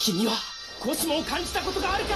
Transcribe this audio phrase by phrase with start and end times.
[0.00, 0.32] 君は
[0.80, 2.14] コスモを感じたことがあるか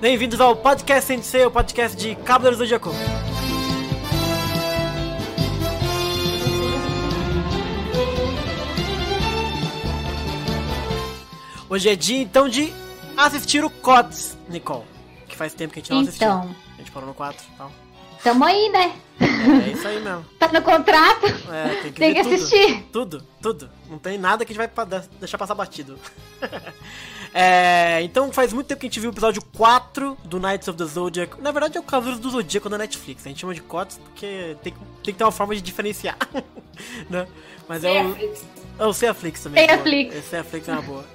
[0.00, 2.92] Bem-vindos ao Podcast Sensei, o podcast de Cavaleiros do Zodíaco.
[11.68, 12.72] Hoje é dia, então, de
[13.27, 14.83] assistir o CODS, Nicole.
[15.27, 16.27] Que faz tempo que a gente não assistiu.
[16.27, 17.71] Então, A gente parou no 4 e tal.
[18.23, 18.93] tamo aí, né?
[19.19, 20.25] É isso aí mesmo.
[20.39, 21.25] Tá no contrato.
[21.51, 22.33] É, tem que, Tem que tudo.
[22.35, 22.83] assistir.
[22.91, 23.69] Tudo, tudo.
[23.89, 24.87] Não tem nada que a gente vai
[25.19, 25.97] deixar passar batido.
[27.33, 30.77] É, então faz muito tempo que a gente viu o episódio 4 do Knights of
[30.77, 31.41] the Zodiac.
[31.41, 33.25] Na verdade é o Cavaleiros do Zodíaco da Netflix.
[33.25, 36.17] A gente chama de COTS porque tem, que- tem que ter uma forma de diferenciar.
[37.09, 37.25] né?
[37.69, 38.33] Mas é o.
[38.79, 39.65] É o Ceaflix também.
[39.65, 39.77] boa.
[39.77, 40.15] Ceaflix.
[40.15, 41.05] Esse Ceaflix é uma boa.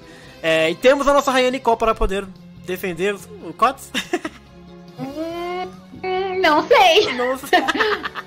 [0.43, 2.25] É, e temos a nossa rainha Nicole para poder
[2.67, 3.15] defender
[3.45, 3.91] o COTS.
[4.98, 7.12] Hum, não sei.
[7.15, 7.47] Nossa.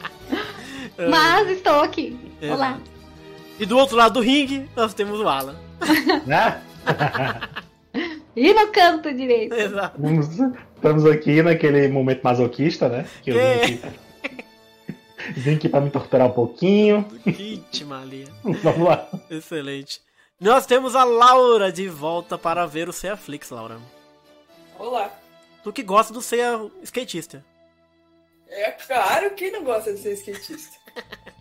[1.09, 2.17] Mas estou aqui.
[2.41, 2.51] É.
[2.51, 2.79] Olá.
[3.59, 5.55] E do outro lado do ringue, nós temos o Alan.
[6.25, 6.61] Né?
[8.35, 9.53] E no canto direito.
[9.53, 9.99] Exato.
[10.75, 13.05] Estamos, aqui naquele momento masoquista, né?
[13.21, 13.65] Que eu É.
[13.65, 13.81] vim aqui,
[15.37, 17.05] vim aqui pra me torturar um pouquinho.
[17.25, 18.27] Vítima ali.
[18.43, 19.07] Vamos lá.
[19.29, 20.01] Excelente.
[20.39, 23.77] Nós temos a Laura de volta para ver o Seiya Flix, Laura.
[24.77, 25.11] Olá.
[25.63, 27.45] Tu que gosta do Seiya skatista.
[28.47, 30.77] É claro que não gosta de ser skatista.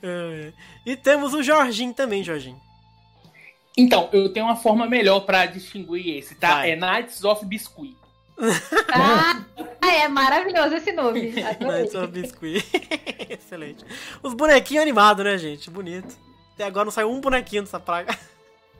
[0.00, 0.52] É.
[0.86, 2.60] E temos o Jorginho também, Jorginho.
[3.76, 6.54] Então, eu tenho uma forma melhor pra distinguir esse, tá?
[6.54, 6.70] Vai.
[6.70, 7.96] É Knights of Biscuit.
[9.82, 11.42] Ah, é maravilhoso esse nome.
[11.42, 11.78] Adorei.
[11.80, 12.64] Nights of Biscuit.
[13.28, 13.84] Excelente.
[14.22, 15.68] Os bonequinhos animados, né, gente?
[15.68, 16.16] Bonito.
[16.60, 18.14] Até agora não saiu um bonequinho dessa praga.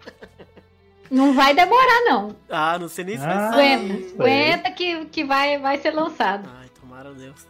[1.11, 2.37] Não vai demorar, não.
[2.49, 3.53] Ah, não sei nem se vai Ah.
[3.53, 3.75] sair.
[3.75, 4.15] Aguenta.
[4.23, 6.49] Aguenta que, que vai, vai ser lançado.
[6.61, 7.49] Ai, tomara Deus.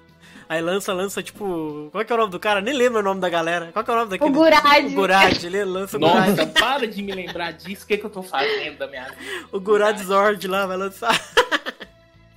[0.49, 1.91] Aí lança, lança, tipo.
[1.93, 2.63] Qual que é o nome do cara?
[2.63, 3.69] Nem lembro o nome da galera.
[3.71, 4.31] Qual que é o nome daquele?
[4.31, 4.87] O Gurad.
[4.87, 6.29] O Gurad, ele lança o Gurad.
[6.31, 7.85] Nossa, para de me lembrar disso.
[7.85, 9.47] O que, que eu tô fazendo da minha vida?
[9.53, 11.21] O Gurad Zord lá vai lançar.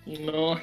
[0.06, 0.60] Não.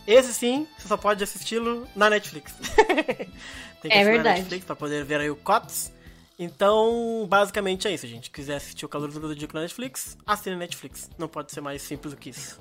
[0.07, 2.53] Esse sim, você só pode assisti-lo na Netflix.
[3.81, 4.41] Tem que É verdade.
[4.41, 5.93] Netflix pra poder ver aí o COTS.
[6.39, 8.31] Então, basicamente é isso, gente.
[8.31, 11.09] Quiser assistir o Calor do Zodíaco na Netflix, assine a Netflix.
[11.17, 12.61] Não pode ser mais simples do que isso.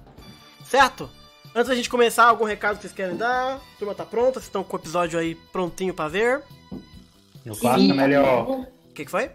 [0.63, 1.09] Certo?
[1.55, 3.55] Antes da gente começar, algum recado que vocês querem dar?
[3.55, 4.33] A turma tá pronta?
[4.33, 6.43] Vocês estão com o episódio aí prontinho pra ver?
[7.45, 8.49] O clássico é melhor.
[8.49, 9.31] O que, que foi?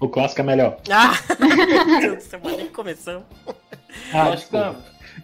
[0.00, 0.80] O clássico é melhor.
[0.90, 1.12] Ah!
[1.38, 3.26] Meu Deus do céu, nem começamos.
[4.12, 4.74] Ah.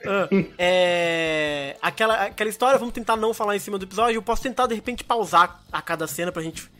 [0.06, 4.16] Ah, é, aquela, aquela história, vamos tentar não falar em cima do episódio.
[4.16, 6.70] Eu posso tentar de repente pausar a cada cena pra gente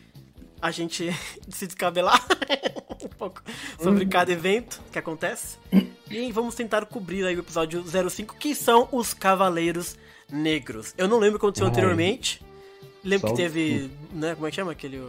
[0.63, 1.11] a gente
[1.49, 2.25] se descabelar
[3.03, 3.43] um pouco
[3.83, 5.59] sobre cada evento que acontece.
[6.11, 9.97] E vamos tentar cobrir aí o episódio 05, que são os Cavaleiros
[10.31, 10.95] Negros.
[10.99, 11.73] Eu não lembro o que aconteceu Ai.
[11.73, 12.43] anteriormente.
[13.03, 15.03] Lembro Só que o- teve, né, como é que chama aquele...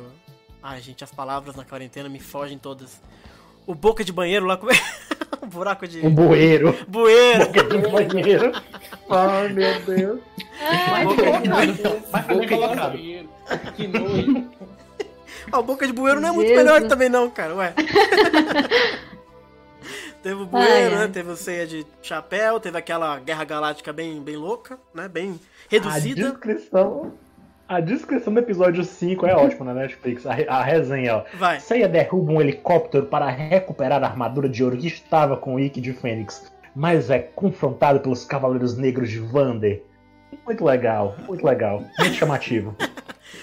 [0.63, 3.01] Ai, gente, as palavras na quarentena me fogem todas.
[3.67, 4.75] O boca de banheiro lá, como é?
[5.41, 6.05] o buraco de...
[6.05, 6.75] Um bueiro.
[6.87, 7.45] Bueiro.
[7.47, 8.51] Boca de banheiro.
[9.09, 10.19] Ai, meu Deus.
[10.61, 11.49] Ai, Boca de.
[12.11, 12.97] Vai bem colocado.
[13.75, 14.49] Que nojo.
[15.51, 16.63] A boca de bueiro não é muito Jesus.
[16.65, 17.55] melhor também, não, cara.
[17.55, 17.73] Ué.
[20.21, 21.07] teve o bueiro, né?
[21.07, 25.07] Teve o ceia de chapéu, teve aquela guerra galáctica bem, bem louca, né?
[25.09, 26.29] Bem A reduzida.
[26.31, 27.13] descrição.
[27.71, 30.25] A descrição do episódio 5 é ótima na Netflix.
[30.25, 31.23] A, a resenha, ó.
[31.37, 31.57] Vai.
[31.61, 35.79] Seiya derruba um helicóptero para recuperar a armadura de ouro que estava com o Ikki
[35.79, 39.81] de Fênix, mas é confrontado pelos Cavaleiros Negros de Vander.
[40.45, 42.75] Muito legal, muito legal, muito chamativo.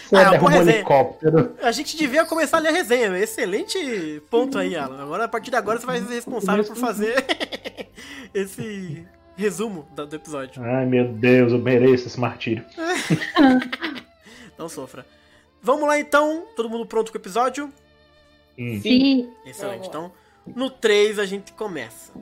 [0.07, 1.55] Seiya Ah, boa derruba um helicóptero.
[1.63, 3.19] A gente devia começar a ler a resenha.
[3.19, 5.05] Excelente ponto aí, Alan.
[5.05, 7.25] Agora, a partir de agora, você vai ser responsável por fazer
[8.35, 10.63] esse resumo do episódio.
[10.63, 12.63] Ai meu Deus, eu mereço esse martírio.
[14.59, 15.07] Não sofra.
[15.63, 16.47] Vamos lá, então.
[16.57, 17.73] Todo mundo pronto com o episódio?
[18.59, 18.81] Hum.
[18.81, 19.33] Sim.
[19.45, 19.89] Excelente.
[19.89, 20.13] Então,
[20.47, 22.13] no 3 a gente começa.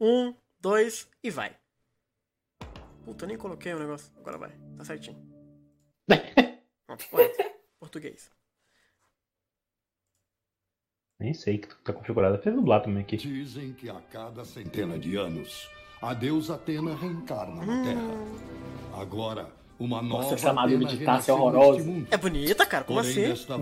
[0.00, 1.56] Um, dois e vai.
[3.04, 4.12] Puta, eu nem coloquei o negócio.
[4.18, 4.50] Agora vai.
[4.76, 5.16] Tá certinho.
[6.86, 7.50] Pronto, correto.
[7.78, 8.30] Português.
[11.18, 12.36] Nem sei que tá configurado.
[12.42, 13.16] Fez dublar também aqui.
[13.16, 19.00] Dizem que a cada centena de anos, a deusa Atena reencarna na Terra.
[19.00, 22.04] Agora, uma nova essa armadura Atena de Tassi é horrorosa.
[22.10, 22.84] É bonita, cara.
[22.84, 23.46] Como Porém, assim?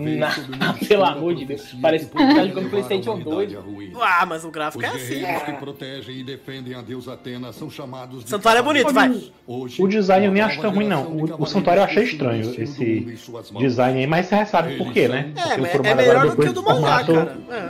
[0.53, 3.55] uma pelo amor de Deus, parece que que tá jogando PlayStation humanidade 2.
[3.55, 3.99] à ruína.
[4.01, 4.97] Ah, mas o Os gráfico é assim.
[5.19, 9.31] guerreiros que protegem e defendem a deusa Atena são chamados de Santuário é bonito, vai.
[9.47, 11.03] Hoje, O design eu nem acho tão ruim, não.
[11.07, 13.17] O, o Santuário eu achei estranho, esse
[13.57, 15.33] design aí, mas você já sabe por quê, né?
[15.35, 17.37] É, Porque é melhor do que o do mangá, cara.
[17.49, 17.69] É.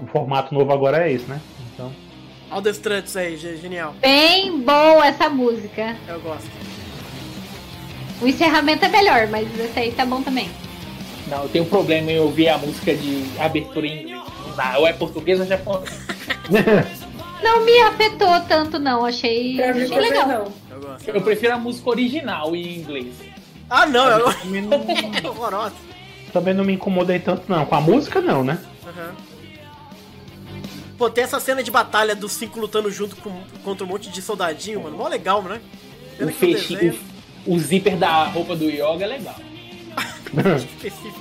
[0.00, 1.40] O formato novo agora é esse, né?
[1.74, 1.92] Então.
[2.50, 3.94] Olha o The Struts aí, ge- genial.
[4.00, 5.96] Bem boa essa música.
[6.08, 6.50] Eu gosto.
[8.22, 10.48] O encerramento é melhor, mas esse aí tá bom também.
[11.26, 14.22] Não, eu tenho um problema em ouvir a música de abertura em inglês.
[14.46, 15.90] Não dá, ou é português ou japonês.
[17.42, 19.04] Não me afetou tanto, não.
[19.04, 20.28] Achei, achei legal.
[20.28, 20.52] não.
[21.04, 21.14] Eu.
[21.14, 23.12] Eu prefiro a música original em inglês.
[23.68, 24.06] Ah, não.
[24.08, 24.32] Eu...
[24.32, 24.78] Também não,
[25.30, 25.74] Horrorosa.
[26.32, 27.66] também não me incomodei tanto, não.
[27.66, 28.60] Com a música, não, né?
[28.86, 29.12] Aham.
[30.96, 34.22] Pô, tem essa cena de batalha dos cinco lutando junto com, contra um monte de
[34.22, 34.96] soldadinho, mano.
[34.96, 35.60] Mó legal, né?
[36.20, 37.11] O, fechi, desenho
[37.46, 39.36] o, zíper da roupa do Yoga é legal.
[40.56, 41.20] específico.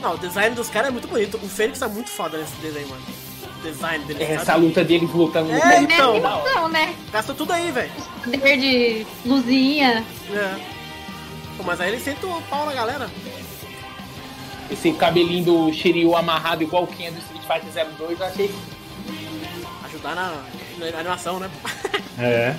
[0.00, 1.36] Não, o design dos caras é muito bonito.
[1.36, 3.02] O Fênix tá muito foda nesse desenho, mano.
[3.60, 4.66] O design dele, Essa sabe?
[4.66, 6.10] luta deles lutando no É, meio É então.
[6.12, 6.94] animação, né?
[7.12, 7.90] Gasta tudo aí, velho.
[8.24, 10.04] Poder de luzinha.
[10.34, 10.60] É.
[11.56, 13.08] Pô, mas aí ele senta o pau na galera.
[14.68, 18.50] Esse cabelinho do Shiryu amarrado igual o Ken do Street Fighter 02, eu achei
[20.02, 21.48] Ajudar na, na animação, né?
[22.18, 22.54] É.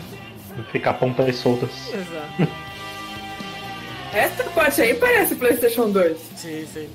[0.72, 1.70] Ficar pontas soltas.
[1.90, 2.52] Exato.
[4.14, 6.18] Essa parte aí parece PlayStation 2.
[6.38, 6.90] Sim, sim.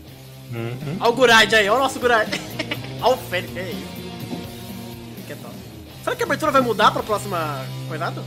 [0.53, 0.97] Uhum.
[1.01, 2.29] Olha o Gurad aí, olha o nosso Gurad.
[3.03, 5.27] olha o Fênix, é isso.
[5.27, 5.55] Que top.
[6.03, 8.23] Será que a abertura vai mudar pra próxima coisada?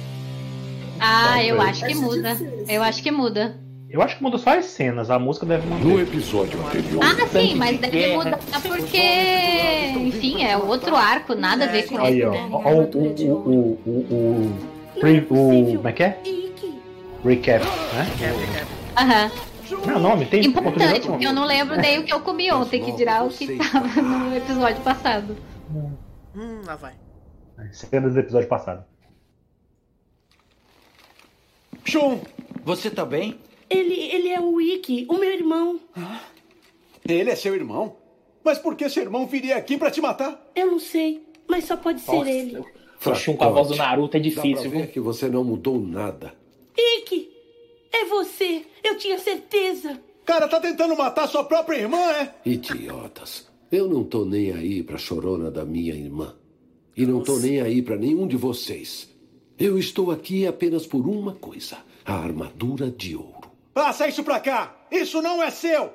[1.00, 1.78] Ah, eu Talvez.
[1.78, 2.38] acho que muda.
[2.68, 3.60] Eu acho que muda.
[3.92, 6.04] Eu acho que muda só as cenas, a música deve No manter.
[6.04, 8.24] episódio anterior, Ah, sim, mas de deve guerra.
[8.24, 8.98] mudar porque,
[9.98, 12.32] enfim, é outro arco, nada a ver com Aí, ó.
[12.32, 12.50] né?
[12.52, 13.92] ó, o, o, o, o, o,
[14.96, 15.76] o, pre- o.
[15.76, 16.22] Como é que é?
[17.26, 18.66] Recap, né?
[18.98, 19.32] Aham.
[19.86, 22.92] Não, nome, tem Importante, porque eu não lembro nem o que eu comi ontem, que
[22.94, 25.36] dirá o que tava no episódio passado.
[26.36, 26.94] Hum, lá vai.
[27.72, 28.84] Cenas do episódio passado.
[31.86, 32.20] Shun,
[32.63, 33.39] você tá bem?
[33.72, 35.80] Ele, ele é o Wiki, o meu irmão.
[37.08, 37.96] Ele é seu irmão?
[38.44, 40.51] Mas por que seu irmão viria aqui pra te matar?
[40.54, 42.62] Eu não sei, mas só pode ser ele.
[43.16, 44.88] Shun com a voz do Naruto é Dá pra difícil, ver viu?
[44.88, 46.34] que você não mudou nada.
[46.78, 47.32] Ike!
[47.94, 48.63] É você!
[48.84, 50.00] Eu tinha certeza!
[50.25, 52.34] Cara, tá tentando matar sua própria irmã, é?
[52.46, 53.48] Idiotas.
[53.72, 56.36] Eu não tô nem aí pra chorona da minha irmã.
[56.96, 59.10] E não tô nem aí pra nenhum de vocês.
[59.58, 63.40] Eu estou aqui apenas por uma coisa: a armadura de ouro.
[63.74, 64.74] Passa isso pra cá!
[64.92, 65.92] Isso não é seu!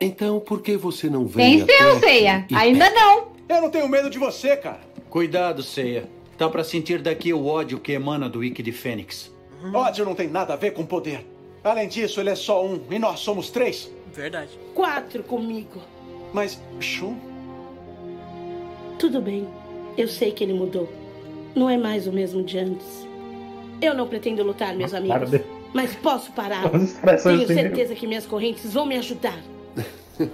[0.00, 2.46] Então, por que você não vem Tem seu, Ceia.
[2.50, 3.28] e Ainda não.
[3.48, 4.80] Eu não tenho medo de você, cara.
[5.08, 6.08] Cuidado, Ceia.
[6.36, 9.32] Dá pra sentir daqui o ódio que emana do Wiki de Fênix.
[9.72, 11.26] Ódio não tem nada a ver com poder.
[11.64, 13.90] Além disso, ele é só um e nós somos três.
[14.12, 14.50] Verdade.
[14.74, 15.80] Quatro comigo.
[16.32, 17.16] Mas, Shun,
[18.98, 19.48] Tudo bem.
[19.96, 20.88] Eu sei que ele mudou.
[21.54, 23.06] Não é mais o mesmo de antes.
[23.80, 25.30] Eu não pretendo lutar, meus Para amigos.
[25.30, 25.42] de-
[25.76, 26.62] Mas posso parar.
[27.22, 29.38] Tenho certeza que minhas correntes vão me ajudar.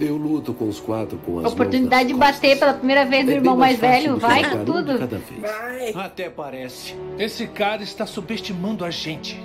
[0.00, 2.58] Eu luto com os quatro com as A oportunidade de bater costas.
[2.58, 4.16] pela primeira vez do É irmão mais fácil velho.
[4.16, 4.98] Vai com tudo.
[4.98, 5.40] cada vez.
[5.40, 6.04] Vai.
[6.04, 6.96] Até parece.
[7.18, 9.40] Esse cara está subestimando a gente.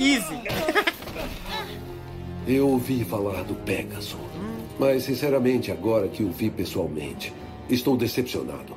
[0.00, 0.38] Easy.
[2.46, 4.16] Eu ouvi falar do Pegasus.
[4.78, 7.32] Mas, sinceramente, agora que o vi pessoalmente,
[7.68, 8.76] estou decepcionado.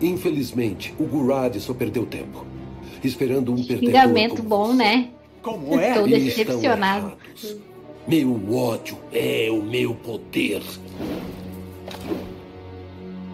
[0.00, 2.44] Infelizmente, o Gurad só perdeu tempo.
[3.02, 5.10] Esperando um perdedor Xingamento como bom, né?
[5.42, 5.90] Como é?
[5.90, 7.12] Estou decepcionado.
[8.06, 10.62] Meu ódio é o meu poder.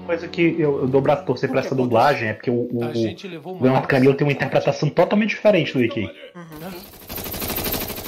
[0.06, 2.80] Coisa que eu, eu dou braço torcer pra essa dublagem é porque o, o,
[3.44, 6.08] o Leonardo Camilo tem uma interpretação totalmente diferente do Ikki.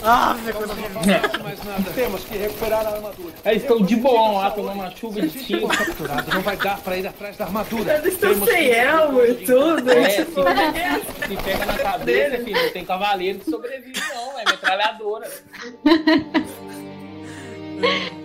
[0.02, 1.90] Ah, velho, coisa mais nada.
[1.95, 3.35] Temos que recuperar a armadura.
[3.45, 5.69] Eles estão de boão lá, tomando uma chuva de tiro.
[5.69, 7.99] Capturado, não vai dar pra ir atrás da armadura.
[7.99, 9.90] Eles estão Temos sem elmo e tudo.
[9.90, 15.30] É, se, se pega na cabeça, filho, não tem cavaleiro que sobrevive, não, é metralhadora.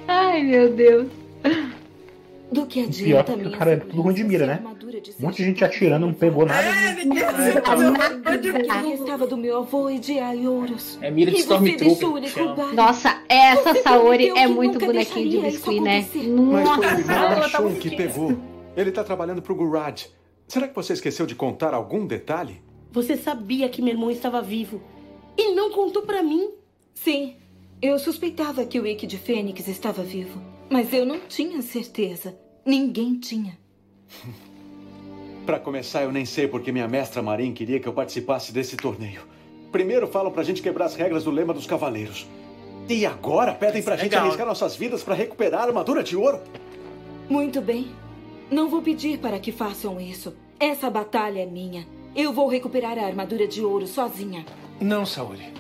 [0.08, 1.08] Ai, meu Deus.
[2.52, 4.62] Do que Pior adianta que o cara é tudo ruim de mira, né?
[5.20, 6.68] Um monte de gente atirando, não pegou nada.
[6.68, 11.00] É, ninguém O que restava do meu avô e de Aioros.
[11.02, 12.74] É mira de Stormtrooper.
[12.74, 16.06] Nossa, essa Você Saori é muito bonequinho de biscuit, né?
[16.16, 18.38] o Nossa, ela tá muito que pegou.
[18.78, 20.04] Ele tá trabalhando pro Gurad.
[20.48, 22.62] Será que você esqueceu de contar algum detalhe?
[22.92, 24.82] Você sabia que meu irmão estava vivo
[25.38, 26.52] e não contou pra mim.
[26.94, 27.36] Sim,
[27.82, 30.55] eu suspeitava que o Wiki de Fênix estava vivo.
[30.70, 32.38] Mas eu não tinha certeza.
[32.66, 33.58] Ninguém tinha.
[35.46, 39.22] Pra começar, eu nem sei porque minha mestra Marin queria que eu participasse desse torneio.
[39.72, 42.28] Primeiro falam pra gente quebrar as regras do lema dos cavaleiros.
[42.90, 44.26] E agora pedem pra é gente legal.
[44.26, 46.40] arriscar nossas vidas pra recuperar a armadura de ouro?
[47.30, 47.90] Muito bem.
[48.50, 50.36] Não vou pedir para que façam isso.
[50.60, 51.88] Essa batalha é minha.
[52.16, 54.46] Eu vou recuperar a armadura de ouro sozinha.
[54.80, 55.54] Não, Saori.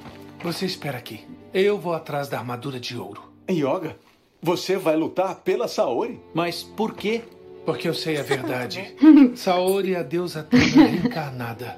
[0.43, 1.21] Você espera aqui.
[1.53, 3.23] Eu vou atrás da armadura de ouro.
[3.49, 3.97] Yoga,
[4.45, 6.19] você vai lutar pela Saori?
[6.33, 7.21] Mas por quê?
[7.65, 8.95] Porque eu sei a verdade.
[9.35, 11.77] Saori é a deusa Atena reencarnada.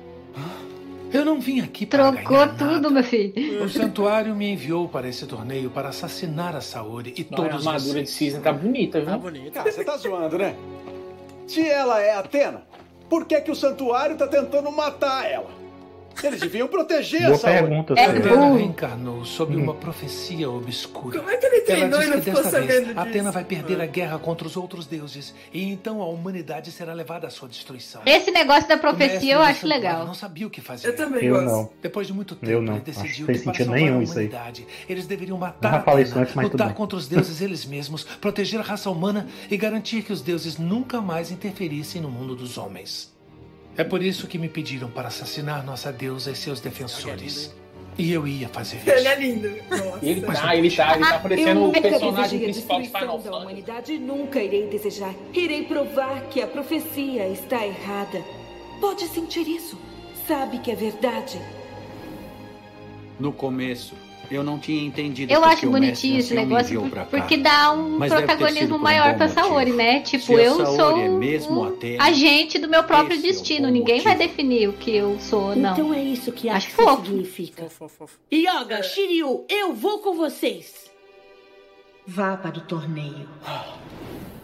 [1.13, 2.89] Eu não vim aqui para Trocou ganhar tudo, nada.
[2.89, 3.63] meu filho.
[3.63, 7.65] O santuário me enviou para esse torneio para assassinar a Saori e Não, a todos
[7.65, 8.09] armadura de vocês.
[8.09, 9.09] cisne tá bonita, viu?
[9.11, 9.53] Tá bonito.
[9.53, 10.53] Cara, você tá zoando, né?
[11.47, 12.63] Se ela é Atena,
[13.09, 15.49] por que, que o santuário tá tentando matar ela?
[16.23, 17.57] Eles deviam proteger a Boa Saori.
[17.59, 17.93] pergunta.
[17.97, 18.05] É.
[18.05, 21.19] Atena reencarnou sob uma profecia obscura.
[21.19, 22.99] Como é que ele Ela treinou e não que ficou vez sabendo disso?
[22.99, 27.27] Atena vai perder a guerra contra os outros deuses e então a humanidade será levada
[27.27, 28.01] à sua destruição.
[28.05, 30.05] Esse negócio da profecia eu acho legal.
[30.05, 30.87] Não sabia o que fazer.
[30.89, 31.45] Eu também Eu gosto.
[31.45, 31.69] não.
[31.81, 32.73] Depois de muito tempo, Eu não.
[32.73, 34.25] ele Acho que decidiu fez que para salvar nenhum a isso aí.
[34.27, 37.65] humanidade, eles deveriam matar Não há Atena, palestrante, mas tudo lutar contra os deuses eles
[37.65, 42.35] mesmos, proteger a raça humana e garantir que os deuses nunca mais interferissem no mundo
[42.35, 43.15] dos homens.
[43.77, 47.53] É por isso que me pediram para assassinar nossa deusa e seus defensores.
[47.97, 49.07] E eu ia fazer Ele isso.
[49.07, 49.49] é lindo.
[49.69, 49.99] Nossa.
[50.05, 53.17] Ele tá, ele tá, ele tá Eu parecendo o nunca personagem principal de Final destruição
[53.17, 53.43] da Fantasy.
[53.43, 55.13] humanidade e nunca irei desejar.
[55.33, 58.23] Irei provar que a profecia está errada.
[58.79, 59.77] Pode sentir isso.
[60.27, 61.39] Sabe que é verdade.
[63.19, 63.95] No começo,
[64.29, 68.75] eu não tinha entendido Eu acho bonitinho esse negócio por- porque dá um Mas protagonismo
[68.75, 69.33] um maior motivo.
[69.33, 69.99] Saori, né?
[70.01, 73.67] Tipo, a eu sou é mesmo um Atena, agente do meu próprio é destino.
[73.67, 74.29] bom Ninguém vai motivo.
[74.29, 75.71] definir o que eu sou, não.
[75.73, 77.05] Então é isso que Acho fofo.
[77.05, 77.63] significa.
[77.69, 78.17] Fofo, fofo.
[78.33, 80.87] Yoga, Shiryu, eu vou com vocês.
[82.05, 83.27] Vá para o torneio.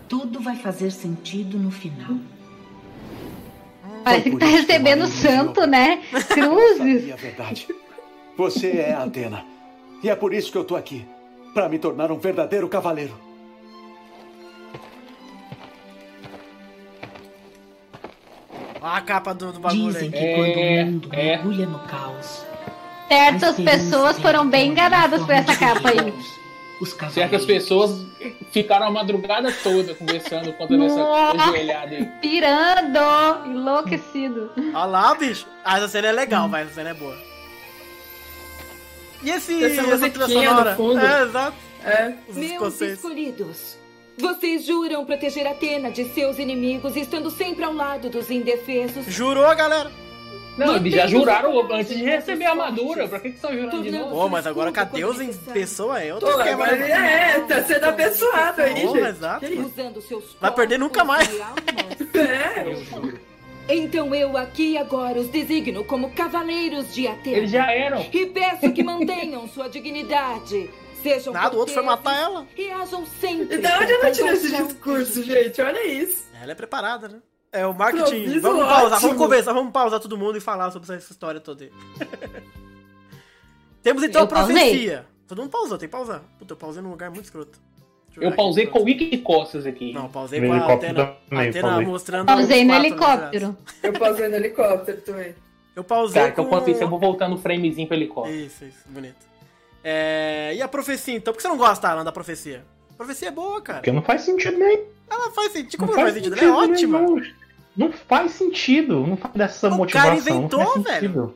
[0.09, 2.17] Tudo vai fazer sentido no final.
[4.03, 6.01] Parece que tá que recebendo santo, né?
[6.29, 7.05] Cruzes.
[7.19, 7.67] verdade.
[8.37, 9.45] Você é a Atena.
[10.03, 11.05] E é por isso que eu tô aqui.
[11.53, 13.13] Pra me tornar um verdadeiro cavaleiro.
[18.81, 20.11] Olha a capa do, do bagulho Dizem aí.
[20.11, 21.25] que É, quando o mundo é.
[21.27, 22.45] mergulha no caos,
[23.07, 26.13] Certas pessoas foram bem enganadas por essa capa aí.
[27.11, 27.91] Certas pessoas
[28.51, 32.05] ficaram a madrugada toda conversando, contando essa ajoelhada aí.
[32.21, 34.49] Pirando, enlouquecido.
[34.57, 35.45] Olha lá, bicho.
[35.63, 36.63] Ah, essa cena é legal, vai.
[36.63, 37.15] Essa cena é boa.
[39.23, 40.99] E esse, Essa essa trilha no fundo.
[40.99, 41.57] É, exato.
[41.85, 42.13] É.
[42.27, 42.95] Os Meus escoceses.
[42.95, 43.77] escolhidos.
[44.17, 49.05] Vocês juram proteger Atena de seus inimigos, estando sempre ao lado dos indefesos.
[49.07, 49.91] Jurou, galera?
[50.55, 53.07] Não, eles já juraram os antes de receber a armadura.
[53.07, 54.11] Pra que que estão jurando de novo?
[54.11, 57.03] Pô, mas agora com a Deus em pessoa é Pô, outro esquema, agora né, mano?
[57.03, 59.07] é, tá sendo abençoado aí, Pô, gente.
[59.07, 59.45] exato.
[60.39, 61.27] Vai perder nunca mais.
[62.13, 62.67] É.
[62.67, 63.19] Eu juro.
[63.67, 67.37] Então eu aqui agora os designo como cavaleiros de Atena.
[67.37, 68.01] Eles já eram.
[68.11, 70.69] E peço que mantenham sua dignidade.
[71.01, 72.47] Sejam Nada, o outro foi matar ela.
[72.57, 73.55] E ajam sempre.
[73.55, 75.61] E da onde ela tirou esse discurso, gente?
[75.61, 76.25] Olha isso.
[76.41, 77.21] Ela é preparada, né?
[77.51, 78.15] É o marketing.
[78.21, 78.99] Improviso Vamos pausar, ótimo.
[79.01, 81.71] vamos conversar, vamos pausar todo mundo e falar sobre essa história toda aí.
[83.83, 84.55] Temos então Eu a pausei.
[84.55, 85.05] profecia.
[85.27, 86.21] Todo mundo pausou, tem que pausar.
[86.39, 87.59] Puta, eu pausei num lugar muito escroto.
[88.17, 89.93] Eu pausei com o Wiki Costas aqui.
[89.93, 91.85] Não, pausei No com a também, pausei.
[91.85, 92.25] mostrando.
[92.25, 93.57] Pausei no helicóptero.
[93.81, 95.35] Eu pausei no helicóptero também.
[95.75, 96.49] Eu pausei Tá, então com...
[96.55, 98.35] enquanto isso eu vou voltando o framezinho pro helicóptero.
[98.35, 99.25] Isso, isso, bonito.
[99.83, 101.33] É, E a profecia, então?
[101.33, 102.63] Por que você não gosta, Alan, da profecia?
[102.91, 103.79] A profecia é boa, cara.
[103.79, 104.83] Porque não faz sentido nenhum.
[105.09, 105.79] Ela faz sentido.
[105.79, 106.35] Como não, faz sentido?
[106.37, 107.01] Ela é ótima.
[107.75, 109.05] Não faz sentido.
[109.07, 110.09] Não faz dessa O motivação.
[110.09, 111.35] cara inventou, não faz sentido.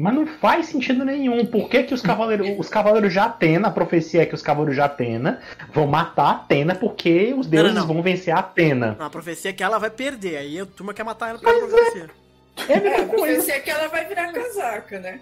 [0.00, 1.44] Mas não faz sentido nenhum.
[1.44, 4.74] Por que, que os cavaleiros, os cavaleiros de Atena, a profecia é que os cavaleiros
[4.74, 5.40] de Atena
[5.74, 7.86] vão matar Atena porque os deuses não.
[7.86, 8.96] vão vencer a Atena.
[8.98, 10.38] Não, a profecia é que ela vai perder.
[10.38, 12.10] Aí a turma quer matar ela por causa da profecia.
[12.66, 15.20] É a É, a profecia é que ela vai virar casaca, né?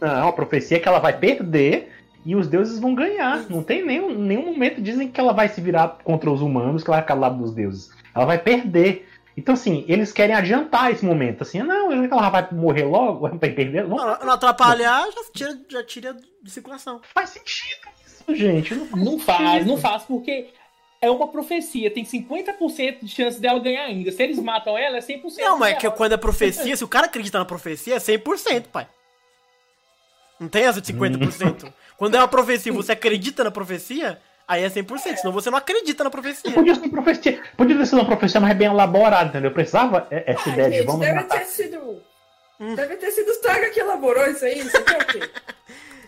[0.00, 1.92] Não, a profecia é que ela vai perder
[2.24, 3.44] e os deuses vão ganhar.
[3.50, 6.88] Não tem nenhum, nenhum momento dizem que ela vai se virar contra os humanos, que
[6.88, 7.90] ela vai ficar do lado dos deuses.
[8.14, 9.06] Ela vai perder.
[9.38, 11.42] Então, assim, eles querem adiantar esse momento.
[11.42, 13.86] Assim, não, ela vai morrer logo, vai perder.
[13.86, 17.00] Não, Não, não atrapalhar, já tira, já tira de circulação.
[17.14, 18.74] faz sentido isso, gente.
[18.74, 20.48] Não, faz Não faz, não faz, porque
[21.00, 21.88] é uma profecia.
[21.88, 24.10] Tem 50% de chance dela ganhar ainda.
[24.10, 25.36] Se eles matam ela, é 100%.
[25.38, 28.64] Não, mas é que quando é profecia, se o cara acredita na profecia, é 100%,
[28.72, 28.88] pai.
[30.40, 31.72] Não tem essa de 50%.
[31.96, 35.16] Quando é uma profecia e você acredita na profecia, aí é 100%.
[35.18, 36.50] Senão você não acredita na profecia.
[36.50, 37.40] Podia ser profecia.
[37.56, 39.52] Podia ter sido uma profecia mais bem elaborada, entendeu?
[39.52, 41.38] Precisava é, essa Ai, ideia de gente, vamos deve matar.
[41.40, 42.02] ter sido.
[42.74, 44.58] Deve ter sido o Saga que elaborou isso aí.
[44.58, 45.30] Isso aqui é o quê?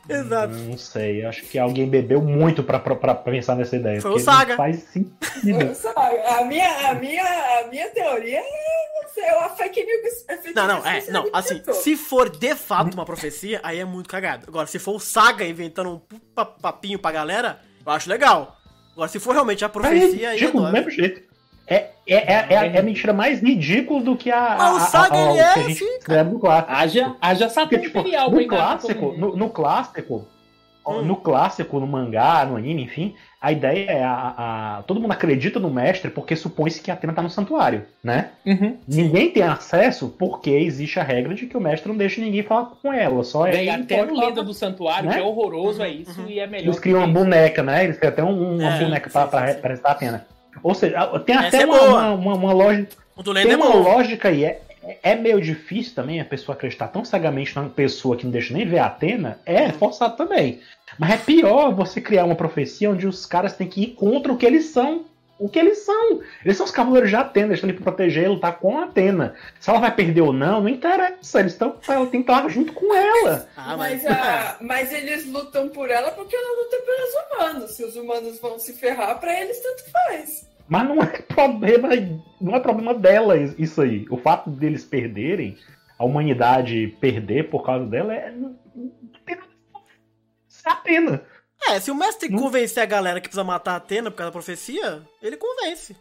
[0.09, 0.53] Exato.
[0.55, 4.01] Não sei, acho que alguém bebeu muito pra, pra, pra pensar nessa ideia.
[4.01, 4.57] Foi o Saga.
[4.57, 5.73] Faz sentido.
[5.77, 7.23] Sabe, a minha, a minha,
[7.61, 10.25] a minha teoria é não sei, é uma fake news.
[10.27, 13.85] é fake Não, não, é, não, assim, se for de fato uma profecia, aí é
[13.85, 14.47] muito cagado.
[14.49, 18.57] Agora, se for o Saga inventando um pa- papinho pra galera, eu acho legal.
[18.93, 20.73] Agora, se for realmente a profecia, aí é ridículo, do dói.
[20.81, 21.23] mesmo jeito.
[21.67, 24.77] É, é, é, é, a- é a mentira mais ridícula do que a, Mas o
[24.77, 26.73] a- a- Saga, a- ele o é que a gente assim, escreve no clássico.
[26.73, 30.29] Haja, haja tipo, Imperial pra no clássico, no, no clássico,
[30.87, 31.03] Hum.
[31.03, 34.35] no clássico, no mangá, no anime, enfim, a ideia é a,
[34.79, 38.31] a- todo mundo acredita no mestre porque supõe-se que a Atena tá no santuário, né?
[38.47, 38.77] Uhum.
[38.89, 42.67] Ninguém tem acesso porque existe a regra de que o mestre não deixa ninguém falar
[42.83, 45.15] com ela, só é ele até falar Lenda do Santuário, né?
[45.17, 46.65] que é horroroso, é isso, e é melhor.
[46.67, 47.85] Eles criam uma boneca, né?
[47.85, 49.55] Eles criam até um- uma É, boneca sim, pra, sim, pra sim.
[49.55, 50.27] representar a Atena.
[50.63, 52.89] Ou seja, tem Essa até é uma, uma, uma, uma lógica.
[53.17, 53.83] O Tem é uma bom.
[53.83, 54.45] lógica aí.
[54.45, 58.55] É, é meio difícil também a pessoa acreditar tão cegamente numa pessoa que não deixa
[58.55, 59.39] nem ver a Atena.
[59.45, 60.61] É forçado também.
[60.99, 64.37] Mas é pior você criar uma profecia onde os caras têm que ir contra o
[64.37, 65.05] que eles são.
[65.41, 66.21] O que eles são.
[66.45, 68.85] Eles são os cavaleiros de Atena, eles estão ali pra proteger e lutar com a
[68.85, 69.35] Atena.
[69.59, 71.41] Se ela vai perder ou não, não interessa.
[71.41, 71.77] Eles estão.
[71.89, 73.49] Ela tem que estar junto com ela.
[73.57, 74.13] Ah, Mas, mas...
[74.13, 77.15] a- mas eles lutam por ela porque ela luta pelos
[77.55, 77.71] humanos.
[77.73, 80.49] Se os humanos vão se ferrar, pra eles tanto faz.
[80.69, 81.89] Mas não é problema,
[82.41, 84.07] não é problema dela isso aí.
[84.11, 85.57] O fato deles perderem,
[85.99, 88.31] a humanidade perder por causa dela é.
[88.31, 88.93] Não não
[89.27, 89.51] tem nada
[90.67, 91.23] a pena.
[91.69, 94.33] É, se o mestre convencer a galera que precisa matar a Atena por causa da
[94.33, 95.95] profecia, ele convence.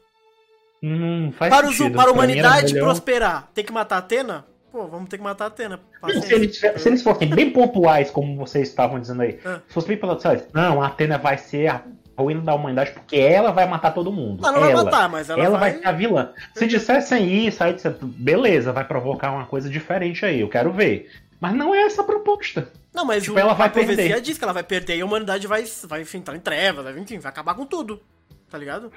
[0.81, 4.45] Não faz Para, os- para a humanidade melhor- prosperar, tem que matar a Atena?
[4.71, 5.79] Pô, vamos ter que matar a Atena.
[6.23, 9.59] Se eles, se eles fossem bem pontuais, como vocês estavam dizendo aí, Ah.
[9.67, 11.83] se fosse bem pontuais, não, a Atena vai ser a
[12.17, 14.41] ruína da humanidade porque ela vai matar todo mundo.
[14.43, 15.59] Ela não vai ela, matar, mas ela vai...
[15.71, 16.31] vai- ser a vilã.
[16.55, 21.09] Se dissessem isso, aí disse, beleza, vai provocar uma coisa diferente aí, eu quero ver.
[21.39, 22.69] Mas não é essa a proposta.
[22.93, 24.21] Não, mas Tipo, o, ela vai a profecia perder.
[24.21, 27.19] diz que ela vai perder e a humanidade vai, vai entrar em trevas, vai, enfim,
[27.19, 28.01] vai acabar com tudo.
[28.49, 28.91] Tá ligado?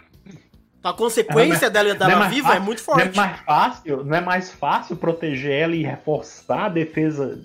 [0.79, 3.17] Então, a consequência dela Não é dela mais viva fácil- é muito Não é forte.
[3.17, 7.39] mais fácil, não é mais fácil proteger ela e reforçar a defesa.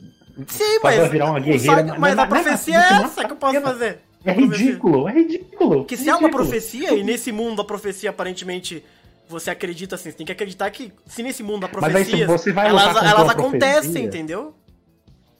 [0.47, 1.81] Sim, fazer mas, ela virar uma guerreira.
[1.81, 3.99] É mas a não é profecia é essa que eu posso fazer.
[4.25, 5.85] É ridículo, é ridículo.
[5.85, 8.83] Que se é uma profecia, e nesse mundo a profecia aparentemente
[9.29, 12.69] você acredita assim, você tem que acreditar que se nesse mundo a profecia você vai
[12.69, 14.55] elas, elas acontecem, profecia- entendeu?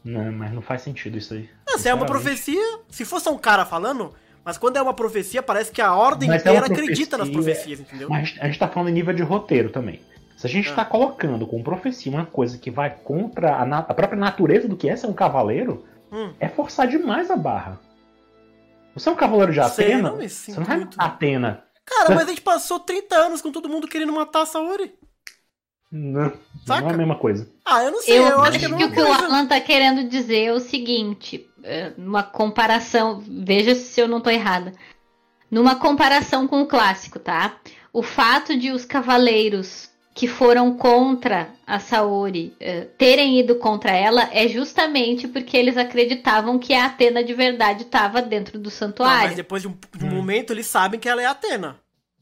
[0.07, 1.49] Não, mas não faz sentido isso aí.
[1.67, 4.13] Não, se é uma profecia, se fosse um cara falando,
[4.45, 7.53] mas quando é uma profecia, parece que a ordem Mas é inteira acredita nas profecia,
[7.75, 8.09] profecias, entendeu?
[8.09, 9.99] Mas a gente tá falando em nível de roteiro também.
[10.37, 10.75] Se a gente Ah.
[10.75, 14.77] tá colocando com profecia uma coisa que vai contra a, na- a própria natureza do
[14.77, 16.31] que é ser um cavaleiro, Hum.
[16.39, 17.79] é forçar demais a barra.
[18.93, 20.95] Você é um cavaleiro de Sei, Atena, não você não vai muito.
[20.99, 21.63] Atena.
[21.85, 24.93] Cara, mas a gente passou 30 anos com todo mundo querendo matar a Saori.
[25.91, 26.33] Não,
[26.65, 26.81] Saca?
[26.81, 27.49] não é a mesma coisa.
[27.63, 29.13] Ah, eu não sei, Eu, eu, acho acho que é que o que o.
[29.13, 34.29] Alan tá querendo dizer é o seguinte: é, uma comparação, veja se eu não tô
[34.29, 34.73] errada.
[35.49, 37.55] Numa comparação com o clássico, tá?
[37.93, 44.27] O fato de os cavaleiros que foram contra a Saori eh, terem ido contra ela
[44.33, 49.27] é justamente porque eles acreditavam que a Atena de verdade estava dentro do Não, santuário.
[49.27, 51.79] mas depois de um, de um momento eles sabem que ela é a Atena.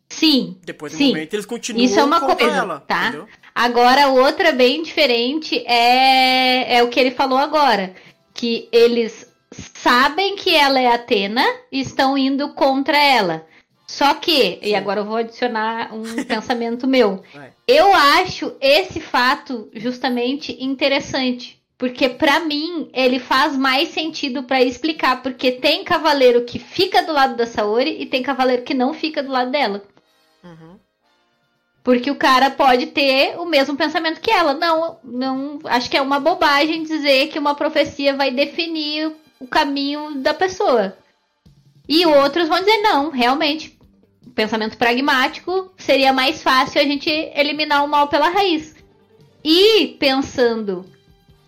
[0.09, 0.57] Sim.
[0.65, 1.07] Depois de um sim.
[1.07, 3.07] momento eles continuam Isso é uma contra coisa, ela, tá?
[3.07, 3.27] entendeu?
[3.55, 7.95] Agora, outra bem diferente é, é o que ele falou agora.
[8.33, 11.41] Que eles sabem que ela é Atena
[11.71, 13.47] e estão indo contra ela.
[13.87, 17.23] Só que, e agora eu vou adicionar um pensamento meu.
[17.33, 17.53] Vai.
[17.65, 21.63] Eu acho esse fato justamente interessante.
[21.77, 27.11] Porque pra mim ele faz mais sentido pra explicar, porque tem cavaleiro que fica do
[27.11, 29.83] lado da Saori e tem cavaleiro que não fica do lado dela.
[31.85, 34.55] Porque o cara pode ter o mesmo pensamento que ela.
[34.55, 40.15] Não, não, acho que é uma bobagem dizer que uma profecia vai definir o caminho
[40.15, 40.97] da pessoa.
[41.87, 43.77] E outros vão dizer não, realmente,
[44.33, 48.75] pensamento pragmático seria mais fácil a gente eliminar o mal pela raiz.
[49.43, 50.89] E pensando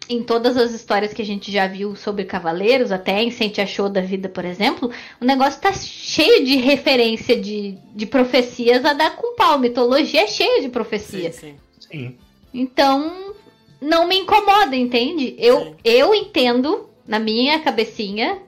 [0.09, 3.89] em todas as histórias que a gente já viu sobre cavaleiros, até em Sente Achou
[3.89, 4.89] da Vida, por exemplo,
[5.19, 9.59] o negócio tá cheio de referência de, de profecias a dar com pau.
[9.59, 11.35] Mitologia é cheia de profecias.
[11.35, 12.15] Sim, Sim.
[12.53, 13.33] Então,
[13.81, 15.35] não me incomoda, entende?
[15.37, 18.39] Eu, eu entendo, na minha cabecinha,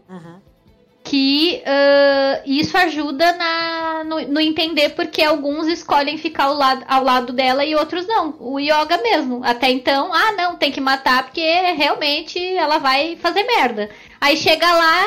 [1.09, 7.03] que ah, isso ajuda na, no, no entender porque alguns escolhem ficar ao lado, ao
[7.03, 8.35] lado dela e outros não.
[8.39, 9.41] O yoga mesmo.
[9.43, 11.41] Até então, ah, não, tem que matar porque
[11.71, 13.89] realmente ela vai fazer merda.
[14.21, 15.03] Aí chega lá,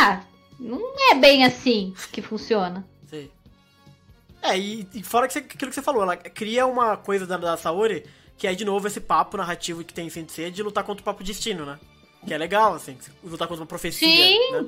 [0.00, 0.20] ah,
[0.58, 0.80] não
[1.10, 2.82] é bem assim que funciona.
[3.10, 3.28] Sim.
[4.42, 7.36] É, e, e fora que você- aquilo que você falou, ela cria uma coisa da,
[7.36, 8.04] da Saori,
[8.38, 11.04] que é de novo esse papo narrativo que tem em Sensei de lutar contra o
[11.04, 11.78] próprio destino, né?
[12.26, 14.52] Que é legal, assim, lutar contra uma profecia, Sim.
[14.52, 14.64] né?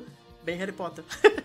[0.47, 1.03] Bem Harry Potter.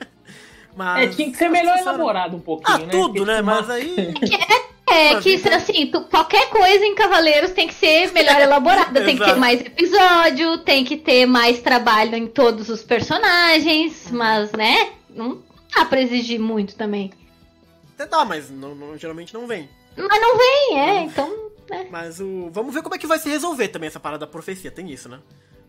[0.77, 1.03] Mas...
[1.03, 2.87] É, tinha que ser melhor elaborado um pouquinho, Ah, né?
[2.93, 3.43] tudo, Porque, né?
[3.43, 4.15] Mas aí...
[4.89, 9.17] É, Uma que assim, tu- qualquer coisa em Cavaleiros tem que ser melhor elaborada, tem
[9.17, 14.91] que ter mais episódio, tem que ter mais trabalho em todos os personagens, mas, né,
[15.09, 15.41] não
[15.75, 17.11] dá pra exigir muito também.
[17.95, 19.67] Até dá, mas não- não- geralmente não vem.
[19.97, 21.87] Mas não vem, é, então, né.
[21.91, 22.51] Mas o.
[22.53, 25.09] Vamos ver como é que vai se resolver também essa parada da profecia, tem isso,
[25.09, 25.21] né?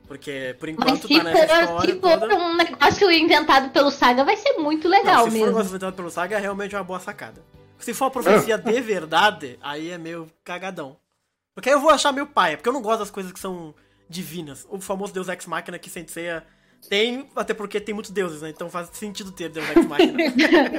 [0.08, 2.36] Porque por enquanto tá nessa for, história se for toda.
[2.36, 5.46] um negócio inventado pelo Saga, vai ser muito legal não, se for um mesmo.
[5.48, 7.42] negócio inventado pelo Saga, é realmente uma boa sacada.
[7.80, 10.98] Se for uma profecia de verdade, aí é meio cagadão.
[11.56, 13.74] Porque aí eu vou achar meio paia, porque eu não gosto das coisas que são
[14.10, 14.66] divinas.
[14.70, 16.44] O famoso Deus Ex Machina que Senseiya
[16.90, 18.50] tem, até porque tem muitos deuses, né?
[18.50, 20.18] Então faz sentido ter Deus Ex Machina.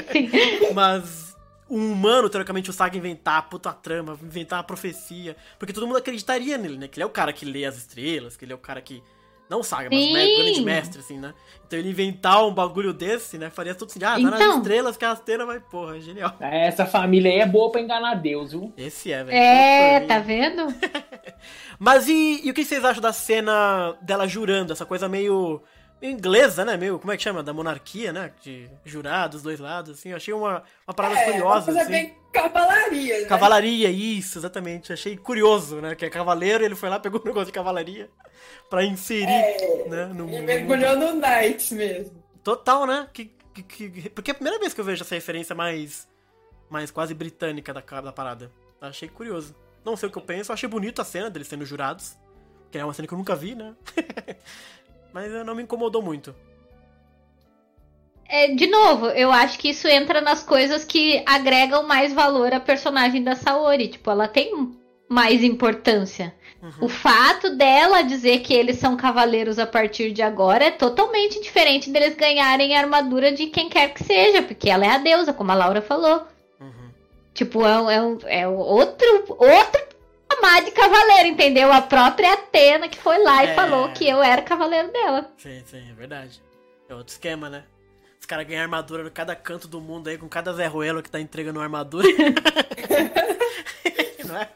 [0.75, 1.35] Mas
[1.69, 5.37] um humano, teoricamente, o Saga inventar a puta trama, inventar a profecia.
[5.59, 6.89] Porque todo mundo acreditaria nele, né?
[6.89, 9.03] Que ele é o cara que lê as estrelas, que ele é o cara que.
[9.49, 11.35] Não Saga, mas me- grande mestre, assim, né?
[11.67, 13.51] Então ele inventar um bagulho desse, né?
[13.51, 14.59] Faria tudo assim, ah, tá nas Então.
[14.59, 16.35] estrelas que a Astena vai, porra, genial.
[16.41, 18.73] Essa família aí é boa pra enganar Deus, viu?
[18.77, 19.37] Esse é, velho.
[19.37, 20.67] É, tá merda.
[20.67, 20.75] vendo?
[21.79, 24.73] Mas e, e o que vocês acham da cena dela jurando?
[24.73, 25.63] Essa coisa meio
[26.11, 26.77] inglesa, né?
[26.77, 27.43] Meio, como é que chama?
[27.43, 28.33] Da monarquia, né?
[28.43, 30.11] De jurar dos dois lados, assim.
[30.11, 31.91] Eu achei uma, uma parada É, uma curiosa, coisa assim.
[31.91, 33.27] bem cavalaria, né?
[33.27, 34.93] Cavalaria, isso, exatamente.
[34.93, 35.95] Achei curioso, né?
[35.95, 38.11] Que é cavaleiro, ele foi lá, pegou um negócio de cavalaria
[38.69, 39.27] pra inserir,
[39.89, 40.07] né?
[40.07, 42.23] No, E mergulhou no Knights mesmo.
[42.43, 43.09] Total, né?
[43.13, 46.09] Que, que, que- porque é a primeira vez que eu vejo essa referência mais,
[46.69, 48.51] mais quase britânica da, da parada.
[48.81, 49.55] Achei curioso.
[49.85, 52.17] Não sei o que eu penso, achei bonito a cena deles sendo jurados.
[52.71, 53.75] Que é uma cena que eu nunca vi, né?
[55.15, 56.35] Mas não me incomodou muito.
[58.29, 62.59] É, de novo, eu acho que isso entra nas coisas que agregam mais valor à
[62.59, 63.87] personagem da Saori.
[63.87, 64.77] Tipo, ela tem
[65.09, 66.35] mais importância.
[66.81, 71.91] O fato dela dizer que eles são cavaleiros a partir de agora é totalmente diferente
[71.91, 75.53] deles ganharem a armadura de quem quer que seja, porque ela é a deusa, como
[75.53, 76.27] a Laura falou.
[77.35, 77.75] Tipo, é,
[78.27, 79.94] é, é outro, outro
[80.37, 81.73] patamar de cavaleiro, entendeu?
[81.73, 83.53] A própria Atena que foi lá É.
[83.53, 85.31] e falou que eu era cavaleiro dela.
[85.39, 86.43] Sim, sim, é verdade.
[86.89, 87.65] É outro esquema, né?
[88.21, 91.11] Os caras ganham armadura em cada canto do mundo aí, com cada Zé Ruelo que
[91.11, 92.07] tá entregando uma armadura.
[94.25, 94.49] Não é?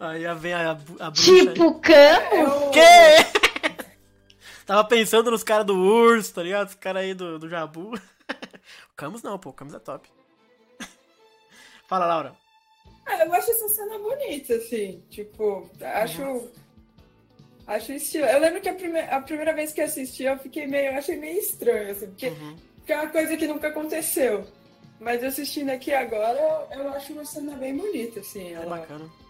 [0.00, 0.74] Aí vem a, a
[1.10, 1.46] bruxa aí.
[1.48, 2.70] Tipo, Camus?
[2.72, 3.42] Que?
[4.66, 6.68] Tava pensando nos caras do urso, tá ligado?
[6.68, 7.94] Os caras aí do, do Jabu.
[7.94, 8.00] O
[8.96, 10.08] Camus não, pô, o Camus é top.
[11.86, 12.34] Fala, Laura.
[13.06, 15.02] Ah, eu acho essa cena bonita, assim.
[15.10, 16.48] Tipo, acho.
[17.66, 18.26] Acho estilo.
[18.26, 19.00] Eu lembro que a, prime...
[19.00, 20.92] a primeira vez que eu assisti, eu fiquei meio.
[20.92, 22.32] eu achei meio estranho, assim, porque,
[22.76, 24.44] porque é uma coisa que nunca aconteceu.
[25.00, 28.52] Mas assistindo aqui agora, eu, eu acho uma cena bem bonita, assim.
[28.52, 28.64] Ela...
[28.64, 29.22] É bacana.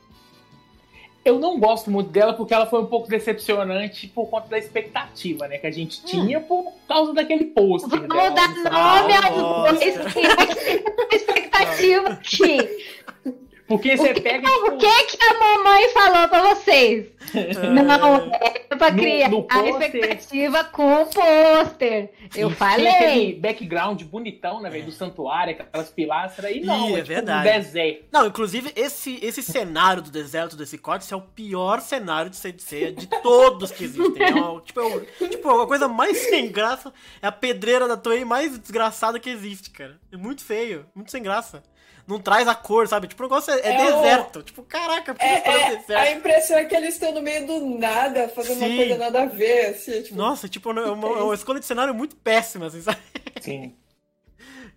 [1.25, 5.47] Eu não gosto muito dela porque ela foi um pouco decepcionante por conta da expectativa,
[5.47, 5.57] né?
[5.57, 7.91] Que a gente tinha por causa daquele pôster.
[7.91, 9.37] Vamos dela, dar sabe?
[9.37, 12.59] nome que expectativa aqui.
[13.77, 14.49] Porque você pega.
[14.49, 17.07] O que que a mamãe falou pra vocês?
[17.35, 22.11] Não, é pra No- criar no a pôster- expectativa com o pôster.
[22.35, 23.39] Eu E falei.
[23.41, 24.85] Background bonitão, né, velho?
[24.87, 26.55] Do santuário, aquelas pilastras.
[26.55, 27.49] E não, Ih, é, é tipo verdade.
[27.49, 28.05] um deserto.
[28.13, 32.93] Não, inclusive, esse, esse cenário do deserto desse códice é o pior cenário de Seiya
[32.93, 34.23] de todos que existem.
[34.27, 37.97] É uma, tipo, é um- tipo, a coisa mais sem graça é a pedreira da
[37.97, 39.99] Toei mais desgraçada que existe, cara.
[40.13, 41.63] É muito feio, muito sem graça.
[42.07, 43.07] Não traz a cor, sabe?
[43.09, 44.43] Tipo, o negócio é, é É o- deserto.
[44.43, 45.93] Tipo, caraca, por que É, tá é, deserto?
[46.01, 48.67] a impressão é que eles estão no meio do nada, fazendo Sim.
[48.67, 51.95] uma coisa nada a ver, assim, tipo, Nossa, tipo, é uma, uma escolha de cenário
[51.95, 52.99] muito péssima, assim, sabe?
[53.41, 53.75] Sim.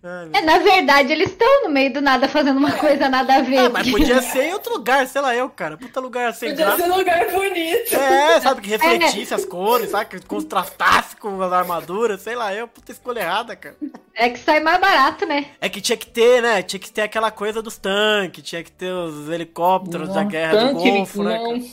[0.02, 3.40] Ai, É, na verdade, eles estão no meio do nada fazendo uma coisa nada a
[3.42, 3.58] ver.
[3.58, 5.76] Ah, mas podia ser em outro lugar, sei lá eu, cara.
[5.76, 6.82] Puta lugar sem podia graça.
[6.84, 7.94] ser um lugar bonito.
[7.94, 10.10] É, sabe, que refletisse as cores, sabe?
[10.10, 12.68] Que contrastasse com as armaduras, sei lá eu.
[12.68, 13.76] Puta escolha errada, cara.
[14.14, 15.46] É que sai mais barato, né?
[15.60, 16.62] É que tinha que ter, né?
[16.62, 20.52] Tinha que ter aquela coisa dos tanques, tinha que ter os helicópteros da Não, guerra
[20.56, 21.38] do tanque, ele- Golfo, né?
[21.38, 21.58] não.
[21.60, 21.64] cara?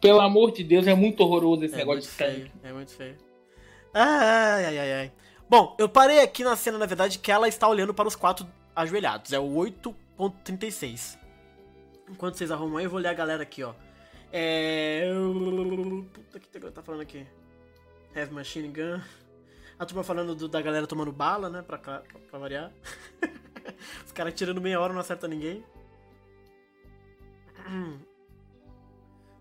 [0.00, 2.32] Pelo amor de Deus, é muito horroroso esse É negócio de tanque.
[2.32, 3.16] feio, é muito feio.
[3.94, 5.12] Ai, ai, ai, ai.
[5.50, 8.46] Bom, eu parei aqui na cena, na verdade, que ela está olhando para os quatro
[8.74, 9.32] ajoelhados.
[9.32, 11.18] É o 8.36.
[12.08, 13.74] Enquanto vocês arrumam aí, eu vou ler a galera aqui, ó.
[14.32, 15.10] É.
[16.12, 17.26] Puta que tá falando aqui.
[18.14, 19.00] Heavy Machine Gun.
[19.76, 21.62] A turma falando do- da galera tomando bala, né?
[21.62, 22.70] Pra, cá- pra variar.
[24.06, 25.64] Os caras tirando meia hora não acerta ninguém.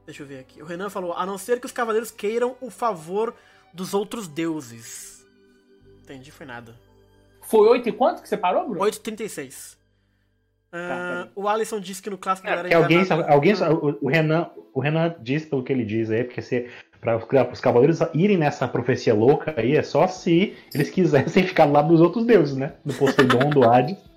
[0.07, 0.59] Deixa eu ver aqui.
[0.61, 3.35] O Renan falou: a não ser que os cavaleiros queiram o favor
[3.73, 5.18] dos outros deuses.
[6.09, 6.73] Entendi, foi nada.
[7.41, 8.79] Foi 8 e quanto que você parou, Bruno?
[8.85, 9.77] 8,36.
[10.71, 14.49] Ah, o Alisson disse que no clássico É, galera alguém, enganada- alguém o, o Renan,
[14.73, 16.69] o Renan diz pelo que ele diz aí, porque se
[17.01, 17.17] para
[17.51, 21.87] os cavaleiros irem nessa profecia louca aí é só se eles quisessem ficar do lado
[21.87, 22.73] dos outros deuses, né?
[22.83, 23.97] Do Poseidon, do Hades.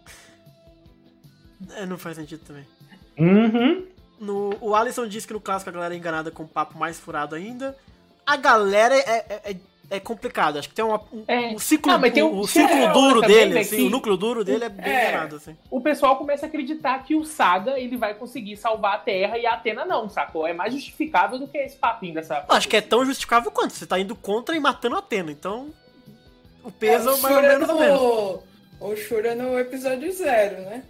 [1.77, 2.67] É, não faz sentido também.
[3.19, 3.87] Uhum.
[4.21, 6.99] No, o Alisson disse que no clássico a galera é enganada com um papo mais
[6.99, 7.77] furado ainda.
[8.27, 9.57] A galera é, é, é,
[9.97, 10.59] é complicado.
[10.59, 11.49] Acho que tem uma, um, É.
[11.49, 13.83] um ciclo, Ah, mas tem um- o, ciclo é, duro também, dele, né, assim, que-
[13.83, 15.09] o núcleo duro dele é bem É.
[15.11, 15.57] enganado, assim.
[15.71, 19.47] O pessoal começa a acreditar que o Saga ele vai conseguir salvar a Terra e
[19.47, 20.47] a Atena não, sacou?
[20.47, 22.45] É mais justificável do que esse papinho dessa.
[22.49, 23.73] Acho que é tão justificável quanto.
[23.73, 25.69] Você tá indo contra e matando a Atena, então.
[26.65, 28.43] O peso é, o mais ou Shura menos o.
[28.81, 30.83] O Shura no episódio zero, né?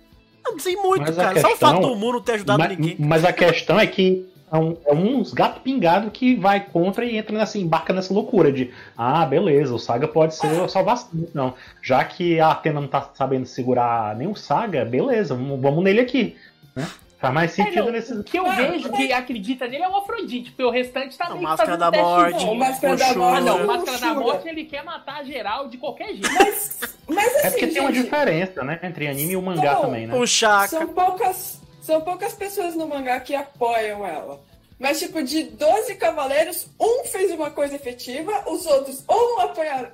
[0.45, 1.41] Não sei muito, Mas cara.
[1.41, 2.97] Só o questão- fato do mundo ter ajudado mas, ninguém.
[2.99, 7.17] mas a questão é que é, um, é uns gato pingado que vai contra e
[7.17, 11.09] entra nessa, embarca nessa loucura de ah, beleza, o Saga pode ser a salvação.
[11.33, 15.83] Não, já que a Atena não tá sabendo segurar nem o Saga, beleza, vamos, vamos
[15.83, 16.37] nele aqui.
[16.77, 16.87] Né?
[17.19, 18.13] Faz mais É, sentido não, nesse.
[18.15, 21.29] O que eu vejo que acredita nele é o Afrodite, porque o restante tá A
[21.29, 23.25] meio que Máscara da Morte, o Máscara da Shura.
[23.25, 23.45] Ah, Morte.
[23.45, 24.15] não, Máscara da.
[24.15, 26.29] Morte ele quer matar geral de qualquer jeito.
[26.35, 28.81] Mas, mas assim, É porque tem uma gente, diferença, né?
[28.83, 30.17] Entre anime e o mangá Não, também, né?
[30.17, 30.67] O Chaka.
[30.67, 34.41] São poucas, são poucas pessoas no mangá que apoiam ela.
[34.79, 39.91] Mas, tipo, de 12 cavaleiros, um fez uma coisa efetiva, os outros ou não apoiaram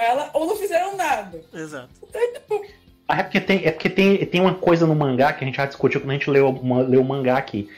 [0.00, 1.40] ela ou não fizeram nada.
[1.54, 1.90] Exato.
[2.08, 2.64] Então, tipo,
[3.06, 5.56] Ah, É porque, tem, é porque tem, tem uma coisa no mangá que a gente
[5.56, 7.68] já discutiu quando a gente leu, uma- leu o mangá aqui.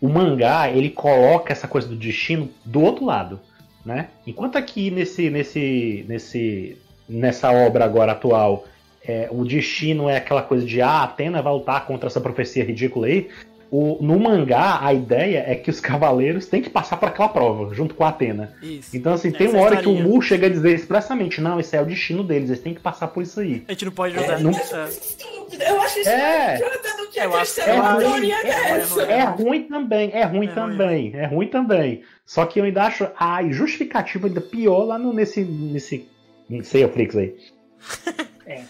[0.00, 3.40] O mangá, ele coloca essa coisa do destino do outro lado,
[3.84, 4.08] né?
[4.26, 6.78] Enquanto aqui nesse, nesse, nesse,
[7.08, 8.64] nessa obra agora atual,
[9.08, 13.06] é, o destino é aquela coisa de ah, Atena vai lutar contra essa profecia ridícula
[13.06, 13.28] aí.
[13.70, 17.74] O, no mangá, a ideia é que os cavaleiros têm que passar por aquela prova,
[17.74, 18.54] junto com a Atena.
[18.62, 18.96] Isso.
[18.96, 19.94] Então, assim, tem Essa uma hora que o.
[19.94, 23.08] Mu chega a dizer expressamente: não, esse é o destino deles, eles têm que passar
[23.08, 23.62] por isso aí.
[23.68, 24.40] A gente não pode É, ajudar.
[24.40, 25.70] não- É.
[25.70, 26.56] eu acho isso É.
[26.56, 28.30] que não tinha Eu acho que é ruim.
[28.30, 29.10] É ruim.
[29.10, 32.02] É ruim também, é ruim É também, é ruim também.
[32.24, 35.42] Só que eu ainda acho a justificativa ainda pior lá no, nesse.
[35.44, 36.06] nesse.
[36.48, 37.34] Não sei, o Flix aí.
[38.46, 38.62] É,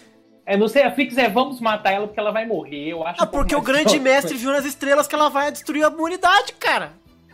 [0.57, 2.89] não sei, a Flix é vamos matar ela porque ela vai morrer.
[2.89, 5.83] Eu acho Ah, um porque o grande mestre viu nas estrelas que ela vai destruir
[5.83, 6.91] a humanidade, cara.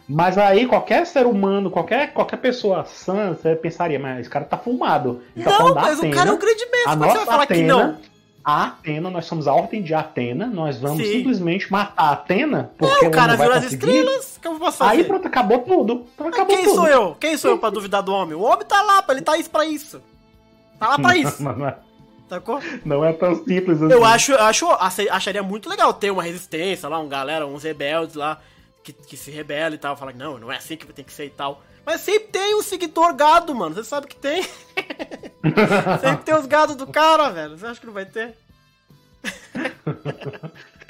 [0.07, 4.57] Mas aí qualquer ser humano, qualquer, qualquer pessoa sã, você pensaria, mas esse cara tá
[4.57, 5.21] fumado.
[5.35, 6.81] Ele tá Não, mas o Atena, cara é o grande mestre.
[6.85, 7.97] A Como é que você vai nossa falar que Atena, não?
[8.43, 11.11] a Atena, nós somos a ordem de Atena, nós vamos Sim.
[11.11, 13.87] simplesmente matar a Atena, porque É, o ela cara não viu nas conseguir.
[13.87, 14.35] estrelas.
[14.37, 14.91] O que eu posso fazer?
[14.91, 16.05] Aí pronto, acabou tudo.
[16.13, 16.75] Então, Mas acabou quem tudo.
[16.75, 17.17] sou eu?
[17.19, 18.35] Quem sou eu pra duvidar do homem?
[18.35, 19.99] O homem tá lá, ele tá isso pra isso.
[20.79, 21.41] Tá lá pra isso.
[22.25, 22.59] É- Sacou?
[22.83, 23.93] não é tão simples assim.
[23.93, 24.67] Eu acho, eu acho,
[25.11, 28.41] acharia muito legal ter uma resistência lá, um galera, uns rebeldes lá,
[28.83, 31.13] que, que se rebela e tal, fala que não, não é assim que tem que
[31.13, 31.61] ser e tal.
[31.85, 33.75] Mas sempre tem um seguidor gado, mano.
[33.75, 34.41] Você sabe que tem.
[36.01, 37.55] sempre tem os gados do cara, velho.
[37.57, 38.33] Você acha que não vai ter?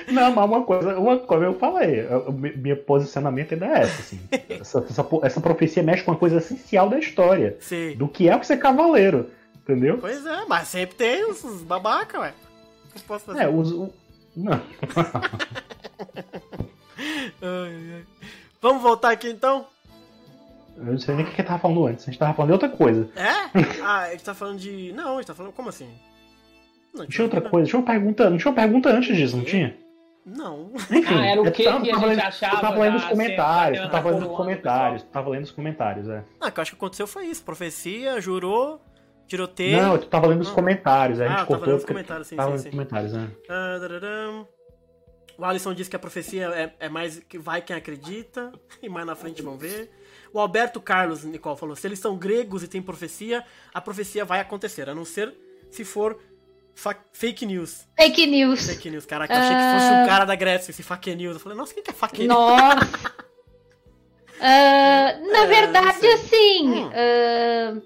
[0.07, 4.01] Não, mas uma coisa, uma coisa eu falei, o meu meu posicionamento ainda é esse,
[4.01, 4.19] assim.
[4.61, 7.57] Essa, essa, essa profecia mexe com uma coisa essencial da história.
[7.59, 7.95] Sim.
[7.95, 9.29] Do que é o ser cavaleiro.
[9.65, 9.97] Entendeu?
[9.97, 12.33] Pois é, mas sempre tem os, babaca, ué.
[12.89, 13.41] O que eu posso fazer?
[13.41, 13.71] É, os.
[13.71, 13.91] o-
[14.35, 14.61] Não.
[17.41, 18.03] Ai, ai.
[18.61, 19.65] Vamos voltar aqui então?
[20.77, 22.03] Eu não sei nem o que eu tava falando antes.
[22.03, 23.09] A gente tava falando de outra coisa.
[23.15, 23.35] É?
[23.83, 24.91] Ah, a gente tá falando de.
[24.93, 25.53] Não, a gente tá falando.
[25.53, 25.89] Como assim?
[26.93, 27.67] Não, Tinha outra coisa.
[27.67, 28.29] Tinha uma pergunta.
[28.29, 29.75] Não tinha uma pergunta antes disso, não tinha?
[30.25, 30.71] Não.
[30.73, 31.13] Enfim.
[31.13, 33.05] Ah, era o que tava- que a tava gente lendo- achava Eu tava lendo os
[33.05, 33.83] comentários.
[33.83, 35.03] Eu tava lendo os comentários.
[35.03, 36.23] Tava lendo os comentários, é.
[36.41, 37.43] Ah, que eu acho que aconteceu foi isso.
[37.43, 38.81] Profecia, jurou,
[39.27, 39.77] tiroteio.
[39.81, 41.19] Não, eu tava lendo os comentários.
[41.19, 41.67] A Ah, gente tava cortou.
[41.67, 42.71] lendo os comentários, sim, Tava sim, lendo os sim.
[42.71, 43.29] comentários, né?
[43.49, 44.45] Ah.
[45.37, 49.05] O Alisson disse que a profecia é, é mais que vai quem acredita, e mais
[49.05, 49.89] na frente vão ver.
[50.33, 54.39] O Alberto Carlos, Nicole, falou: se eles são gregos e têm profecia, a profecia vai
[54.39, 55.33] acontecer, a não ser
[55.69, 56.17] se for
[56.73, 57.85] fa- fake news.
[57.97, 58.65] Fake news.
[58.67, 61.33] Fake news, caraca, eu achei que fosse um cara da Grécia, esse fake news.
[61.35, 62.29] Eu falei, nossa, quem que é fake news?
[62.29, 63.25] Nossa.
[64.37, 67.81] Ah, na É, verdade, assim, Hum.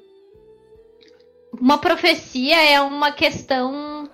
[1.59, 4.09] Uma profecia é uma questão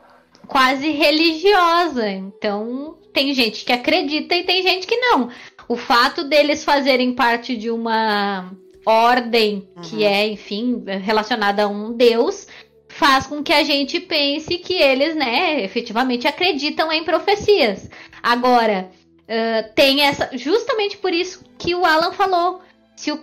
[0.47, 2.09] quase religiosa.
[2.09, 5.29] Então, tem gente que acredita e tem gente que não.
[5.67, 8.51] O fato deles fazerem parte de uma
[8.85, 12.47] ordem que é, enfim, relacionada a um deus,
[12.87, 17.89] faz com que a gente pense que eles, né, efetivamente acreditam em profecias.
[18.21, 18.91] Agora,
[19.27, 20.29] ah, tem essa.
[20.33, 22.61] Justamente por isso que o Alan falou.
[22.95, 23.17] Se o,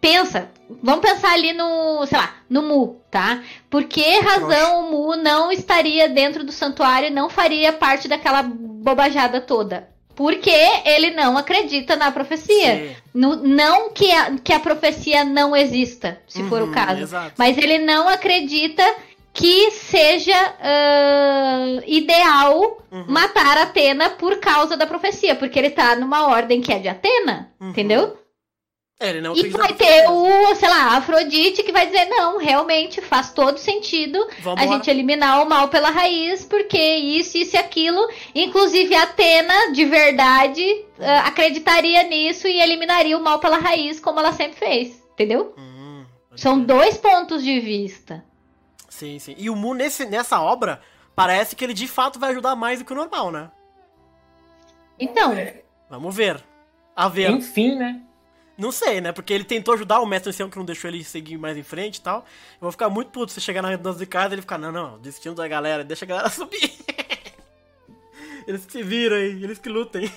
[0.00, 0.48] pensa,
[0.82, 3.42] vamos pensar ali no, sei lá, no Mu, tá?
[3.68, 8.42] Por que razão o Mu não estaria dentro do santuário e não faria parte daquela
[8.42, 9.88] bobajada toda?
[10.14, 10.50] Porque
[10.84, 12.96] ele não acredita na profecia.
[13.12, 17.02] No- não que a, que a profecia não exista, se for o Uhum, caso.
[17.02, 17.32] exato.
[17.36, 18.82] Mas ele não acredita
[19.34, 23.04] que seja ah, ideal Uhum.
[23.08, 27.50] matar Atena por causa da profecia, porque ele tá numa ordem que é de Atena,
[27.60, 27.70] Uhum.
[27.70, 28.16] entendeu?
[28.98, 32.38] É, ele não E vai ter o, sei lá, a Afrodite que vai dizer, não,
[32.38, 34.62] realmente faz todo sentido Vambora.
[34.62, 38.08] a gente eliminar o mal pela raiz, porque isso, isso e aquilo.
[38.34, 40.64] Inclusive, a Atena, de verdade,
[40.98, 45.54] ah, acreditaria nisso e eliminaria o mal pela raiz, como ela sempre fez, entendeu?
[45.58, 48.24] Hum, São dois pontos de vista.
[48.88, 49.34] Sim, sim.
[49.36, 50.80] E o Mu, nesse, nessa obra,
[51.14, 53.50] parece que ele de fato vai ajudar mais do que o normal, né?
[54.98, 55.34] Então,
[55.90, 56.42] Vamos ver.
[56.96, 57.30] A ver.
[57.30, 58.00] Enfim, né?
[58.56, 59.12] Não sei, né?
[59.12, 61.96] Porque ele tentou ajudar o mestre ancião que não deixou ele seguir mais em frente
[61.96, 62.18] e tal.
[62.54, 64.72] Eu vou ficar muito puto se chegar na redondeza de casa e ele ficar, não,
[64.72, 66.72] não, destino da galera, deixa a galera subir.
[68.46, 70.10] eles que se viram aí, eles que lutem.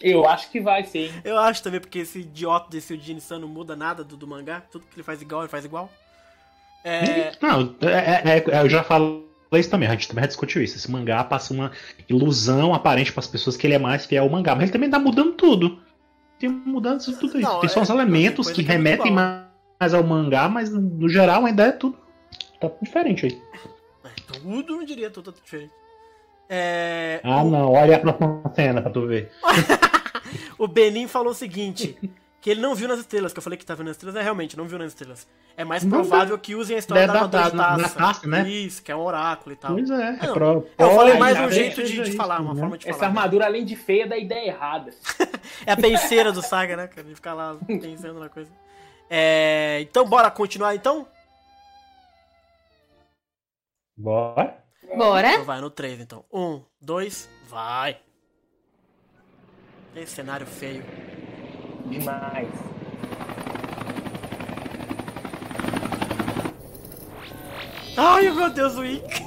[0.00, 1.12] Eu acho que vai hein?
[1.22, 4.60] Eu acho também, porque esse idiota desse Sun não muda nada do, do mangá.
[4.60, 5.88] Tudo que ele faz igual, ele faz igual.
[6.82, 7.30] É.
[7.40, 10.76] Não, é- é- é- eu já falei isso também, a gente também já discutiu isso.
[10.76, 11.70] Esse mangá passa uma
[12.08, 14.90] ilusão aparente para as pessoas que ele é mais fiel ao mangá, mas ele também
[14.90, 15.80] tá mudando tudo.
[16.42, 17.48] Tem mudanças tudo isso.
[17.48, 19.44] Não, Tem só é, uns elementos que é remetem igual.
[19.78, 21.96] mais ao mangá, mas no geral ainda é tudo.
[22.60, 23.40] Tá diferente aí.
[24.26, 25.70] Tudo, não diria tudo diferente.
[26.48, 27.20] É.
[27.22, 29.30] Ah não, olha a próxima cena pra tu ver.
[30.58, 31.96] O Benin falou o seguinte:
[32.42, 34.22] que ele não viu nas estrelas, que eu falei que tá vendo nas estrelas, é
[34.22, 35.26] realmente, não viu nas estrelas.
[35.56, 38.26] É mais provável que usem a história É da da- da- de na- taça.
[38.26, 38.48] né?
[38.48, 39.72] Isso, que é um oráculo e tal.
[39.74, 42.52] Pois é, é pro- eu falei mais um jeito que de, de isso, falar, uma
[42.52, 42.60] né?
[42.60, 43.08] forma de Essa falar.
[43.10, 44.92] armadura, além de feia, dá ideia errada.
[45.64, 47.06] É a penseira do Saga, né, cara?
[47.06, 48.50] Ele ficar lá pensando na coisa.
[49.08, 51.06] É, então, bora continuar então?
[53.96, 54.56] Bora.
[54.96, 55.32] bora.
[55.34, 56.24] Então vai, no 3 então.
[56.32, 57.98] Um, dois, vai.
[59.94, 60.82] Esse cenário feio.
[61.92, 62.48] Demais.
[67.96, 69.22] Ai, meu Deus, o Ick.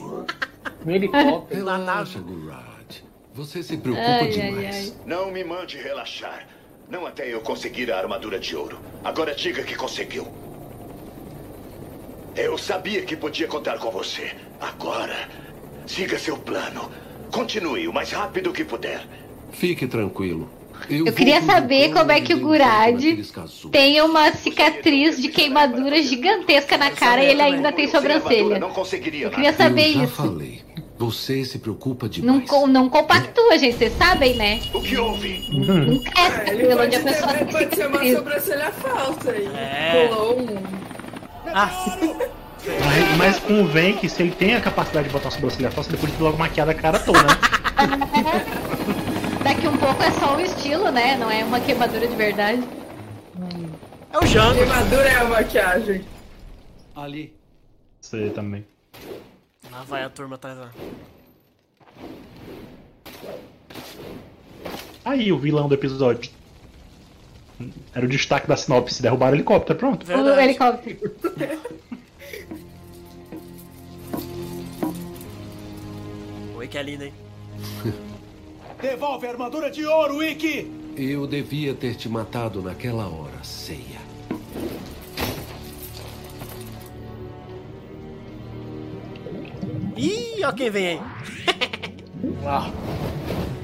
[0.83, 1.63] No helicóptero.
[1.63, 2.19] Na Relaxa.
[2.19, 2.65] Gurad.
[3.33, 4.75] Você se preocupa Ai, ai, demais.
[4.75, 4.93] ai.
[5.05, 6.47] Não me mande relaxar.
[6.89, 8.79] Não até eu conseguir a armadura de ouro.
[9.03, 10.27] Agora diga que conseguiu.
[12.35, 14.35] Eu sabia que podia contar com você.
[14.59, 15.29] Agora,
[15.85, 16.91] siga seu plano.
[17.31, 19.05] Continue o mais rápido que puder.
[19.51, 20.49] Fique tranquilo.
[20.89, 23.01] Eu vou queria saber como é que o Gurad
[23.71, 28.59] tem uma cicatriz de queimadura gigantesca na cara e ele ainda tem sobrancelha.
[28.59, 30.13] Não Eu queria saber Eu já isso.
[30.13, 30.61] falei.
[30.97, 32.49] Você se preocupa Não, demais.
[32.49, 34.61] co- não compactua, gente, vocês sabem, né?
[34.73, 35.43] O que houve?
[35.51, 39.45] Não cresce É, ele cabelo onde a pessoa tem pode ser uma sobrancelha falsa aí.
[39.47, 40.07] É.
[40.09, 40.47] Rolou um.
[41.53, 41.69] Ah,
[42.65, 46.11] Mas, mas convém que se ele tem a capacidade de botar uma sobrancelha falsa, depois
[46.11, 47.27] de ter logo maquiada a cara toda, né?
[49.55, 51.15] Daqui um pouco é só o estilo, né?
[51.15, 52.61] Não é uma queimadura de verdade.
[54.11, 54.55] é o Jango.
[54.55, 56.03] Queimadura é a maquiagem.
[56.93, 57.33] Ali.
[58.01, 58.65] Você também.
[59.71, 60.71] Lá vai a turma atrás lá.
[65.05, 66.29] Aí, o vilão do episódio.
[67.93, 70.03] Era o destaque da sinopse, derrubaram o helicóptero, pronto.
[70.03, 70.41] O Verdade.
[70.41, 71.15] helicóptero.
[76.57, 77.13] Oi, que é lindo, hein?
[78.81, 80.71] Devolve a armadura de ouro, Ikki!
[80.97, 83.99] Eu devia ter te matado naquela hora, ceia.
[89.97, 91.01] Ih, ó quem vem aí.
[92.47, 92.71] Ah,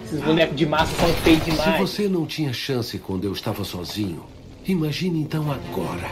[0.03, 1.79] esses bonecos de massa são feios Se demais.
[1.79, 4.25] você não tinha chance quando eu estava sozinho,
[4.65, 6.11] imagine então agora.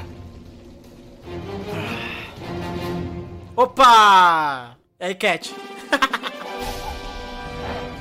[3.56, 4.78] Opa!
[5.00, 5.54] Aí, Cat?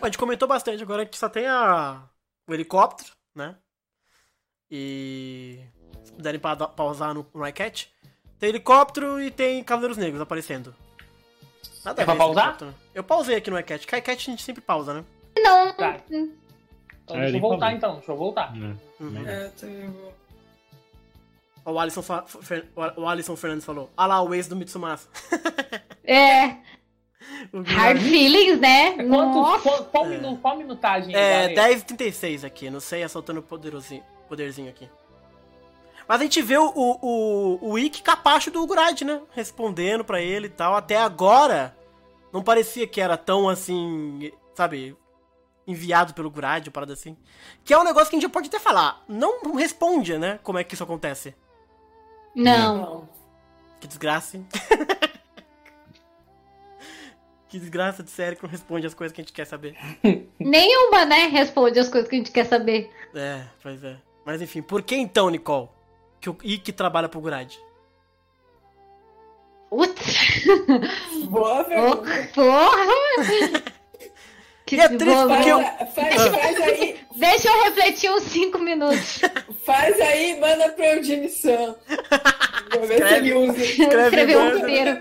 [0.00, 0.82] A gente comentou bastante.
[0.82, 2.02] Agora a gente só tem a...
[2.46, 3.56] o helicóptero, né?
[4.70, 5.60] E.
[6.04, 7.92] Se puderem pa pausar no Rycat.
[8.38, 10.74] Tem helicóptero e tem Cavaleiros Negros aparecendo.
[11.84, 12.56] Nada É pra pausar?
[12.94, 13.62] Eu pausei aqui no.
[13.62, 15.04] Que Rycat a gente sempre pausa, né?
[15.38, 15.72] Não.
[15.74, 16.00] Tá.
[16.10, 18.52] Então, É, deixa ele eu voltar então, deixa eu voltar.
[18.54, 19.26] Uhum.
[19.26, 20.14] É, também vou.
[21.64, 22.24] Ó, O Alisson, fa-
[22.96, 23.90] o Alisson Fernandes falou.
[23.96, 25.08] Ah lá, o ex do Mitsumasa.
[26.10, 26.56] É.
[27.66, 28.92] Hard feelings, né?
[29.04, 31.14] Quantos, qual, qual, minu- qual minutagem?
[31.14, 31.74] É, galera?
[31.76, 34.88] 10h36 aqui, não sei, assaltando o poderzinho, poderzinho aqui.
[36.06, 39.20] Mas a gente vê o, o, o, o Ikki capacho do Gurad, né?
[39.32, 40.74] Respondendo pra ele e tal.
[40.74, 41.76] Até agora,
[42.32, 44.96] não parecia que era tão assim, sabe?
[45.66, 47.14] Enviado pelo Gurad, ou parada assim.
[47.62, 49.04] Que é um negócio que a gente pode até falar.
[49.06, 50.38] Não responde, né?
[50.42, 51.34] Como é que isso acontece.
[52.34, 53.06] Não.
[53.78, 54.46] Que desgraça, hein?
[57.48, 59.74] que desgraça de série que não responde as coisas que a gente quer saber.
[60.38, 61.26] Nenhuma, né?
[61.28, 62.90] Responde as coisas que a gente quer saber.
[63.14, 63.96] É, pois é.
[64.24, 65.68] Mas enfim, por que então, Nicole,
[66.20, 67.52] que o Ikki trabalha pro Gurad?
[69.70, 70.44] Putz.
[71.28, 72.02] Boa pergunta.
[72.34, 73.68] Porra!
[74.66, 78.22] Que E é triste boa, porque eu- Faz, faz, faz aí, Deixa eu refletir uns
[78.24, 79.20] 5 minutos.
[79.66, 81.74] faz aí e manda pro Eugene Sam.
[82.72, 83.62] Vou ver se ele usa.
[83.62, 84.98] Escrever um roteiro.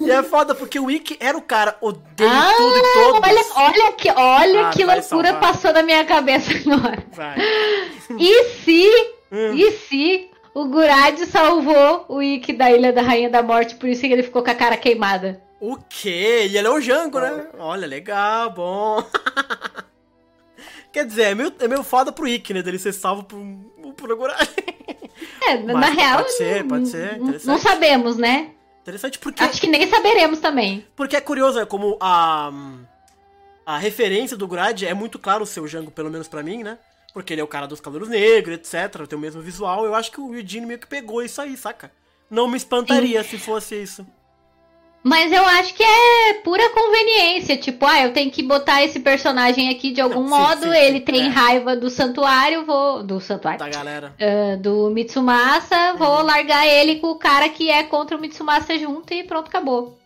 [0.00, 3.28] E é foda porque o Ikki era o cara, odeio Ah, tudo e todos.
[3.28, 5.40] olha, olha que, olha Ah, que loucura salvar.
[5.40, 7.02] passou na minha cabeça agora.
[7.12, 7.36] Vai.
[8.18, 8.88] E se,
[9.30, 9.54] Hum.
[9.54, 14.00] e se o Gurad salvou o Ikki da Ilha da Rainha da Morte, por isso
[14.00, 15.40] que ele ficou com a cara queimada?
[15.60, 16.48] O quê?
[16.50, 17.46] E ele é o Jango, né?
[17.58, 19.04] Olha, legal, bom.
[20.92, 22.62] Quer dizer, é meio, é meio foda pro Ikki, né?
[22.62, 24.48] Dele ser salvo por, um- por Gurad.
[25.42, 28.50] É, na Mas real, pode ser, pode ser, não- sabemos, né?
[28.82, 29.42] Interessante porque...
[29.42, 30.86] Acho que nem saberemos também.
[30.96, 32.50] Porque é curioso, é como a,
[33.66, 36.78] a referência do Grad é muito claro o seu Jango, pelo menos pra mim, né?
[37.12, 39.06] Porque ele é o cara dos cabelos negros, etc.
[39.06, 39.84] Tem o mesmo visual.
[39.84, 41.90] Eu acho que o Eugene meio que pegou isso aí, saca?
[42.30, 44.06] Não me espantaria se fosse isso.
[45.02, 47.56] Mas eu acho que é pura conveniência.
[47.56, 50.62] Tipo, ah, eu tenho que botar esse personagem aqui de algum Sim, modo.
[50.62, 51.28] sim, ele sim, tem é.
[51.28, 53.02] raiva do santuário, vou.
[53.02, 53.58] Do santuário.
[53.58, 54.14] Da galera.
[54.20, 59.12] Ah, do Mitsumasa, vou largar ele com o cara que é contra o Mitsumasa junto
[59.14, 59.99] e pronto, acabou.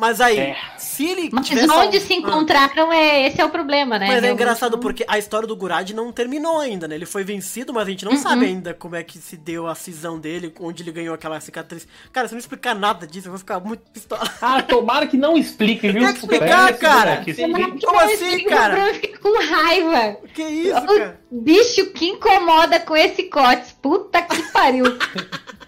[0.00, 0.56] Mas aí, É.
[0.78, 2.16] se ele Mas tivesse onde se Ah.
[2.16, 4.06] encontraram, é, esse é o problema, né?
[4.08, 6.94] Mas é engraçado não- porque a história do Gurad não terminou ainda, né?
[6.94, 8.18] Ele foi vencido, mas a gente não Uhum.
[8.18, 11.86] sabe ainda como é que se deu a cisão dele, onde ele ganhou aquela cicatriz.
[12.12, 14.22] Cara, se não explicar nada disso, eu vou ficar muito pistola.
[14.40, 16.02] Ah, tomara que não explique, viu?
[16.02, 17.16] Tem que explicar, esse cara.
[17.18, 18.72] Que- Como não assim, cara?
[18.72, 20.16] o Bruno fica com raiva.
[20.32, 21.20] Que isso, cara?
[21.30, 23.74] O bicho que incomoda com esse corte.
[23.82, 24.84] Puta que pariu.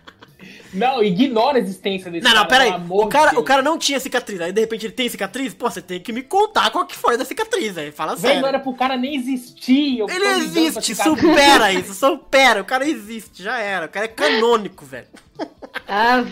[0.73, 2.43] Não, ignora a existência desse Não, cara.
[2.43, 2.71] não, pera aí.
[2.73, 4.41] pelo amor O cara, de o cara não tinha cicatriz.
[4.41, 5.53] Aí de repente ele tem cicatriz?
[5.55, 7.77] Pô, você tem que me contar qual que foi da cicatriz.
[7.77, 8.41] Aí fala sério.
[8.41, 10.01] não era pro cara nem existir.
[10.01, 12.61] Ele existe, supera isso, supera.
[12.61, 13.87] O cara existe, já era.
[13.87, 15.07] O cara é canônico, velho.
[15.87, 16.25] Ah,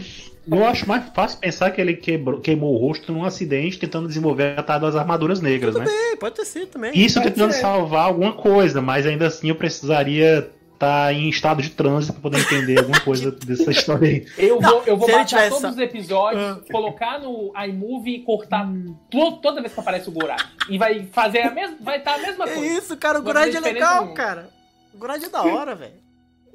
[0.50, 4.58] Eu acho mais fácil pensar que ele quebrou, queimou o rosto num acidente tentando desenvolver
[4.58, 5.84] a tal das armaduras negras, né?
[5.86, 6.92] Ei, pode ter sido também.
[6.94, 7.60] Isso Pode tentando ser.
[7.60, 10.50] salvar alguma coisa, mas ainda assim eu precisaria
[10.80, 14.26] estar em estado de trânsito pra poder entender alguma coisa dessa história aí.
[14.38, 16.60] Eu vou, eu vou baixar tivesse- todos os episódios, Ah.
[16.72, 18.66] colocar no iMovie e cortar
[19.10, 20.42] to- toda vez que aparece o Gorak.
[20.70, 21.76] E vai fazer a mesma.
[21.80, 22.72] Vai estar a mesma Que coisa.
[22.78, 23.18] isso, cara.
[23.18, 24.14] O Gurad é legal, nenhuma.
[24.16, 24.50] cara.
[24.94, 25.94] O Gurad é da hora, velho.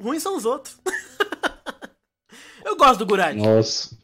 [0.01, 0.77] Ruins são os outros.
[2.65, 3.35] Eu gosto do Gurad.
[3.37, 3.95] Nossa.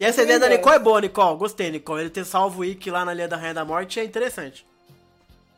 [0.00, 1.38] E essa ideia da Nicole é boa, Nicole.
[1.38, 2.00] Gostei, Nicole.
[2.02, 4.66] Ele ter salvo o Ikki lá na Ilha da Rainha da Morte é interessante.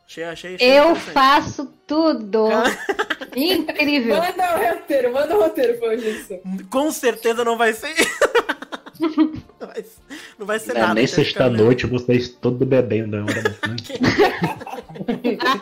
[0.06, 2.48] Achei, achei, achei eu faço tudo.
[3.34, 4.16] Incrível.
[4.16, 6.36] Manda o roteiro, manda o roteiro pro Eugene Sam.
[6.70, 7.92] Com certeza não vai ser.
[9.60, 9.84] não, vai,
[10.38, 10.94] não vai ser É, nada.
[10.94, 13.16] nem sexta-noite vocês todo bebendo.
[13.18, 13.24] Né?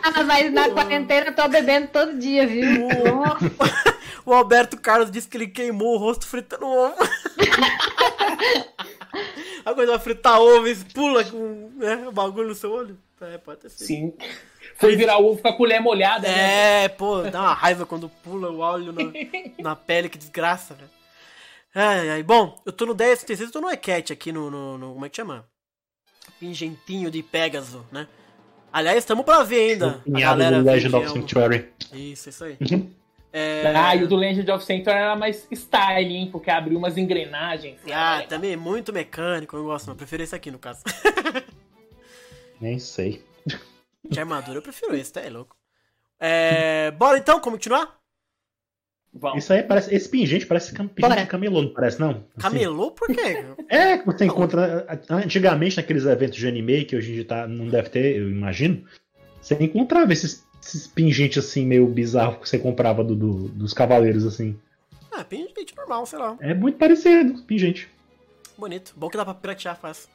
[0.01, 2.87] Ah, mas na quarentena eu tô bebendo todo dia, viu?
[2.87, 3.95] Nossa.
[4.25, 6.95] O Alberto Carlos disse que ele queimou o rosto fritando ovo.
[9.63, 12.97] Agora vai fritar ovo e pula com né, o bagulho no seu olho.
[13.21, 13.87] É, pode ter sido.
[13.87, 14.13] Sim.
[14.77, 16.83] Foi virar o ovo com a colher molhada, né?
[16.83, 19.03] É, pô, dá uma raiva quando pula o óleo na,
[19.71, 20.89] na pele, que desgraça, velho.
[21.73, 24.93] Ai, ai, bom, eu tô no 10 eu tô no Ecat aqui no, no, no-
[24.93, 25.45] Como é que chama?
[26.39, 28.07] Pingentinho de Pégaso, né?
[28.71, 30.03] Aliás, estamos pra ver ainda.
[30.13, 31.69] A galera do Legend of é Sanctuary.
[31.93, 32.57] Isso, isso aí.
[32.59, 32.91] Uhum.
[33.31, 33.73] É...
[33.75, 36.29] Ah, e o do Legend of Sanctuary era mais style, hein?
[36.31, 37.79] Porque abriu umas engrenagens.
[37.93, 39.89] Ah, também é muito mecânico, eu gosto.
[39.91, 40.81] Eu prefiro esse aqui, no caso.
[42.61, 43.23] Nem sei.
[44.07, 45.21] De armadura eu prefiro esse, tá?
[45.21, 45.55] É louco.
[46.19, 46.91] É...
[46.91, 47.97] Bora então, continuar?
[49.13, 49.43] Vamos.
[49.43, 49.93] Isso aí parece.
[49.95, 52.09] Esse pingente parece cam- pingente camelô, não parece, não?
[52.11, 52.25] Assim.
[52.39, 53.45] Camelô por quê?
[53.69, 57.67] É, que você encontra antigamente naqueles eventos de anime, que hoje em dia tá, não
[57.67, 58.85] deve ter, eu imagino.
[59.41, 64.25] Você encontrava esses, esses pingentes assim, meio bizarro que você comprava do, do- dos cavaleiros,
[64.25, 64.59] assim.
[65.11, 66.35] Ah, pingente normal, sei lá.
[66.41, 67.89] É muito parecido, pingente.
[68.57, 68.93] Bonito.
[68.97, 70.09] Bom que dá pra piratear fácil.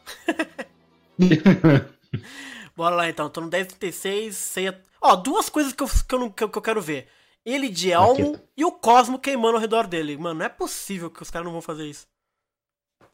[2.77, 4.81] Bora lá então, tô no 1036, ceia.
[5.01, 7.09] Ó, duas coisas que eu, que eu, não- que eu, que eu quero ver.
[7.45, 10.17] Ele de elmo e o Cosmo queimando ao redor dele.
[10.17, 12.07] Mano, não é possível que os caras não vão fazer isso.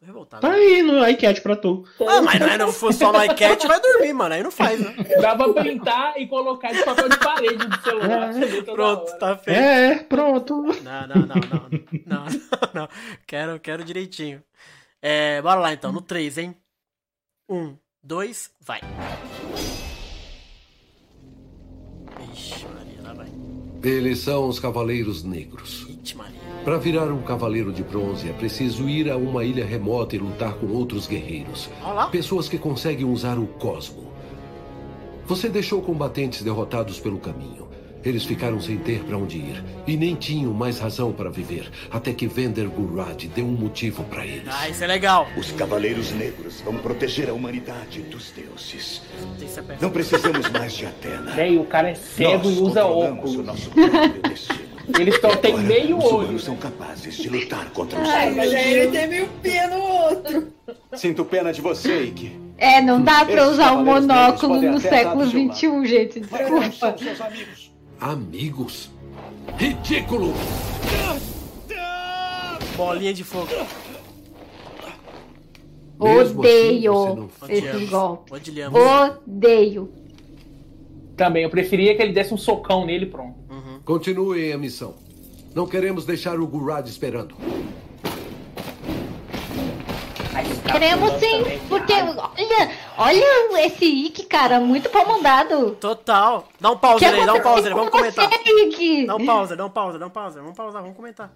[0.01, 0.43] Tô revoltado.
[0.43, 1.85] Tá aí no iCat pra tu.
[2.07, 4.35] Ah, mas não é não for só no iCat, vai dormir, mano.
[4.35, 4.95] Aí não faz, né?
[5.23, 8.33] Dá pra printar e colocar de papel de parede do celular.
[8.35, 9.57] toda Pronto, tá feito.
[9.59, 10.55] É, pronto.
[10.83, 11.71] Não, não, não, não.
[12.05, 12.25] Não,
[12.75, 12.89] não, não.
[13.27, 14.43] Quero, quero direitinho.
[15.01, 16.57] É, bora lá então, no 3, hein?
[17.49, 18.81] 1, 2, vai.
[22.33, 23.27] Ixi, Maria, lá vai.
[23.83, 25.89] Eles são os Cavaleiros Negros.
[26.05, 26.39] Ixi, Maria.
[26.65, 30.55] Para virar um cavaleiro de bronze é preciso ir a uma ilha remota e lutar
[30.55, 31.69] com outros guerreiros.
[31.85, 32.07] Olá.
[32.07, 34.13] Pessoas que conseguem usar o cosmo.
[35.25, 37.66] Você deixou combatentes derrotados pelo caminho.
[38.07, 42.13] Eles ficaram sem ter para onde ir e nem tinham mais razão para viver, até
[42.13, 44.47] que Vender Gurad deu um motivo para eles.
[44.49, 45.27] Ah, isso é legal.
[45.37, 49.03] Os Cavaleiros Negros vão proteger a humanidade dos deuses.
[49.69, 49.77] É.
[49.81, 51.33] Não precisamos mais de Atena.
[51.33, 53.35] Véi, o cara é cego Nós e usa óculos.
[53.35, 54.67] o nosso próprio destino.
[55.01, 56.17] Ele só tem Agora, meio os olho.
[56.19, 60.47] humanos são capazes de lutar contra os Ai, mas ele teve um pé no outro.
[60.95, 62.39] Sinto pena de você, Ike.
[62.57, 66.21] É, não dá pra usar negros monóculo no século XXI, gente.
[66.21, 66.95] Desculpa.
[68.01, 68.91] Amigos.
[69.57, 70.33] Ridículo!
[72.77, 73.49] Bolinha de fogo.
[75.99, 78.33] Mesmo assim, Odeio esses golpes.
[78.33, 78.79] Odiamos.
[78.79, 79.93] Odeio.
[81.17, 83.35] Também, eu preferia que ele desse um socão nele pronto.
[83.85, 84.95] Continuem a missão.
[85.55, 87.35] Não queremos deixar o Gurad esperando.
[90.71, 95.73] Queremos sim, porque olha, olha esse Ike, cara, muito pau mandado.
[95.81, 96.49] Total.
[96.61, 98.29] Dá um pause Que aí, dá um pause aí, vamos com comentar.
[98.29, 99.07] você?
[99.07, 101.31] Dá um pause, dá um pause, dá um pause, vamos pausar, vamos comentar.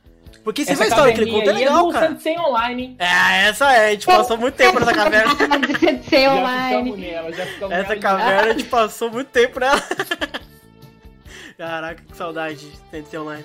[0.44, 2.08] Porque você a história que ele conta é aí legal, do cara.
[2.08, 2.96] Sensei Online?
[2.98, 5.34] É, essa é, a gente passou muito tempo nessa caverna.
[6.11, 6.92] Já online.
[6.92, 9.82] ficamos nela, já ficamos Essa caverna a gente passou muito tempo nela.
[11.58, 13.44] Caraca, que saudade de TNT Online.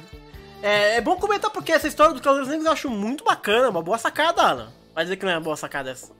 [0.64, 3.82] É, é bom comentar porque essa história dos Cavaleiros Negros eu acho muito bacana, uma
[3.82, 4.72] boa sacada, Alan.
[4.94, 6.14] Vai dizer que não é uma boa sacada essa.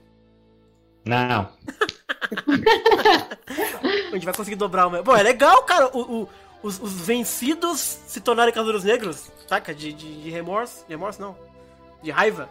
[1.06, 1.48] Não.
[4.10, 5.02] A gente vai conseguir dobrar o meu.
[5.02, 6.28] Bom, é legal, cara, o- o-
[6.62, 9.74] os, os vencidos se tornarem Cavaleiros Negros, saca?
[9.74, 10.84] De, de, de remorso.
[10.86, 11.36] De remorso não.
[12.02, 12.48] De raiva.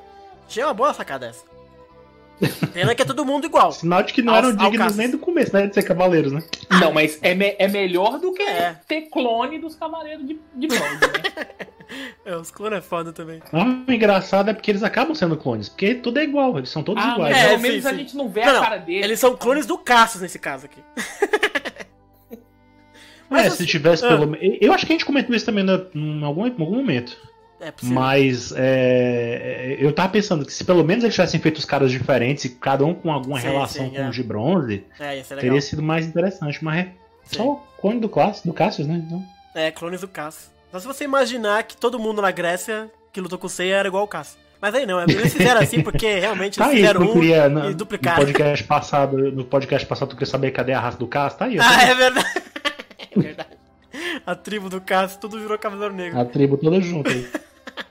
[0.47, 1.43] Achei uma boa sacada essa.
[2.73, 3.71] Pena que é todo mundo igual.
[3.71, 5.67] Sinal de que não eram dignos nem do começo, né?
[5.67, 6.43] De ser cavaleiros, né?
[6.81, 8.73] Não, mas é, me- é melhor do que É.
[8.87, 11.67] ter clone dos Cavaleiros de, de Bronze, né?
[12.45, 13.41] É, os clones é foda também.
[13.51, 17.03] O engraçado é porque eles acabam sendo clones, porque tudo é igual, eles são todos
[17.03, 17.35] Ah, iguais.
[17.35, 17.97] É, pelo sim, menos a sim.
[17.97, 19.03] gente não vê Não, a cara dele.
[19.03, 20.81] Eles são clones do Cassius nesse caso aqui.
[23.27, 24.09] É, Mas se assim- tivesse Ah.
[24.09, 24.57] pelo menos.
[24.61, 27.17] Eu acho que a gente comentou isso também na- em algum, em algum momento.
[27.59, 27.95] É possível.
[27.95, 32.45] Mas é, eu tava pensando que se pelo menos eles tivessem feito os caras diferentes
[32.45, 34.07] e cada um com alguma Sim, relação sim, com é.
[34.07, 36.63] o de bronze, É, é teria sido mais interessante.
[36.63, 36.91] Mas é
[37.23, 37.37] Sim.
[37.37, 39.01] só o clone do, Class, do Cassius, né?
[39.05, 39.23] Então,
[39.55, 40.51] É, clones do Cassius.
[40.75, 43.87] Só se você imaginar que todo mundo na Grécia que lutou com o Seiya era
[43.87, 44.37] igual o Cassius.
[44.59, 47.47] Mas aí não, eles fizeram assim porque realmente tá eles fizeram eu um queria.
[47.47, 48.25] Na, e no duplicaram.
[48.25, 51.39] podcast passado, no podcast passado, tu queria saber cadê a raça do Cassius?
[51.39, 51.57] Tá aí.
[51.61, 52.27] Ah, é verdade.
[53.17, 53.49] É verdade.
[54.25, 56.19] A tribo do Cassius, tudo virou Cavaleiro Negro.
[56.19, 57.25] A tribo toda junta aí.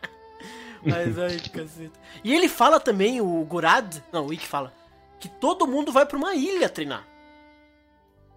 [0.84, 1.98] Mas aí, caceta.
[2.22, 4.70] E ele fala também, o Gurad, não, o Ikki fala,
[5.18, 7.02] que todo mundo vai pra uma ilha treinar.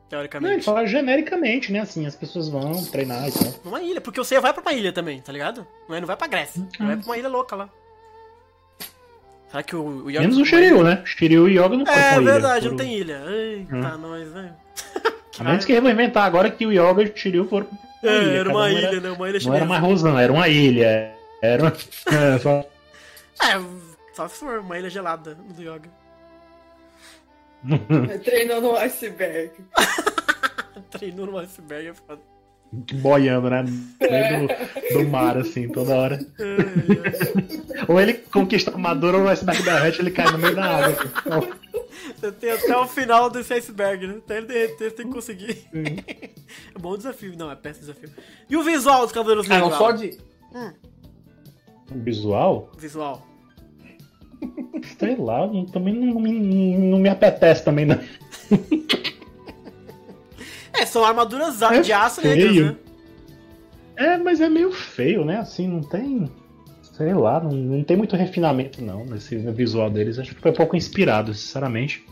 [0.09, 0.63] Não, ele Teoricamente.
[0.65, 1.79] fala genericamente, né?
[1.81, 3.53] Assim, as pessoas vão treinar e tal.
[3.65, 5.67] Numa ilha, porque o Seiya vai pra uma ilha também, tá ligado?
[5.89, 7.69] Não, é, não vai pra Grécia, ele vai pra uma ilha louca lá.
[9.49, 10.19] Será que o, o Yogi...
[10.19, 11.01] Menos o Shiryu, né?
[11.05, 13.21] Shiryu e Yoga não foram É com ilha, verdade, não tem ilha.
[13.27, 13.97] Eita, Hum.
[13.97, 14.53] nós, velho.
[15.39, 17.67] A menos que inventar agora que o Yoga e o Shiryu foram.
[18.01, 19.09] pra É, ilha, era uma um ilha, né?
[19.11, 19.65] Uma ilha Não era chinesa.
[19.65, 21.13] mais Rosan, era uma ilha.
[21.41, 21.69] Era uma...
[22.11, 22.65] é, só-
[23.41, 23.61] É,
[24.13, 25.89] só se for uma ilha gelada do Yoga.
[28.23, 29.51] Treinou no iceberg.
[30.91, 32.21] Treinou no iceberg, é foda.
[33.01, 33.63] boiando, né?
[33.63, 36.19] No meio do, do mar, assim, toda hora.
[37.87, 40.89] ou ele conquista a armadura ou o iceberg derrete ele cai no meio da água.
[40.89, 41.67] assim.
[42.19, 44.15] Você tem até o final desse iceberg, né?
[44.17, 45.67] Até ele derreter, você tem que conseguir.
[45.73, 47.35] é bom desafio.
[47.37, 48.09] Não, é péssimo desafio.
[48.49, 49.71] E o visual dos Cavaleiros Ah, Negros?
[49.71, 50.17] não, só de.
[50.53, 50.73] Hum,
[51.91, 53.27] O visual, visual.
[54.99, 57.99] Sei lá, também não, me- não me apetece também, não.
[60.73, 62.75] É, são armaduras É de aço negras, né?
[63.95, 65.37] É, mas é meio feio, né?
[65.37, 66.31] Assim, não tem.
[66.93, 70.19] Sei lá, não, não tem muito refinamento, não, nesse visual deles.
[70.19, 72.05] Acho que foi pouco inspirado, sinceramente.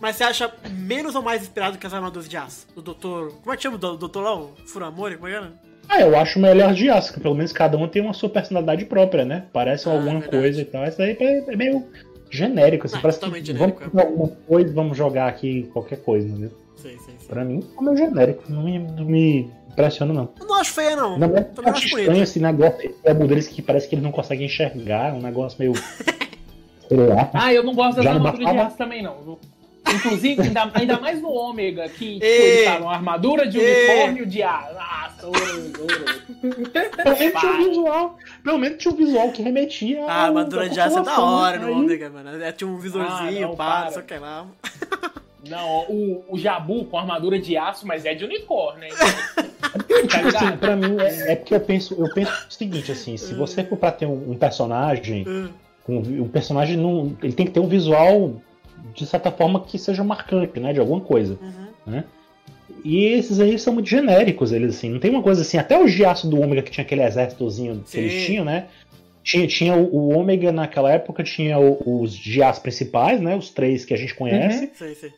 [0.00, 2.66] Mas você acha menos ou mais inspirado que as armaduras de aço?
[2.74, 3.32] Do doutor.
[3.40, 4.34] Como é que chama o do- doutor lá?
[4.36, 5.16] O Furamori?
[5.16, 5.52] Como é que era?
[5.92, 8.86] Ah, eu acho melhor de aço, que pelo menos cada um tem uma sua personalidade
[8.86, 9.44] própria, né?
[9.52, 10.84] Parece Ah, alguma coisa e tal.
[10.86, 11.84] Isso aí é é meio
[12.30, 12.96] genérico, assim.
[12.96, 16.48] Ah, parece totalmente que genérico, vamos fazer alguma coisa, vamos jogar aqui qualquer coisa, né?
[16.76, 17.28] Sei, sei, sei.
[17.28, 18.44] Pra mim, é meio genérico.
[18.48, 20.30] Não me, não me impressiona, não.
[20.40, 21.18] Eu não acho feia, não.
[21.18, 22.22] Não, é Também acho estranho bonito.
[22.22, 22.94] esse negócio.
[23.04, 25.12] É um deles que parece que eles não conseguem enxergar.
[25.12, 25.74] Um negócio meio.
[26.88, 27.30] sei lá.
[27.34, 29.38] Ah, eu não gosto das não armaduras de aço também, não.
[29.94, 35.26] Inclusive, ainda, ainda mais no Ômega, que tipo, eles falam armadura de unicórnio de aço.
[35.30, 36.92] Nossa.
[37.02, 38.18] Pelo menos tinha um visual.
[38.44, 40.04] Pelo menos tinha um visual que remetia.
[40.06, 42.42] Ah, a armadura de aço é da hora no Ômega, mano.
[42.42, 44.46] É, tinha um visorzinho, Ah, não, pá, o que lá.
[45.48, 48.92] Não, o, o Jabu com armadura de aço, mas é de unicórnio, hein?
[50.08, 53.32] Tipo assim, pra mim, é, é porque eu penso, eu penso o seguinte, assim, se
[53.34, 55.24] você for pra ter um, um personagem,
[55.88, 58.34] um, vi- um personagem não, ele tem que ter um visual
[58.94, 61.38] de certa forma que seja marcante, né, de alguma coisa,
[61.86, 62.04] né?
[62.84, 65.86] E esses aí são muito genéricos, eles assim, não tem uma coisa assim, até o
[65.86, 68.24] de aço do Ômega que tinha aquele exércitozinho que eles Sim.
[68.26, 68.66] tinham, né?
[69.22, 73.36] Tinha, tinha o, o Ômega naquela época, tinha o- os de aço principais, né?
[73.36, 74.70] Os três que a gente conhece.
[74.74, 75.12] Sei, sei.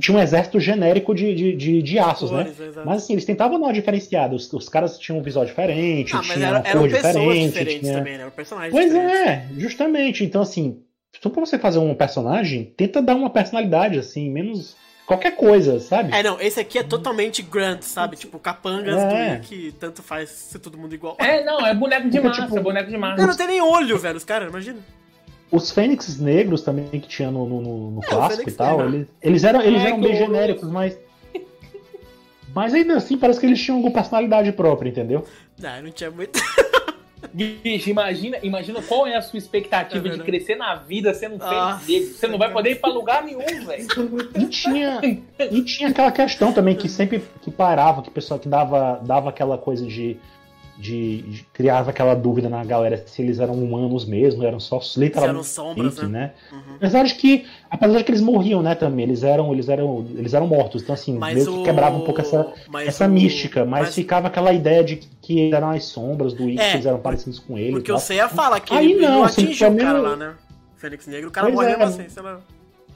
[0.00, 2.66] Tinha um exército genérico de, de, de, de aços, Cores, né?
[2.66, 2.86] exato.
[2.86, 4.34] Mas assim, eles tentavam dar uma diferenciada.
[4.34, 7.64] Os, os caras tinham um visual diferente, Ah, tinha era- uma cor diferente.
[7.78, 8.30] tinha- também, né?
[8.34, 9.20] Personagens Pois diferentes.
[9.20, 10.24] é, justamente.
[10.24, 10.80] Então, assim,
[11.22, 16.12] só pra você fazer um personagem, tenta dar uma personalidade, assim, menos qualquer coisa, sabe?
[16.12, 18.16] É, não, esse aqui é totalmente Grant, sabe?
[18.16, 19.36] Tipo, capangas É.
[19.36, 21.16] do que tanto faz ser todo mundo igual.
[21.18, 23.20] É, não, é boneco de massa, tipo, é boneco de massa.
[23.20, 24.78] Não, não tem nem olho, velho, os caras, imagina.
[25.50, 27.60] Os Fênix negros também que tinha no, no,
[27.92, 30.98] no- É, clássico e tal, eles, eles eram, eles É, eram bem genéricos, mas.
[32.54, 35.24] Mas ainda assim, parece que eles tinham alguma personalidade própria, entendeu?
[35.62, 36.40] Ah, não tinha muito.
[37.32, 41.86] Bicho, imagina, imagina qual é a sua expectativa de crescer na vida sendo um fênix
[41.88, 42.14] negro.
[42.14, 43.86] Você não vai poder ir pra lugar nenhum, velho.
[44.38, 45.00] E tinha,
[45.50, 49.30] e tinha aquela questão também que sempre que parava, que o pessoal que dava, dava
[49.30, 50.16] aquela coisa de,
[50.78, 55.34] de, de- criava aquela dúvida na galera se eles eram humanos mesmo, eram só literalmente
[55.36, 56.32] eram sombras, né?
[56.76, 60.34] Apesar de que, apesar de que eles morriam, né, também, eles eram, eles eram, eles
[60.34, 63.10] eram mortos, então assim, Mas meio o- que quebrava um pouco essa, mas essa o-
[63.10, 66.70] mística, mas, mas- ficava aquela ideia de que, eles eram as sombras do Ikki, É,
[66.70, 67.72] que eles eram parecidos com ele.
[67.72, 68.04] Porque e o tal.
[68.04, 70.34] Seiya fala que Aí ele não, não assim, atingiu o pelo cara menos- lá, né?
[70.76, 71.82] Fênix Negro, o cara Pois morreu é.
[71.84, 72.40] assim, sei lá.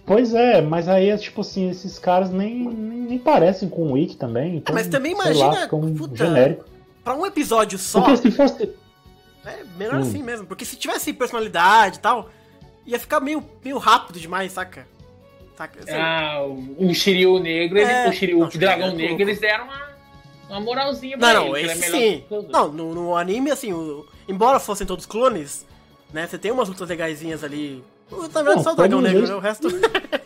[0.06, 3.96] Pois é, mas aí é tipo assim, esses caras nem, nem, nem parecem com o
[3.98, 4.56] Ikki também.
[4.56, 6.64] Então, mas também sei imagina, Lá, puta, genérico.
[7.04, 8.72] Pra um episódio só, Porque se fosse.
[9.44, 10.00] é melhor Hum.
[10.00, 10.46] assim mesmo.
[10.46, 12.28] Porque se tivesse personalidade e tal,
[12.86, 14.86] ia ficar meio, meio rápido demais, saca?
[15.56, 15.82] Saca?
[15.82, 15.94] Sei.
[15.94, 18.08] Ah, o Shiryu negro, ele- É.
[18.08, 19.90] o Shiryu, Não, o dragão é negro, eles deram uma,
[20.48, 21.68] uma moralzinha pra Não, não, ele.
[21.68, 22.48] que esse ele é melhor sim.
[22.50, 25.66] Não, no, no anime, assim, o- embora fossem todos clones,
[26.12, 26.26] né?
[26.26, 27.82] Você tem umas lutas legaisinhas ali.
[28.10, 29.34] Na verdade, Não, só o dragão negro, né?
[29.34, 29.68] O resto.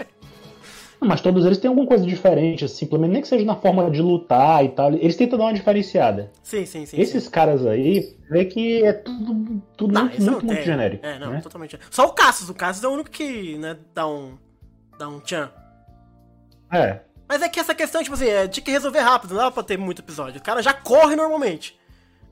[1.05, 3.91] Mas todos eles têm alguma coisa diferente, assim, pelo menos nem que seja na forma
[3.91, 4.93] de lutar e tal.
[4.93, 6.33] Eles tentam dar uma diferenciada.
[6.43, 7.01] sim, sim, sim.
[7.01, 7.31] Esses sim.
[7.31, 11.05] caras aí, vê que é tudo, tudo Não, muito, muito, muito genérico.
[11.05, 11.41] É, não, né?
[11.41, 11.79] totalmente.
[11.91, 14.37] Só o Cassius, o Cassius é o único que, né, dá um.
[14.99, 15.51] dá um tchan.
[16.73, 17.01] É.
[17.29, 19.63] Mas é que essa questão, tipo assim, é, tinha que resolver rápido, não dava pra
[19.63, 20.41] ter muito episódio.
[20.41, 21.79] O cara já corre normalmente.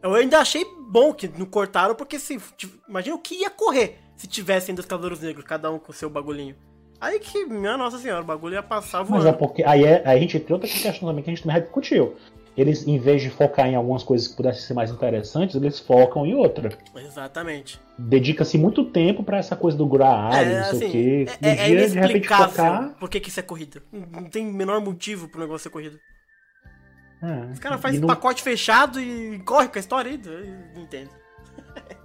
[0.03, 2.39] Eu ainda achei bom que não cortaram, porque se.
[2.57, 5.91] tiv- Imagina o que ia correr se tivesse ainda os Cavaleiros Negros, cada um com
[5.93, 6.55] o seu bagulhinho.
[7.03, 9.29] Aí que, minha nossa senhora, o bagulho ia passar Mas voando.
[9.29, 11.61] é porque aí, é, aí a gente tem outra questão também que a gente também
[11.61, 12.15] discutiu.
[12.57, 16.25] Eles, em vez de focar em algumas coisas que pudessem ser mais interessantes, eles focam
[16.25, 16.69] em outra.
[16.95, 17.81] Exatamente.
[17.99, 21.27] Dedica-se muito tempo pra essa coisa do Graal, não sei o quê.
[21.43, 22.95] é, é Podia, de repente, inexplicável focar.
[23.01, 23.83] por que, que isso é corrida.
[23.91, 25.99] Não tem menor motivo pro negócio ser corrida.
[27.23, 30.19] É, Os caras fazem não- pacote fechado e corre com a história aí.
[30.75, 31.11] Não entendo.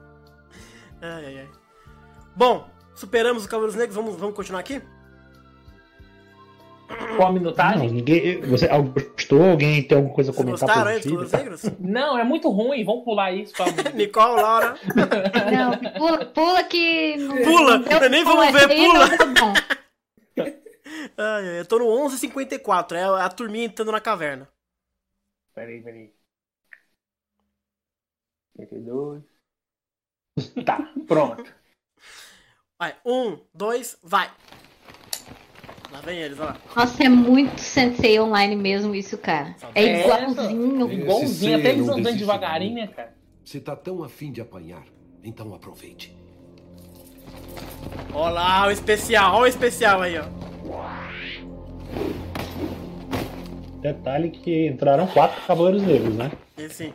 [1.02, 1.48] ai, ai, ai.
[2.36, 2.68] Bom,
[2.98, 4.82] superamos os Cavaleiros Negros, vamos, vamos continuar aqui?
[7.16, 7.88] Com a minutagem?
[7.88, 9.44] Não, ninguém, você alguém gostou?
[9.44, 11.32] Alguém tem alguma coisa a Vocês comentar gostaram aí dos?
[11.32, 11.80] Cavaleiros Negros?
[11.80, 13.54] Não, é muito ruim, vamos pular isso.
[13.54, 13.66] Pra...
[13.94, 14.76] Nicole, Laura.
[14.96, 17.16] Não, pula, pula que.
[17.44, 19.06] Pula, deu nem vamos ver, pula.
[21.18, 24.48] ai, eu tô no 11h54, é a turminha entrando na caverna.
[25.54, 26.14] Peraí, peraí.
[28.56, 29.24] 52.
[30.66, 31.57] Tá, pronto.
[32.80, 34.30] Vai, um, dois, vai.
[35.92, 36.58] Lá vem eles, olha lá.
[36.76, 39.56] Nossa, é muito Sensei Online mesmo isso, cara.
[39.74, 40.92] É É, igualzinho.
[40.92, 43.16] Igualzinho, até eles andando devagarinho, né, cara?
[43.44, 44.84] Se tá tão afim de apanhar,
[45.24, 46.16] então aproveite.
[48.14, 50.26] Olha lá o especial, olha o especial aí, ó.
[53.82, 56.32] Detalhe que entraram quatro Cavaleiros Negros, né?
[56.58, 56.94] Esse.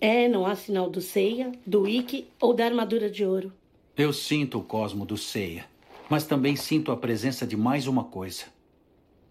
[0.00, 3.52] É, não há sinal do Seiya, do Ikki ou da armadura de ouro.
[3.96, 5.64] Eu sinto o cosmo do Seiya,
[6.08, 8.44] mas também sinto a presença de mais uma coisa: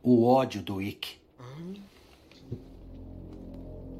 [0.03, 1.17] o ódio do Ikki.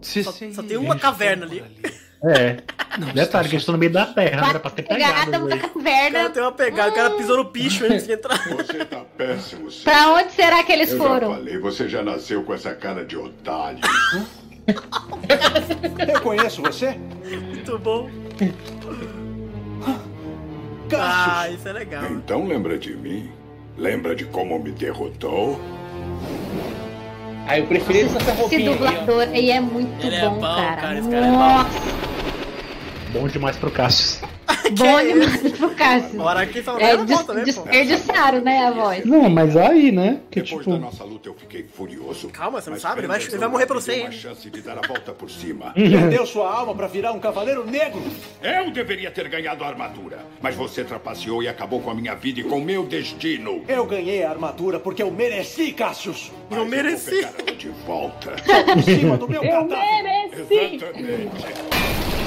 [0.01, 1.61] Só, só tem uma caverna ali.
[2.24, 2.57] É.
[3.13, 5.13] Detalhe que eles estão no meio da terra, não era pra ter pegado.
[5.13, 5.65] Pegada uma velho.
[5.65, 6.11] O caverna.
[6.20, 8.38] cara tem uma pegada, o cara pisou no picho antes de entrar.
[8.55, 9.84] Você tá péssimo, Seiya.
[9.86, 11.30] Pra onde será que eles Eu foram?
[11.30, 13.80] já falei, você já nasceu com essa cara de otário.
[16.13, 16.91] Eu conheço você?
[17.49, 18.09] Muito bom.
[20.89, 21.01] Cassius!
[21.01, 22.03] Ah, isso é legal.
[22.11, 23.30] Então lembra de mim?
[23.78, 25.59] Lembra de como me derrotou?
[27.47, 28.74] Ah, eu preferi essa Esse roupinha aí, ó.
[28.74, 30.76] dublador aí é muito Ele é bom, bom, cara.
[30.82, 31.38] cara, esse cara é bom.
[31.38, 31.70] Nossa,
[33.13, 34.22] Bom demais pro Cassius.
[34.72, 36.22] Bom demais pro Cássio.
[36.22, 37.34] Hora aqui só É, é, também, pô.
[37.43, 39.05] desperdiçaram, né, a voz.
[39.05, 40.20] Não, mas aí, né?
[40.32, 40.72] Que Depois tipo.
[40.76, 42.30] da nossa luta eu fiquei furioso.
[42.30, 44.03] Calma, você não Mas sabe, ele vai- ele vai morrer deu Seiya.
[44.05, 45.72] uma chance de dar a volta por cima.
[45.76, 48.01] Perdeu sua alma pra virar um cavaleiro negro?
[48.41, 52.39] Eu deveria ter ganhado a armadura, mas você trapaceou e acabou com a minha vida
[52.39, 53.63] e com o meu destino.
[53.67, 56.32] Eu ganhei a armadura porque eu mereci, Cassius!
[56.51, 57.22] Eu mereci.
[57.22, 58.32] Vou pegar ela de volta.
[58.74, 60.03] Por cima do meu Eu cadáver!
[60.03, 60.76] mereci!
[60.76, 62.18] Exatamente.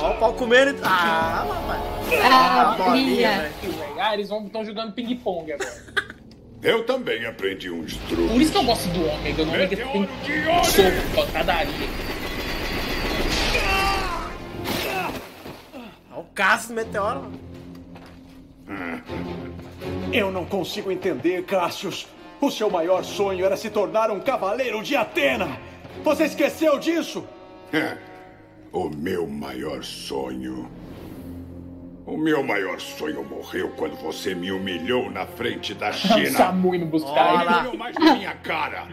[0.00, 0.78] Ó, o pau comendo.
[0.82, 1.82] Ah, rapaz.
[2.24, 3.72] Ah, bolinha, filha.
[3.72, 3.94] velho.
[4.00, 5.72] Ah, eles estão jogando ping-pong agora.
[6.62, 8.32] Eu também aprendi uns truques.
[8.32, 9.44] Por isso que eu gosto do Ômega.
[9.44, 9.86] No Ômega tem
[10.64, 11.88] soco, pancadaria.
[16.12, 17.32] Ó, o Cássio do Meteoro.
[20.12, 22.06] Eu não consigo entender, Cassius.
[22.40, 25.58] O seu maior sonho era se tornar um cavaleiro de Atena.
[26.04, 27.24] Você esqueceu disso?
[28.78, 30.68] É, o meu maior sonho.
[32.06, 36.30] O meu maior sonho morreu quando você me humilhou na frente da China.
[36.30, 37.62] Samu indo buscar.
[37.62, 38.86] Olhou mais na minha cara.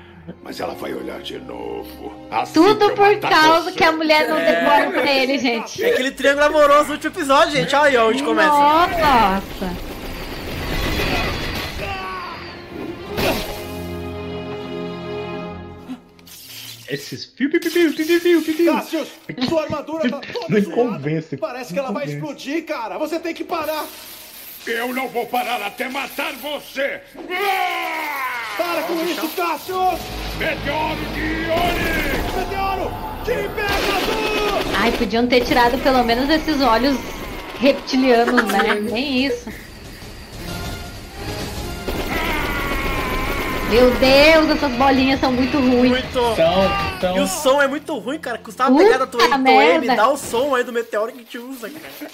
[0.44, 2.12] Mas ela vai olhar de novo.
[2.32, 3.78] Assim Tudo por causa você.
[3.78, 4.56] que a mulher não É.
[4.56, 5.84] demora pra ele, gente.
[5.84, 7.76] É aquele triângulo amoroso do último episódio, gente.
[7.76, 8.50] Olha aí onde começa.
[8.50, 9.95] Nossa.
[16.96, 18.74] Esses piu, piu, piu, piu, piu, piu, piu.
[18.74, 19.10] Cassius,
[19.50, 20.76] sua armadura tá toda Não zoada.
[20.94, 21.38] convence.
[21.38, 22.98] Parece que ela vai explodir, cara.
[22.98, 23.86] Você tem que parar.
[24.66, 27.02] Eu não vou parar até matar você.
[28.58, 30.00] Para com isso, Cassius!
[30.40, 32.36] Meteoro de Onix!
[32.36, 32.92] Meteoro!
[33.26, 34.76] De Pegasus!
[34.80, 36.98] Ai, podiam ter tirado pelo menos esses olhos
[37.60, 38.76] reptilianos, né?
[38.92, 39.50] Nem isso.
[43.70, 45.92] Meu Deus, essas bolinhas são muito ruins.
[45.92, 46.20] Muito.
[46.98, 48.38] Então, E o som é muito ruim, cara.
[48.38, 49.24] Custava Puta pegar da tua.
[49.38, 52.12] M, dar o som aí do meteoro que a gente usa, cara.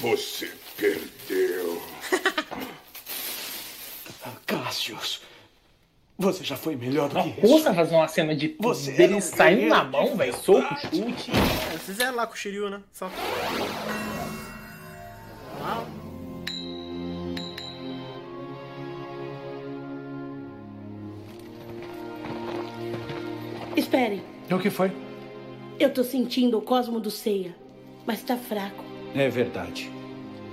[0.00, 1.82] Você perdeu.
[4.46, 5.20] Cassius,
[6.18, 7.40] você já foi melhor do que isso.
[7.48, 10.34] força fazer uma cena de Você dele saindo na mão, velho.
[10.34, 11.30] Soco, chute.
[11.70, 12.80] Eles fizeram lá com o Shiryu, né?
[12.92, 13.10] Só.
[15.60, 15.86] Uau.
[23.76, 24.90] Esperem, O que foi?
[25.78, 27.54] eu tô sentindo o cosmo do Ceia,
[28.06, 28.82] mas tá fraco.
[29.14, 29.90] É verdade.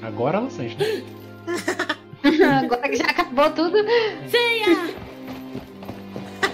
[0.02, 1.04] Agora ela sente, né?
[2.64, 3.78] Agora que já acabou tudo.
[4.30, 5.04] Ceia!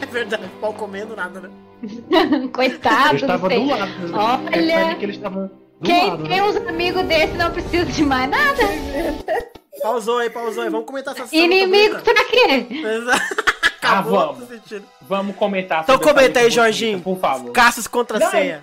[0.01, 1.49] É verdade, pau comendo nada, né?
[2.51, 3.65] Coitado Eles do estavam do Sei.
[3.67, 3.91] lado.
[4.15, 4.49] Olha.
[4.49, 6.43] Percebe que Quem lado, tem né?
[6.43, 8.61] uns amigos desses não precisa de mais nada.
[9.84, 10.70] Pausou aí, pausou aí.
[10.72, 11.43] Vamos comentar essa cena.
[11.53, 12.65] Inimigo tá pra quê?
[13.82, 14.39] Ah, Acabou, vamos.
[14.39, 14.86] tô sentindo.
[15.01, 16.99] Vamos comentar Então comenta aí, Jorginho.
[17.01, 17.51] Por favor.
[17.51, 18.61] Cassius contra Não, Ceia.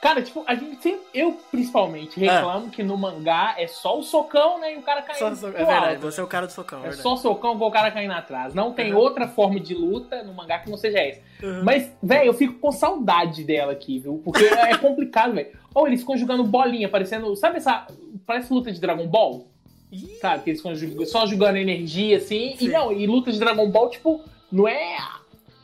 [0.00, 4.60] Cara, tipo, a gente sempre, eu principalmente reclamo que no mangá é só o socão,
[4.60, 4.74] né?
[4.74, 5.34] E o cara caindo.
[5.36, 6.00] Só- é verdade, alto.
[6.02, 6.78] você é o cara do socão.
[6.78, 7.02] É verdade.
[7.02, 8.54] só socão com o cara caindo atrás.
[8.54, 9.00] Não tem Uhum.
[9.00, 11.20] outra forma de luta no mangá que não seja essa.
[11.42, 11.64] Uhum.
[11.64, 14.22] Mas, velho, eu fico com saudade dela aqui, viu?
[14.24, 15.48] Porque é complicado, velho.
[15.74, 17.34] Ou eles ficam jogando bolinha, parecendo.
[17.34, 17.84] Sabe essa.
[18.24, 19.48] Parece luta de Dragon Ball?
[20.20, 20.44] Sabe?
[20.44, 22.54] Que eles ficam só jogando energia assim.
[22.54, 22.68] E Sim.
[22.68, 24.20] não, e luta de Dragon Ball, tipo,
[24.50, 24.96] não é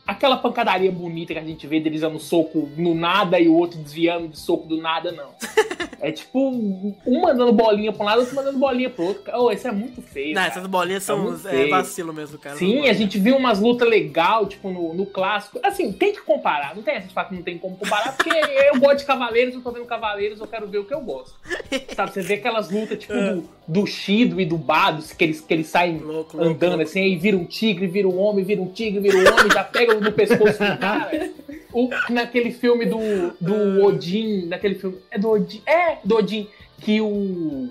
[0.05, 3.79] aquela pancadaria bonita que a gente vê deles dando soco no nada e o outro
[3.79, 5.29] desviando de soco do nada, não.
[6.01, 9.23] É tipo, um mandando bolinha pra um lado, outro mandando bolinha pro outro.
[9.33, 10.35] Oh, isso é muito feio.
[10.35, 10.47] Não, cara.
[10.49, 11.69] essas bolinhas É são é, feio.
[11.71, 12.55] vacilo mesmo, cara.
[12.57, 15.59] Sim, a gente viu umas lutas legal, tipo, no, no clássico.
[15.63, 16.75] Assim, tem que comparar.
[16.75, 19.55] Não tem essa de fato que não tem como comparar, porque eu gosto de Cavaleiros,
[19.55, 21.33] eu tô vendo Cavaleiros, eu quero ver o que eu gosto.
[21.95, 25.53] Sabe, você vê aquelas lutas, tipo, do, do Shido e do Bados, que eles, que
[25.53, 26.83] eles saem Louco, andando louco.
[26.83, 29.63] assim, aí vira um tigre, vira um homem, vira um tigre, vira um homem, já
[29.63, 31.31] pega no pescoço do cara.
[31.73, 32.99] O, naquele filme do,
[33.41, 34.97] do Odin, naquele filme.
[35.11, 35.61] É do Odin.
[35.65, 36.47] É, do Odin,
[36.79, 37.69] que o.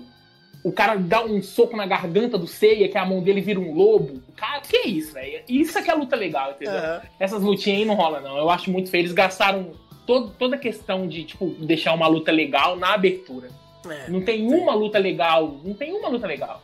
[0.63, 3.71] O cara dá um soco na garganta do Seiya, que a mão dele vira um
[3.71, 4.21] lobo.
[4.35, 5.41] Cara, que isso, velho?
[5.47, 6.73] Isso é que é luta legal, entendeu?
[6.73, 7.01] Aham.
[7.19, 8.35] Essas lutinhas aí não rola, não.
[8.35, 9.01] Eu acho muito feio.
[9.01, 9.73] Eles gastaram
[10.07, 13.49] todo, toda a questão de, tipo, deixar uma luta legal na abertura.
[13.91, 14.09] É.
[14.09, 15.59] Não tem uma luta legal.
[15.63, 16.61] Não tem uma luta legal.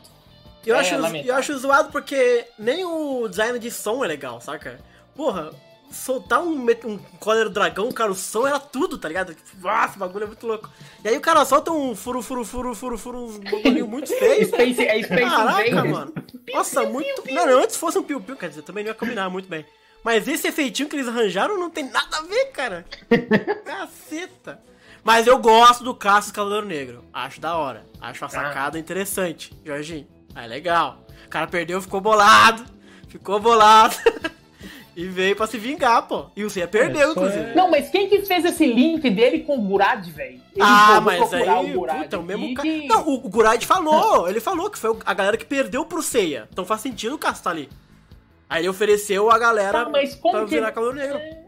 [0.65, 1.33] Eu, É, acho, lamentável.
[1.33, 4.79] eu acho zoado porque nem o design de som é legal, saca?
[5.15, 5.49] Porra,
[5.91, 9.33] soltar um, um cólera dragão, cara, o som era tudo, tá ligado?
[9.33, 10.69] Tipo, Nossa, esse bagulho é muito louco.
[11.03, 14.47] E aí o cara solta um furo, furo, furo, furo, furo, um bagulho muito feio.
[14.47, 16.13] Space- é Space Caraca, mano.
[16.53, 17.23] Nossa, muito.
[17.33, 19.65] Não, antes fosse um piu-piu, quer dizer, também não ia combinar muito bem.
[20.03, 22.85] Mas esse efeitinho que eles arranjaram não tem nada a ver, cara.
[23.65, 24.59] Caceta.
[25.03, 27.03] Mas eu gosto do Cassius Cavaleiro Negro.
[27.13, 27.85] Acho da hora.
[27.99, 29.51] Acho a sacada interessante.
[29.65, 31.05] Jorginho, é legal.
[31.25, 32.63] O cara perdeu, ficou bolado.
[33.07, 33.95] Ficou bolado.
[34.95, 36.27] e veio pra se vingar, pô.
[36.35, 37.55] E o Cia perdeu, inclusive.
[37.55, 40.39] Não, mas quem que fez esse link dele com o Gurad, velho?
[40.53, 42.67] Ele Ah, mas aí, o Gurad puta, o mesmo cara.
[42.67, 46.03] que- Não, o, o Gurad falou, ele falou que foi a galera que perdeu pro
[46.03, 46.47] Seiya.
[46.51, 47.69] Então faz sentido o Cassius tá ali.
[48.49, 51.40] Aí ele ofereceu a galera Tá, mas como pra que- virar Cavaleiro Negro.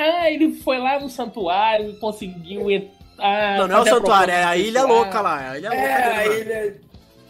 [0.00, 3.58] Ah, ele foi lá no santuário e conseguiu entrar.
[3.58, 5.42] Não, não é o santuário, é a ilha louca lá.
[5.42, 6.54] É a ilha louca É, a ilha.
[6.54, 6.74] É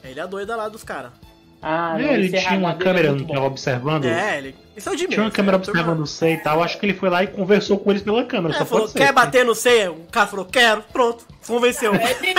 [0.05, 1.11] a ilha doida lá dos caras.
[1.63, 4.05] Ah, É, ele tinha uma câmera que tava observando.
[4.07, 4.55] É, ele.
[4.77, 5.11] Isso é o Jimmy.
[5.11, 6.63] Tinha uma câmera é observando o Sei e tal.
[6.63, 8.55] Acho que ele foi lá e conversou com eles pela câmera.
[8.55, 8.99] É, só falou, pode ser.
[8.99, 9.93] quer bater no Seiya?
[9.93, 10.83] O cara falou, quero.
[10.91, 11.93] Pronto, convenceu.
[11.95, 12.35] Ele,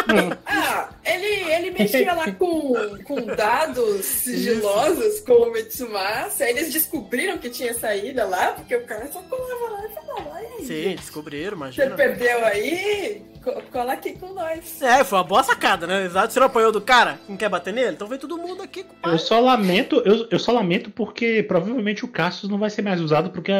[0.48, 6.50] ah, ele, ele mexia lá com, com dados sigilosos com o Mitsumasa.
[6.50, 10.46] Eles descobriram que tinha saída lá, porque o cara só colava lá e falava, e
[10.46, 10.66] aí?
[10.66, 11.96] Sim, descobriram, Você imagina.
[11.96, 13.22] perdeu aí?
[13.44, 14.82] Co- Cola aqui com nós.
[14.82, 16.06] É, foi uma boa sacada, né?
[16.06, 17.20] Exato, você não apanhou do cara?
[17.28, 17.94] Não quer bater nele?
[17.94, 22.06] Então vem todo mundo aqui com Eu só lamento, eu, eu só lamento porque provavelmente
[22.06, 23.52] o Cassius não vai ser mais usado porque,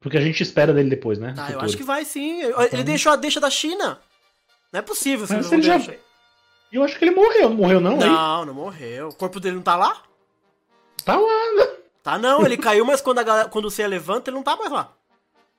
[0.00, 1.34] porque a gente espera dele depois, né?
[1.38, 2.40] Ah, eu acho que vai sim.
[2.72, 3.98] Ele deixou a deixa da China.
[4.72, 5.80] Não é possível, Mas você ele já-
[6.72, 7.92] Eu acho que ele morreu, não morreu não?
[8.00, 8.08] aí?
[8.10, 9.08] Não, não morreu.
[9.08, 10.02] O corpo dele não tá lá?
[11.04, 11.68] Tá lá, né?
[12.02, 14.56] Tá não, ele caiu, mas quando, a galera, quando o Seiya levanta, ele não tá
[14.56, 14.92] mais lá.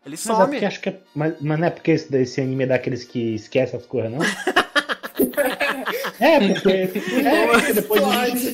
[0.09, 0.51] Ele Mas é some.
[0.51, 3.35] porque acho que é, mas, mas não é porque esse, esse anime é daqueles que
[3.35, 4.19] esquece as coisas, não?
[6.19, 8.51] é, porque, é, porque depois a gente,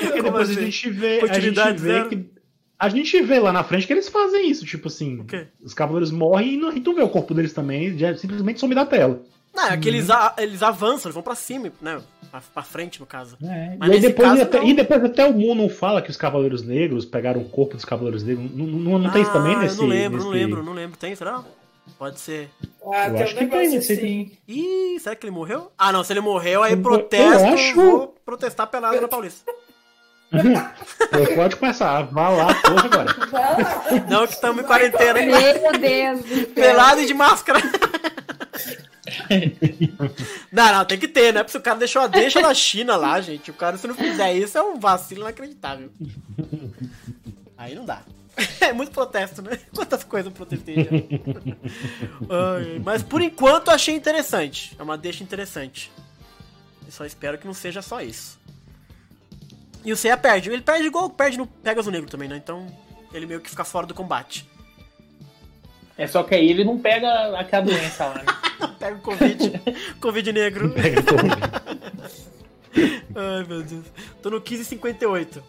[0.00, 0.62] porque depois a assim?
[0.64, 2.30] gente vê, a gente vê que
[2.78, 5.24] a gente vê lá na frente que eles fazem isso, tipo assim,
[5.62, 8.74] os cavaleiros morrem e não, e tu vê o corpo deles também, já simplesmente some
[8.74, 9.22] da tela.
[9.54, 12.00] Não, é que eles, a- eles avançam, eles vão pra cima, né?
[12.30, 13.36] Pra, pra frente, no caso.
[13.42, 14.66] É, Mas e, aí depois, caso, até, não.
[14.68, 17.84] e depois até o Moon não fala que os Cavaleiros Negros pegaram o corpo dos
[17.84, 18.50] Cavaleiros Negros.
[18.54, 19.76] Não, não, não tem isso também Ah, nesse.
[19.76, 20.96] Eu não lembro, não nesse- lembro, não lembro.
[20.96, 21.42] Tem, será?
[21.98, 22.48] Pode ser.
[22.92, 24.30] Ah, Eu tem acho um que tem, assim.
[24.46, 25.72] Ih, será que ele morreu?
[25.76, 27.44] Ah, não, se ele morreu, aí Eu- protesto.
[27.46, 29.50] eu acho- Vou protestar pelado na Paulista.
[30.30, 30.30] Pô,
[31.34, 33.16] Pode começar, vá lá, porra, agora.
[34.08, 35.14] Não, que estamos em quarentena.
[35.20, 36.46] Meu Deus.
[36.54, 37.58] Pelado e de máscara.
[40.52, 41.42] não, não, tem que ter, né?
[41.42, 43.50] Porque o cara deixou a deixa da China lá, gente.
[43.50, 45.90] O cara, se não fizer isso, é um vacilo inacreditável.
[47.56, 48.02] Aí não dá.
[48.60, 49.58] É muito protesto, né?
[49.74, 50.90] Quantas coisas eu protestei já.
[52.30, 54.74] Ai, mas por enquanto eu achei interessante.
[54.78, 55.90] É uma deixa interessante.
[56.86, 58.38] Eu só espero que não seja só isso.
[59.84, 60.50] E o Seiya perde.
[60.50, 62.36] Ele perde igual perde no Pegasus Negro também, né?
[62.36, 62.66] Então
[63.12, 64.48] ele meio que fica fora do combate.
[65.96, 68.24] É só que aí ele não pega aquela doença lá, né?
[68.78, 69.62] Pega o Covid.
[70.00, 70.70] Covid negro.
[70.74, 71.02] Pega
[73.14, 73.84] Ai, meu Deus.
[74.22, 75.42] Tô no 15,58.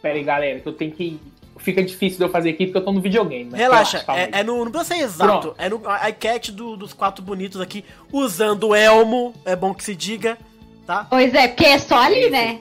[0.00, 1.20] Pera aí, galera, que eu tenho que.
[1.58, 3.50] Fica difícil de eu fazer aqui porque eu tô no videogame.
[3.52, 5.54] Relaxa, calma é, é no, não precisa ser exato.
[5.58, 9.94] É no iCat do, dos quatro bonitos aqui, usando o elmo, é bom que se
[9.94, 10.38] diga,
[10.86, 11.06] tá?
[11.10, 12.60] Pois é, porque é só ali, né?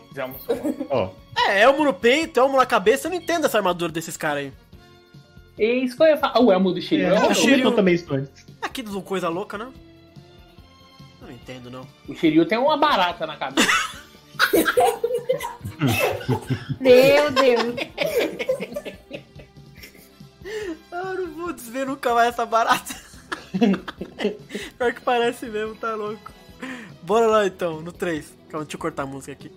[0.89, 1.11] Ó,
[1.47, 4.53] É, elmo no peito, elmo na cabeça, eu não entendo essa armadura desses caras aí.
[5.59, 6.39] É isso que eu ia falar.
[6.39, 7.07] O Elmo do Shiryu.
[7.07, 7.41] é, horroroso.
[7.41, 8.45] comentou também isso antes.
[8.61, 9.67] Aqui do coisa louca, né?
[11.29, 11.85] Não entendo, não.
[12.07, 13.69] O Shiryu tem uma barata na cabeça.
[16.81, 17.75] Meu Deus.
[20.91, 22.95] Ah, eu não vou desver nunca mais essa barata.
[24.75, 26.31] Pior que parece mesmo, tá louco.
[27.03, 28.25] Bora lá então, no 3.
[28.49, 29.51] Calma, deixa eu cortar a música aqui.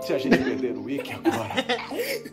[0.00, 1.50] Se a gente perder o Wiki agora,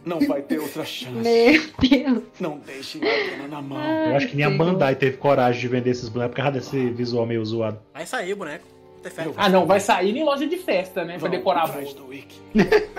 [0.05, 1.11] não vai ter outra chance.
[1.13, 2.23] Meu Deus.
[2.39, 3.79] Não deixem a pena na mão.
[4.07, 6.89] Eu acho que nem a Bandai teve coragem de vender esses bonecos por causa desse
[6.91, 7.79] visual meio zoado.
[7.93, 8.65] Vai sair, boneco.
[9.03, 9.27] Tem fé.
[9.37, 11.13] Ah, não, vai sair em loja de festa, né?
[11.13, 11.93] Pra Vamos decorar a boca.
[11.93, 12.39] do Wiki.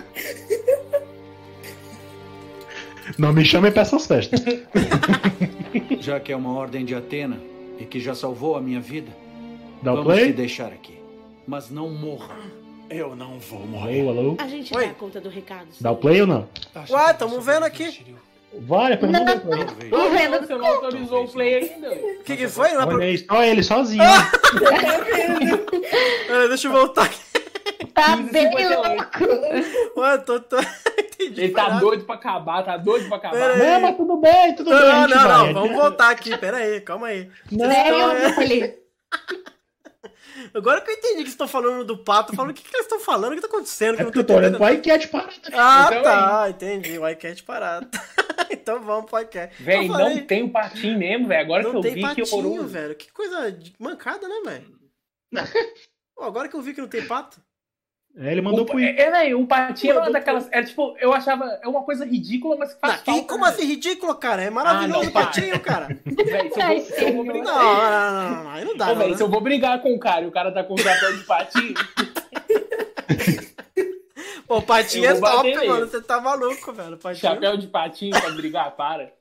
[3.18, 4.40] Não me chamem pra essas festas.
[6.00, 7.38] Já que é uma ordem de Atena
[7.78, 9.10] e que já salvou a minha vida,
[9.82, 10.26] Dá o vamos play?
[10.28, 10.98] te deixar aqui.
[11.46, 12.36] Mas não morra.
[12.90, 14.00] Eu não vou morrer.
[14.00, 14.36] Alô, alô?
[14.38, 14.88] A gente Oi.
[14.88, 15.68] dá conta do recado.
[15.80, 16.48] Dá o play ou não?
[16.90, 18.04] Ué, tamo vendo aqui.
[18.52, 19.72] Vai, pelo amor de Deus.
[19.90, 20.38] Tô vendo.
[20.40, 21.88] Você não autorizou o play ainda?
[21.92, 22.72] O que, que foi?
[22.72, 24.02] Não é aí, só ele sozinho.
[24.02, 24.28] Ah,
[26.48, 27.20] deixa eu voltar aqui.
[27.94, 30.00] Tá bem louco.
[30.00, 30.56] Ué, tô, tô...
[30.98, 31.42] Entendi.
[31.42, 31.80] Ele tá nada.
[31.80, 33.36] doido pra acabar, tá doido pra acabar.
[33.36, 33.60] Pera aí.
[33.60, 34.90] Não, mas tudo bem, tudo Não, bem.
[34.90, 35.52] não, não, vai.
[35.52, 37.28] vamos voltar aqui, pera aí, calma aí.
[37.48, 38.74] Sério, Billy?
[40.54, 42.86] Agora que eu entendi que vocês estão falando do pato, falando o que, que eles
[42.86, 43.96] estão falando, o que tá acontecendo?
[43.96, 44.80] que É eu porque eu tô olhando entendendo.
[44.82, 45.32] pro iCat parado.
[45.52, 46.98] Ah, Então, tá, entendi.
[46.98, 47.88] O iCat parado.
[48.50, 49.52] então vamos pro iCat.
[49.62, 51.40] Véi, Eu falei, não tem o patinho mesmo, velho.
[51.40, 52.68] Agora que não eu tem vi que patinho, horroroso.
[52.68, 52.94] velho.
[52.94, 54.80] Que coisa de mancada, né, velho?
[56.16, 57.40] Pô, agora que eu vi que não tem pato.
[58.16, 60.48] É, ele mandou O, pro é, é, velho, o patinho era uma Mandou daquelas.
[60.50, 61.44] Era tipo, eu achava.
[61.62, 63.28] É uma coisa ridícula, mas que faz que- falta.
[63.28, 63.50] como né?
[63.50, 64.42] assim ridículo, cara?
[64.42, 65.86] É maravilhoso Ah, não, o patinho, cara.
[66.04, 69.16] Véi, eu vou- eu Não, não, não, não, não, dá, Ô, né?
[69.16, 71.24] se eu vou brigar com o cara e o cara tá com o chapéu de
[71.24, 71.74] patinho,
[74.46, 75.68] Pô, o patinho é top, nele.
[75.68, 75.86] mano.
[75.86, 76.96] Você tá maluco, velho.
[76.96, 77.20] Patinho.
[77.20, 79.12] chapéu de patinho pra brigar, para.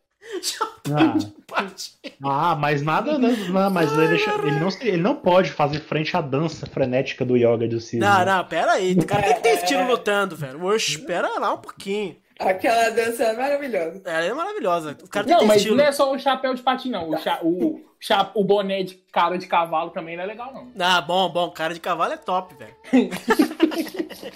[0.91, 3.29] Ah, ah, mas nada, né?
[3.49, 7.37] Não, mas ele, deixa- ele não, ele não pode fazer frente à dança frenética do
[7.37, 7.99] yoga do Cisne.
[7.99, 8.93] Não, não, pera aí.
[8.93, 10.63] O cara tem que ter estilo lutando, velho.
[10.65, 12.15] Oxe, pera lá um pouquinho.
[12.39, 14.01] Aquela dança é maravilhosa.
[14.05, 14.97] Ela é maravilhosa.
[15.03, 15.75] O cara Não, mas estilo.
[15.75, 17.09] não é só o chapéu de patinho, não.
[17.09, 20.71] O, cha- o, cha- o boné de cara de cavalo também não é legal, não.
[20.79, 21.51] Ah, bom, bom.
[21.51, 22.73] Cara de cavalo é top, velho.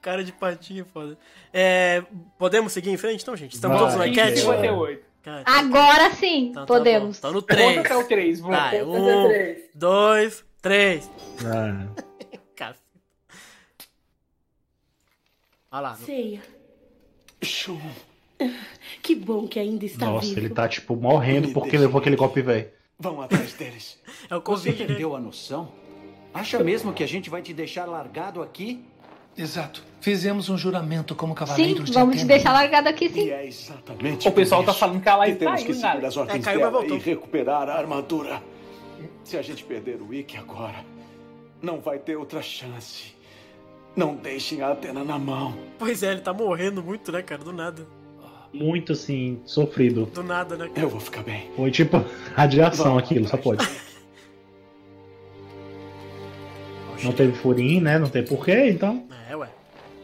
[0.00, 1.18] cara de patinho, foda.
[1.52, 2.02] É,
[2.38, 3.54] podemos seguir em frente, então, gente?
[3.54, 4.38] Estamos todos no enquete?
[4.40, 5.08] 58.
[5.22, 7.18] Cara, Agora sim, então tá podemos.
[7.20, 7.28] bom.
[7.28, 7.78] Tá no Conta 3.
[7.80, 8.56] até o 3, vamos.
[8.56, 9.62] Tá, é Vamos fazer um, três.
[9.74, 11.10] dois, três.
[11.44, 11.86] Ah,
[12.56, 12.80] Caceta.
[15.70, 15.94] Olha lá.
[15.96, 16.40] Ceia.
[17.42, 17.80] Shun.
[19.02, 20.40] Que bom que ainda está nossa, vivo.
[20.40, 22.68] ele tá, tipo, morrendo porque levou aquele golpe velho.
[22.98, 23.98] Vão atrás deles.
[24.28, 24.86] É o Você Covid, né?
[24.86, 25.72] perdeu a noção?
[26.32, 28.84] Acha mesmo que a gente vai te deixar largado aqui?
[29.36, 29.82] Exato.
[30.00, 33.30] Fizemos um juramento como Sim, cavaleiros de vamos te deixar largado aqui E sim.
[33.30, 36.56] é exatamente O pessoal tá falando que a que temos que seguir as ordens É,
[36.56, 38.42] dela e recuperar a armadura.
[39.22, 40.84] Se a gente perder o Ikki agora,
[41.62, 43.14] não vai ter outra chance.
[43.96, 45.56] Não deixem a Atena na mão.
[45.78, 47.42] Pois é, ele tá morrendo muito, né, cara?
[47.42, 47.86] Do nada.
[48.52, 50.06] Muito, assim, sofrido.
[50.06, 50.70] Do nada, né?
[50.74, 51.50] Eu vou ficar bem.
[51.54, 52.02] Foi tipo
[52.34, 53.68] radiação Vamos aquilo, só pode.
[57.02, 57.98] Não teve furinho, né?
[57.98, 59.06] Não tem porquê, então.
[59.30, 59.48] É, ué.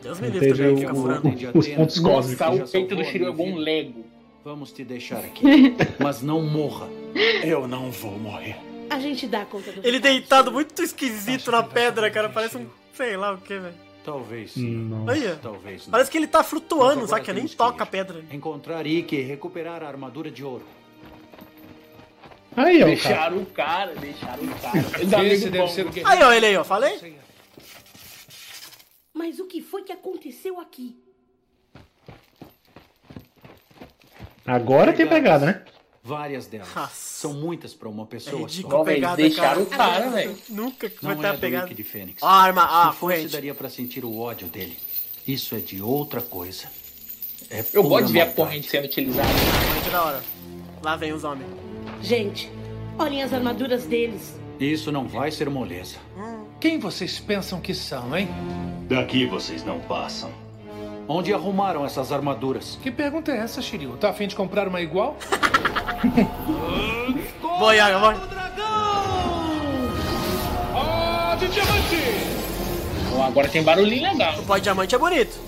[0.03, 1.59] Deus me livre teve também, fica furando.
[1.59, 2.69] os pontos cósmicos.
[2.69, 3.59] O peito do Shiryu é um vida.
[3.59, 4.05] Lego.
[4.45, 5.75] Vamos te deixar aqui.
[5.99, 6.89] Mas não morra.
[7.43, 8.57] Eu não vou morrer.
[8.91, 12.29] A gente dá conta do Ele deitado muito esquisito na pedra, cara.
[12.29, 12.67] Parece um.
[12.95, 13.75] Sei lá o que, velho.
[14.05, 14.91] Talvez sim.
[15.09, 15.37] Aí, ó.
[15.37, 15.93] Talvez não.
[15.93, 17.25] Parece que ele tá flutuando, sabe?
[17.25, 18.23] Que nem toca a pedra.
[18.31, 20.65] Encontrar Ikki e recuperar a armadura de ouro.
[22.57, 22.95] Aí, ó, cara.
[22.95, 24.79] Deixaram o cara, deixaram o cara.
[25.33, 26.03] Esse deve ser o que...
[26.05, 26.63] Aí, ó, ele aí, ó.
[26.63, 27.19] Falei?
[29.13, 31.03] Mas o que foi que aconteceu aqui?
[34.47, 35.65] Agora tem pegada, né?
[36.05, 36.69] Várias delas.
[36.75, 36.93] Nossa.
[36.95, 38.85] São muitas para uma É pessoa ridículo só.
[38.85, 39.85] Pegada, deixaram cara.
[39.91, 40.39] o cara, velho.
[40.51, 41.75] Nunca que Não vai ter é a do pegada.
[41.85, 42.23] Fênix.
[42.23, 43.33] A arma, ah, Se fosse, corrente.
[43.33, 44.79] daria para sentir o ódio dele.
[45.27, 46.69] Isso é de outra coisa.
[47.49, 49.27] É Eu gosto de ver a corrente sendo utilizada.
[49.29, 50.23] Ah, muito da hora.
[50.83, 51.49] Lá vem os homens.
[52.03, 52.51] Gente,
[52.99, 54.39] olhem as armaduras deles.
[54.61, 55.97] Isso não vai ser moleza.
[56.61, 58.29] Quem vocês pensam que são, hein?
[58.89, 60.31] Daqui vocês não passam.
[61.09, 62.79] Onde arrumaram essas armaduras?
[62.83, 63.97] Que pergunta é essa, Shiryu?
[63.97, 65.17] Tá afim de comprar uma igual?
[67.59, 68.17] Boa, Yaga, vai.
[70.75, 72.03] Oh, de diamante!
[73.17, 74.39] Ó, agora tem barulhinho legal.
[74.39, 75.39] O pó de diamante é bonito.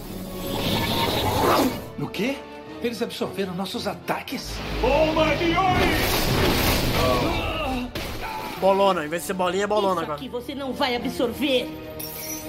[1.99, 2.37] No quê?
[2.83, 4.55] Eles absorveram nossos ataques?
[4.81, 5.97] Bomba de Ori!
[8.61, 10.19] Bolona, em vez de ser bolinha, é bolona Isso agora.
[10.19, 11.69] aqui você não vai absorver.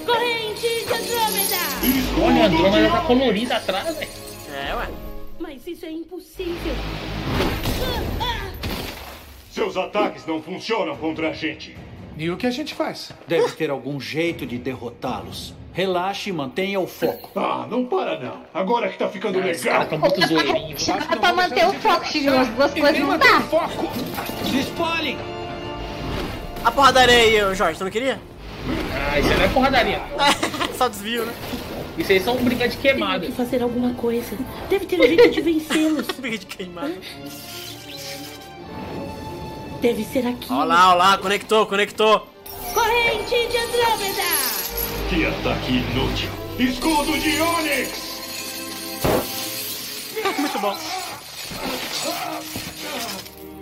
[0.06, 2.24] Corrente de Andrômeda!
[2.24, 4.10] Olha, a Andrômeda tá colorida atrás, velho.
[4.54, 4.88] É, ué.
[5.68, 6.74] Isso é impossível.
[9.50, 11.76] Seus ataques não funcionam contra a gente.
[12.16, 13.12] E o que a gente faz?
[13.26, 15.52] Deve ter algum jeito de derrotá-los.
[15.74, 17.38] Relaxe e mantenha o foco.
[17.38, 18.44] Ah, não para não.
[18.54, 19.84] Agora que tá ficando legal.
[19.84, 20.74] tá muito zoeirinho.
[21.10, 22.38] Dá pra manter o foco, Shiryu.
[22.38, 23.42] As duas coisas não dá.
[24.50, 25.18] Se espalhem!
[26.64, 28.18] A porradaria aí, Jorge, tu não queria?
[29.12, 30.00] Ah, isso não é porradaria.
[30.78, 31.34] Só desvio, né?
[31.98, 33.26] Isso aí são briga de Tem queimada.
[33.26, 34.36] que fazer alguma coisa.
[34.70, 36.06] Deve ter um jeito de vencê-los.
[36.18, 36.94] Briga de queimada.
[39.80, 40.46] Deve ser aqui.
[40.52, 42.26] Ó lá, ó lá, conectou, conectou.
[42.74, 44.28] Corrente de Andrômeda!
[45.08, 46.28] Que ataque inútil.
[46.58, 48.08] Escudo de Onix!
[50.38, 50.76] Muito bom.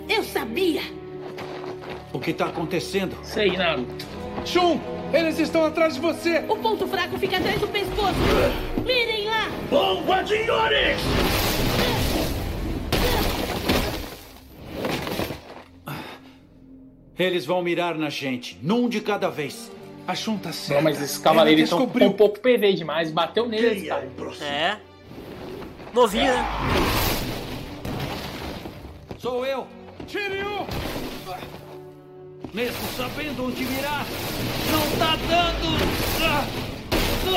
[0.09, 0.81] Eu sabia!
[2.13, 3.15] O que tá acontecendo?
[3.35, 4.05] Aí, Naruto.
[4.45, 4.79] Shun,
[5.13, 6.43] eles estão atrás de você!
[6.47, 8.15] O ponto fraco fica atrás do pescoço.
[8.85, 9.49] Mirem lá!
[9.69, 11.01] Bomba de Onix!
[17.17, 19.71] Eles vão mirar na gente, num de cada vez.
[20.07, 20.83] A Shun tá Não, certa.
[20.83, 23.11] mas esses cavaleiros estão um pouco PV demais.
[23.11, 24.07] Bateu neles, cara.
[24.41, 24.77] É.
[25.93, 26.45] Novinho, né?
[29.17, 29.67] Sou eu.
[30.07, 30.65] Shiryu!
[32.57, 34.03] Mesmo sabendo onde mirar,
[34.71, 35.77] não tá dando.
[36.23, 36.47] Ah!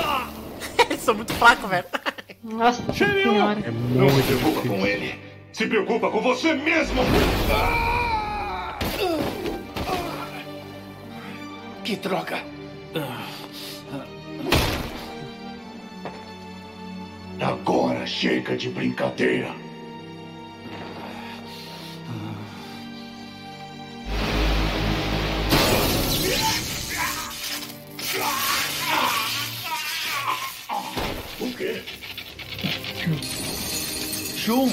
[0.02, 0.96] Ah!
[0.96, 1.84] São muito fracos, velho.
[2.42, 3.60] Nossa senhora.
[3.60, 4.78] É Não se preocupa difícil.
[4.78, 5.20] com ele.
[5.52, 7.02] Se preocupa com você mesmo.
[11.84, 12.42] Que droga!
[17.42, 19.54] Agora chega de brincadeira.
[34.50, 34.68] 21.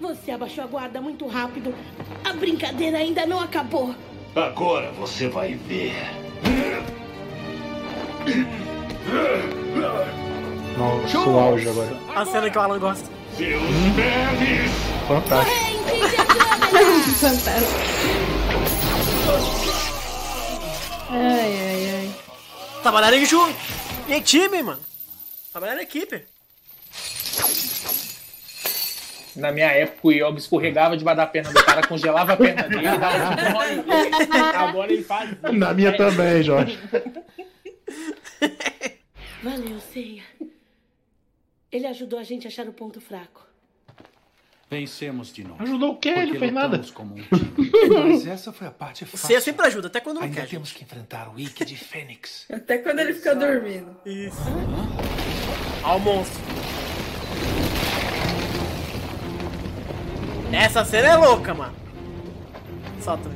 [0.00, 1.74] Você abaixou a guarda muito rápido.
[2.24, 3.94] A brincadeira ainda não acabou.
[4.34, 5.92] Agora você vai ver.
[10.78, 11.96] Nossa, o auge agora.
[12.16, 13.10] A cena que o Alan gosta.
[13.36, 13.62] Seus
[13.94, 14.70] bebês!
[15.06, 15.58] Fantástico.
[17.20, 17.72] Fantástico.
[21.10, 22.14] Ai, ai, ai.
[22.82, 23.54] Trabalharam em junto.
[24.08, 24.80] Em time, mano.
[25.52, 26.24] Trabalharam em equipe.
[29.36, 32.82] Na minha época, o Yoga escorregava debaixo da perna do cara, congelava a perna dele,
[32.82, 34.68] dava um.
[34.68, 35.30] Agora ele faz.
[35.52, 36.78] Na minha também, Jorge.
[39.42, 40.22] Valeu, Ceia.
[41.70, 43.46] Ele ajudou a gente a achar o ponto fraco.
[44.70, 45.62] Vencemos de novo.
[45.62, 46.10] Ajudou o quê?
[46.10, 46.78] Ele Porque fez nada.
[46.92, 47.24] como um.
[48.10, 49.26] Mas essa foi a parte fácil.
[49.26, 50.46] Ceia sempre ajuda, até quando não Ainda quer.
[50.48, 52.44] temos que enfrentar o Ikki de Fênix.
[52.52, 53.96] Até quando ele fica dormindo.
[54.04, 54.36] Isso.
[55.84, 56.57] Olha o monstro.
[60.52, 61.74] Essa cena é louca, mano.
[63.00, 63.30] Solta.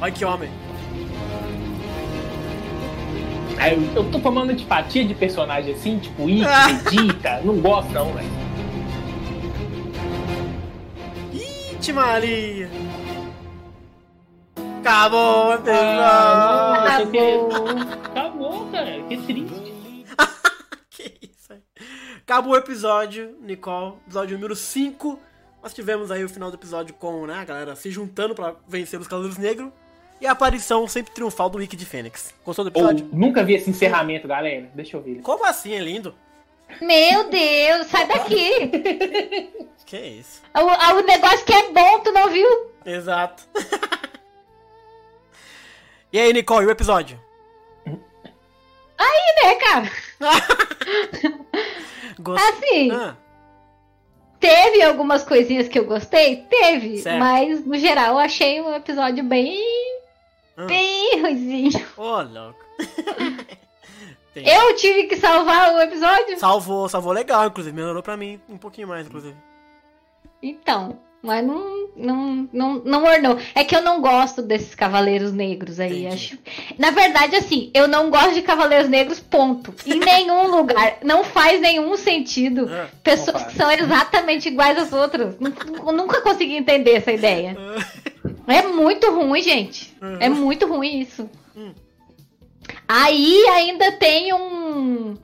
[0.00, 0.50] Olha que homem.
[3.70, 6.68] Eu, eu tô tomando antipatia de personagem assim, tipo Ah.
[6.90, 7.40] Vegeta.
[7.42, 8.28] Não gosto, não, velho.
[11.32, 12.70] Ite Maria.
[14.80, 16.00] Acabou episódio.
[16.00, 17.50] Ah, Acabou.
[18.04, 19.02] Acabou, cara.
[19.08, 19.68] Que triste.
[20.90, 21.60] Que isso aí.
[22.22, 23.94] Acabou o episódio, Nicole.
[24.06, 25.18] Episódio número 5.
[25.62, 29.00] Nós tivemos aí o final do episódio com né, a galera se juntando pra vencer
[29.00, 29.70] os Cavaleiros Negros.
[30.20, 32.34] E a aparição sempre triunfal do Wiki de Fênix.
[32.44, 33.08] Gostou do episódio?
[33.12, 34.68] nunca vi esse encerramento, galera.
[34.74, 35.20] Deixa eu ver.
[35.20, 35.74] Como assim?
[35.74, 36.12] É lindo.
[36.80, 39.68] Meu Deus, sai daqui.
[39.88, 40.42] Que isso?
[40.54, 42.46] O, o negócio que é bom, tu não viu?
[42.84, 43.42] Exato.
[46.12, 47.18] e aí, Nicole, e o episódio?
[48.98, 49.90] Aí, né, cara?
[52.20, 52.44] Gost...
[52.44, 53.16] Assim, Ah,
[54.40, 56.44] teve algumas coisinhas que eu gostei?
[56.48, 56.98] Teve.
[56.98, 57.18] Certo.
[57.18, 59.58] Mas, no geral, eu achei um episódio bem.
[60.56, 60.64] Ah.
[60.66, 61.86] bem ruizinho.
[61.96, 62.58] Ô, louco.
[64.34, 66.38] Tem- Eu tive que salvar o episódio?
[66.38, 67.74] Salvou, salvou legal, inclusive.
[67.74, 69.36] Melhorou pra mim um pouquinho mais, inclusive.
[70.42, 73.38] Então, mas não, não, não, não ornou.
[73.54, 76.06] É que eu não gosto desses cavaleiros negros aí.
[76.06, 76.14] Entendi.
[76.14, 76.38] Acho...
[76.78, 79.74] Na verdade, assim, eu não gosto de cavaleiros negros, ponto.
[79.84, 80.98] Em nenhum lugar.
[81.02, 82.68] Não faz nenhum sentido.
[82.70, 85.36] Ah, Pessoas que são exatamente iguais às outras.
[85.38, 87.56] Nunca consegui entender essa ideia.
[88.46, 89.94] É muito ruim, gente.
[90.20, 91.28] É muito ruim isso.
[92.86, 95.14] Aí ainda tem um.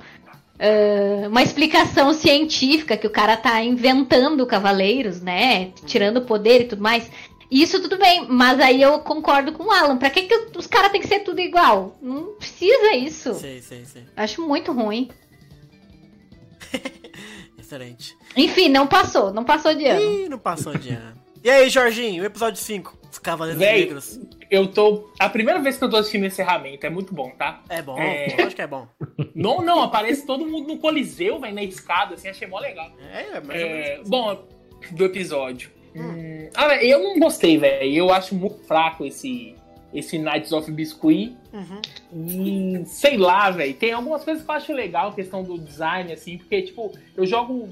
[0.65, 5.73] Ah, uma explicação científica que o cara tá inventando cavaleiros, né?
[5.85, 7.11] Tirando o poder e tudo mais.
[7.51, 9.99] Isso tudo bem, mas aí eu concordo com o Alan.
[9.99, 11.99] Pra que, que os caras têm que ser tudo igual?
[12.01, 13.35] Não precisa isso.
[13.35, 14.05] Sei, sei, sei.
[14.17, 15.11] Acho muito ruim.
[17.59, 18.17] Excelente.
[18.35, 20.01] Enfim, não passou, não passou de ano.
[20.01, 21.23] Ih, não passou de ano.
[21.43, 22.99] E aí, Jorginho, o episódio 5?
[23.13, 24.19] Os Cavaleiros Véi, Negros.
[24.55, 25.11] Eu tô.
[25.19, 27.63] A primeira vez que eu tô assistindo encerramento é muito bom, tá?
[27.69, 28.41] É bom, É.
[28.41, 28.87] eu acho que é bom.
[29.35, 32.91] Não, não, aparece todo mundo no Coliseu, velho, na escada, assim, achei mó legal.
[33.13, 34.09] É, é mais ou É, menos.
[34.09, 34.45] bom,
[34.93, 35.71] do episódio.
[35.97, 37.93] Hum, ah, véi, eu não gostei, velho.
[37.93, 39.55] Eu acho muito fraco esse,
[39.93, 41.37] esse Knights of Biscuit.
[41.53, 41.81] Uhum.
[42.83, 43.75] E, sei lá, velho.
[43.75, 47.69] Tem algumas coisas que eu acho legal, questão do design, assim, porque, tipo, eu jogo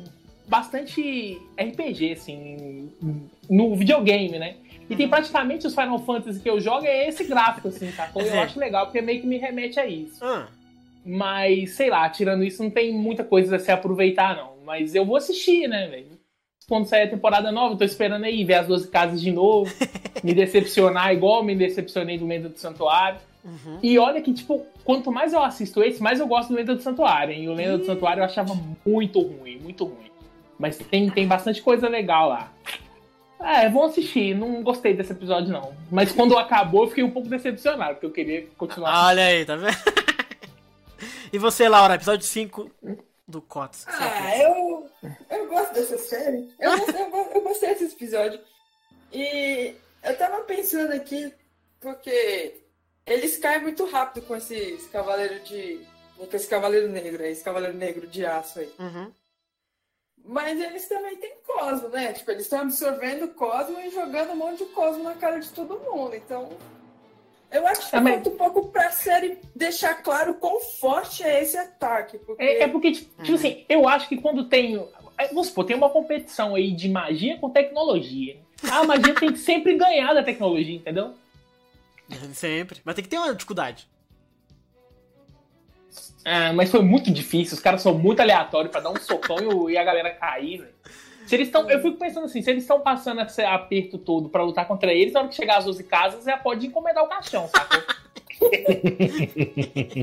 [0.49, 2.91] bastante RPG, assim,
[3.49, 4.57] no videogame, né?
[4.93, 8.23] E tem praticamente os Final Fantasy que eu jogo é esse gráfico, assim, sacou?
[8.23, 8.39] Eu Sim.
[8.39, 10.25] acho legal, porque meio que me remete a isso.
[10.25, 10.47] Ah,
[11.05, 14.53] Mas, sei lá, tirando isso, não tem muita coisa a se aproveitar, não.
[14.65, 16.07] Mas eu vou assistir, né, velho?
[16.69, 19.71] Quando sair a temporada nova, eu tô esperando aí ver as 12 casas de novo,
[20.23, 23.19] me decepcionar igual me decepcionei do Lenda do Santuário.
[23.45, 23.79] uhum.
[23.83, 26.81] E olha que, tipo, quanto mais eu assisto esse, mais eu gosto do Lenda do
[26.83, 27.35] Santuário.
[27.35, 27.43] hein?
[27.45, 28.55] E o Lenda do Santuário eu achava
[28.87, 30.11] muito ruim, muito ruim.
[30.59, 32.53] Mas tem, tem bastante coisa legal lá.
[33.43, 34.35] É, vão assistir.
[34.35, 35.75] Não gostei desse episódio, não.
[35.91, 39.57] Mas quando acabou, eu fiquei um pouco decepcionado, porque eu queria continuar Olha aí, tá
[39.57, 39.77] vendo?
[41.33, 42.71] e você, Laura, episódio 5
[43.27, 43.87] do Cots.
[43.89, 44.91] Ah, eu,
[45.31, 46.49] eu gosto dessa série.
[46.59, 48.41] Eu, eu, eu gostei desse episódio.
[49.13, 51.33] E eu tava pensando aqui,
[51.81, 52.63] porque
[53.07, 55.81] eles caem muito rápido com esses cavaleiros de.
[56.17, 58.73] com esse cavaleiro negro aí, esse cavaleiro negro de aço aí.
[58.79, 59.13] Uhum.
[60.25, 62.13] Mas eles também têm Cosmo, né?
[62.13, 65.81] Tipo, eles estão absorvendo Cosmo e jogando um monte de Cosmo na cara de todo
[65.81, 66.15] mundo.
[66.15, 66.51] Então.
[67.51, 72.19] Eu acho que falta um pouco pra série deixar claro quão forte é esse ataque.
[72.19, 72.43] Porque...
[72.43, 74.77] É, é porque, tipo tipo assim, eu acho que quando tem.
[75.29, 78.39] Vamos supor, tem uma competição aí de magia com tecnologia.
[78.71, 81.15] A magia tem que sempre ganhar da tecnologia, entendeu?
[82.33, 82.81] Sempre.
[82.85, 83.89] Mas tem que ter uma dificuldade.
[86.25, 89.73] Ah, mas foi muito difícil, os caras são muito aleatórios pra dar um socão e,
[89.73, 90.73] e a galera cair, velho.
[91.27, 91.69] Se eles estão.
[91.71, 95.13] Eu fico pensando assim, se eles estão passando esse aperto todo pra lutar contra eles,
[95.13, 97.85] na hora que chegar às 12 casas, já pode encomendar o caixão, saca?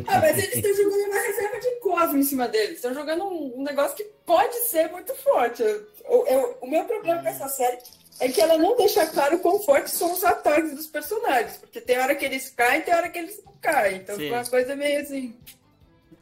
[0.07, 2.76] Ah, mas eles estão jogando uma reserva de Cosmo em cima deles.
[2.78, 5.61] Estão jogando um, um negócio que pode ser muito forte.
[6.06, 7.78] O, eu- o meu problema com essa série
[8.22, 11.57] é que ela não deixa claro quão fortes são os ataques dos personagens.
[11.57, 13.98] Porque tem hora que eles caem, tem hora que eles não caem.
[13.98, 14.30] Então Sim.
[14.32, 15.36] uma coisa meio assim.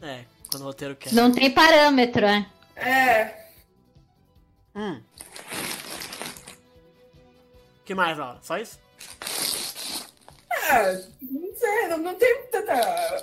[0.01, 1.13] É, quando o roteiro quer.
[1.13, 2.49] Não tem parâmetro, né?
[2.75, 3.47] É.
[4.75, 5.01] Hum.
[7.83, 8.37] que mais, Laura?
[8.43, 8.79] Só isso?
[10.69, 12.73] Ah, não sei, não, não tem tanta.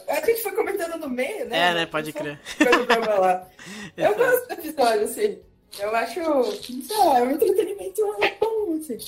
[0.08, 1.70] A gente foi comentando no meio, né?
[1.70, 1.86] É, né?
[1.86, 2.40] Pode crer.
[2.58, 3.48] Pra falar.
[3.96, 5.38] Eu gosto do episódio, assim.
[5.78, 6.52] Eu acho.
[6.62, 8.00] Sei lá, é um entretenimento
[8.40, 8.98] bom, assim.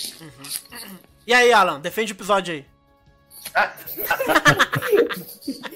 [1.27, 2.67] E aí, Alan, defende o episódio aí.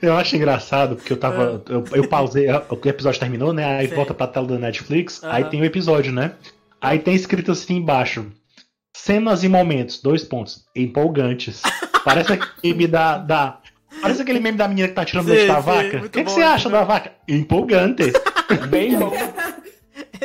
[0.00, 1.62] Eu acho engraçado, porque eu tava.
[1.68, 3.78] Eu, eu pausei, o episódio terminou, né?
[3.78, 3.94] Aí Sim.
[3.94, 5.32] volta pra tela da Netflix, Aham.
[5.32, 6.32] aí tem o episódio, né?
[6.80, 8.26] Aí tem escrito assim embaixo:
[8.96, 11.62] cenas e momentos, dois pontos, empolgantes.
[12.04, 13.18] Parece aquele meme da.
[13.18, 13.58] da
[14.00, 15.98] parece aquele meme da menina que tá tirando leite da sim, vaca.
[15.98, 17.12] O que, que bom, você acha da vaca?
[17.26, 18.12] Empolgante.
[18.70, 19.12] Bem bom.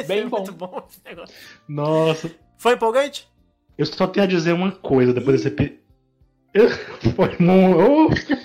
[0.07, 0.38] Bem bom.
[0.38, 1.35] Muito bom esse negócio.
[1.67, 2.31] Nossa.
[2.57, 3.27] Foi empolgante?
[3.77, 5.81] Eu só tenho a dizer uma coisa depois desse episódio.
[7.15, 8.38] Foi muito.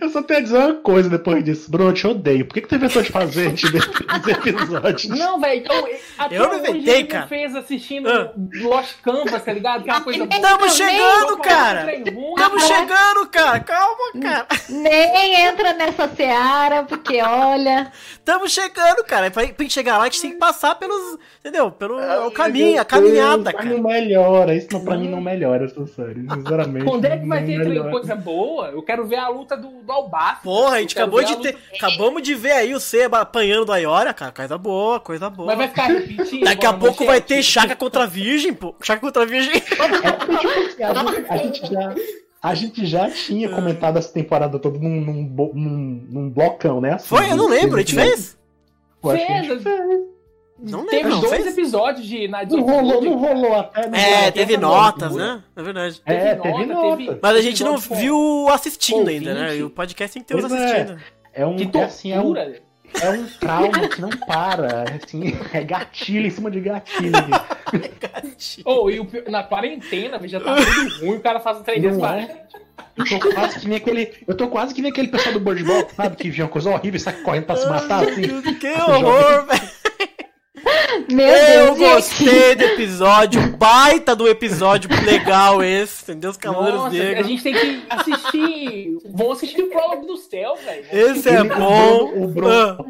[0.00, 1.70] Eu só tenho a dizer uma coisa depois disso.
[1.70, 2.44] Bruno, eu te odeio.
[2.46, 5.10] Por que, que tu inventou de fazer esse esse episódio?
[5.16, 7.26] Não, velho, então, até Eu não hoje inventei, ele me cara.
[7.26, 8.32] fez assistindo Ah.
[8.62, 9.84] Lost Canvas, tá ligado?
[9.84, 10.40] Que é uma coisa boa.
[10.40, 11.86] Tamo chegando, cara!
[12.36, 13.60] Tamo chegando, cara!
[13.60, 14.46] Calma, cara!
[14.68, 17.90] Nem entra nessa seara, porque olha.
[18.24, 19.30] Tamo chegando, cara!
[19.30, 21.18] Pra, pra gente chegar lá, a gente tem que passar pelos.
[21.40, 21.70] Entendeu?
[21.70, 21.96] Pelo
[22.26, 23.64] o caminho, Meu a caminhada, Deus, cara.
[23.68, 24.54] Não melhora.
[24.54, 26.26] Isso não, pra mim não melhora essa série.
[26.28, 26.84] Sinceramente.
[26.86, 27.90] Quando é que vai ter trem melhora.
[27.90, 28.68] coisa boa?
[28.68, 30.42] Eu quero ver a luta do, do Albaço.
[30.42, 31.56] Porra, a gente acabou de a ter.
[31.74, 34.32] Acabamos de ver aí o Seba apanhando do Ayora, cara.
[34.32, 35.46] Coisa boa, coisa boa.
[35.46, 36.44] Mas vai ficar repetindo.
[36.44, 38.74] Daqui a pouco vai ter Chaka contra a Virgem, pô.
[38.82, 39.52] Chaka contra a Virgem.
[39.54, 39.56] A
[40.98, 41.94] gente, a gente já,
[42.42, 46.94] a gente já tinha comentado essa temporada toda num, num, num, num blocão, né?
[46.94, 47.30] Assim, Foi?
[47.30, 48.36] Eu não lembro, a gente fez?
[49.04, 49.62] A gente Fez,
[50.58, 51.46] Não Teve lembro, não dois fez?
[51.58, 53.88] episódios de Night Não rolou, não rolou até.
[53.88, 55.42] não É, teve notas, né?
[55.54, 56.00] É verdade.
[56.06, 57.18] É, teve nota, nota.
[57.22, 59.56] Mas a gente não viu assistindo ainda, né?
[59.56, 60.56] E o podcast tem que ter os é.
[60.56, 61.00] assistindo.
[61.34, 62.62] É um, Que é, assim, é um, tortura.
[63.02, 64.84] é um trauma que não para.
[64.88, 67.12] é Assim, é gatilho em cima de gatilho.
[68.64, 72.02] Oh, e o na quarentena, já tá tudo ruim, o cara faz um trem desse.
[72.02, 72.46] É?
[72.96, 74.12] Eu tô quase que nem aquele.
[74.26, 75.62] Eu tô quase que nem aquele pessoal do Bird
[75.94, 76.16] sabe?
[76.16, 78.22] Que via uma coisa horrível e sai correndo pra se matar assim.
[78.54, 79.65] Que horror, velho.
[81.10, 86.30] Meu Eu Deus, gostei do episódio, baita do episódio legal esse, entendeu?
[86.30, 87.26] Os Cavaleiros Nossa, a Negros.
[87.28, 88.98] gente tem que assistir.
[89.14, 90.84] Vamos assistir o prólogo do céu, velho.
[90.90, 92.12] Esse é bom.
[92.24, 92.84] O Bruno, Ah.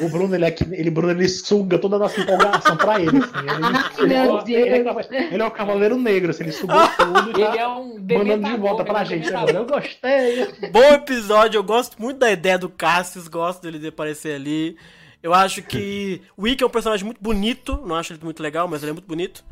[0.00, 3.16] o Bruno, ele, é que, ele, Bruno, ele suga toda a nossa empolgação pra ele.
[3.18, 3.32] Assim.
[3.38, 3.50] Ele,
[3.98, 7.42] ele, Meu ele, ele, é, ele é o Cavaleiro Negro, assim, ele sugou tudo e
[7.42, 9.48] Ele tá é um mandando de dementador, volta pra é gente dementador.
[9.56, 9.58] agora.
[9.58, 10.70] Eu gostei.
[10.70, 14.76] Bom episódio, eu gosto muito da ideia do Cassius, gosto dele de aparecer ali.
[15.22, 18.66] Eu acho que o Ikki é um personagem muito bonito, não acho ele muito legal,
[18.66, 19.44] mas ele é muito bonito.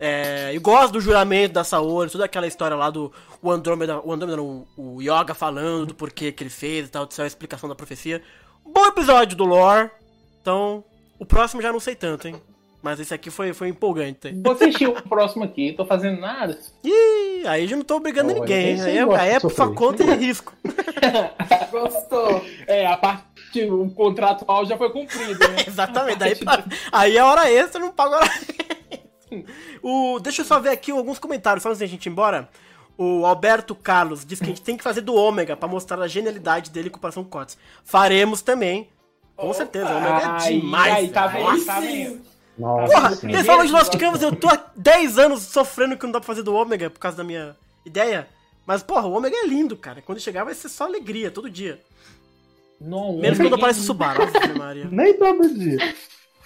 [0.00, 3.12] É, eu gosto do juramento da Saori, toda aquela história lá do
[3.42, 7.04] o Andrômeda, o Andrômeda não, o Yoga falando do porquê que ele fez e tal,
[7.04, 8.22] de ser a explicação da profecia.
[8.64, 9.90] Bom episódio do lore.
[10.40, 10.84] Então,
[11.18, 12.40] o próximo já não sei tanto, hein.
[12.80, 14.28] Mas esse aqui foi, foi empolgante.
[14.28, 14.40] hein.
[14.40, 16.56] Vou assistir o próximo aqui, tô fazendo nada.
[16.84, 19.74] Ih, aí já não tô obrigando Olha, ninguém, Aí aí é, aí é por sua
[19.74, 20.54] conta e risco.
[21.72, 22.44] Gostou.
[22.68, 23.24] É, a parte,
[23.70, 25.64] o contratual já foi cumprido, né?
[25.66, 26.18] Exatamente.
[26.18, 26.34] Daí,
[26.92, 28.30] aí é hora extra, não paga hora
[29.82, 32.48] o, Deixa eu só ver aqui alguns comentários, só antes da gente ir embora.
[32.96, 36.08] O Alberto Carlos diz que a gente tem que fazer do Ômega pra mostrar a
[36.08, 37.56] genialidade dele em comparação com o Cotes.
[37.84, 38.88] Faremos também.
[39.36, 40.94] Com certeza, o Ômega é demais.
[40.94, 41.64] aí, tá vendo?
[41.64, 42.20] Tá vendo?
[42.58, 43.28] Nossa, Porra, sim.
[43.28, 46.26] ele falou de Lost Canvas, eu tô há 10 anos sofrendo que não dá pra
[46.26, 47.56] fazer do Ômega por causa da minha
[47.86, 48.28] ideia.
[48.66, 50.02] Mas, porra, o Ômega é lindo, cara.
[50.02, 51.80] Quando chegar vai ser só alegria, todo dia.
[52.80, 54.20] Não, Menos quando aparece o Subaru.
[54.56, 54.86] Maria.
[54.90, 55.94] Nem todo dia.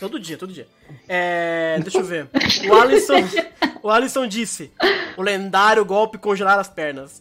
[0.00, 0.66] Todo dia, todo dia.
[1.08, 2.28] É, deixa eu ver.
[2.68, 3.18] O Alisson,
[3.82, 4.72] o Alisson disse:
[5.16, 7.20] o lendário golpe congelar as pernas.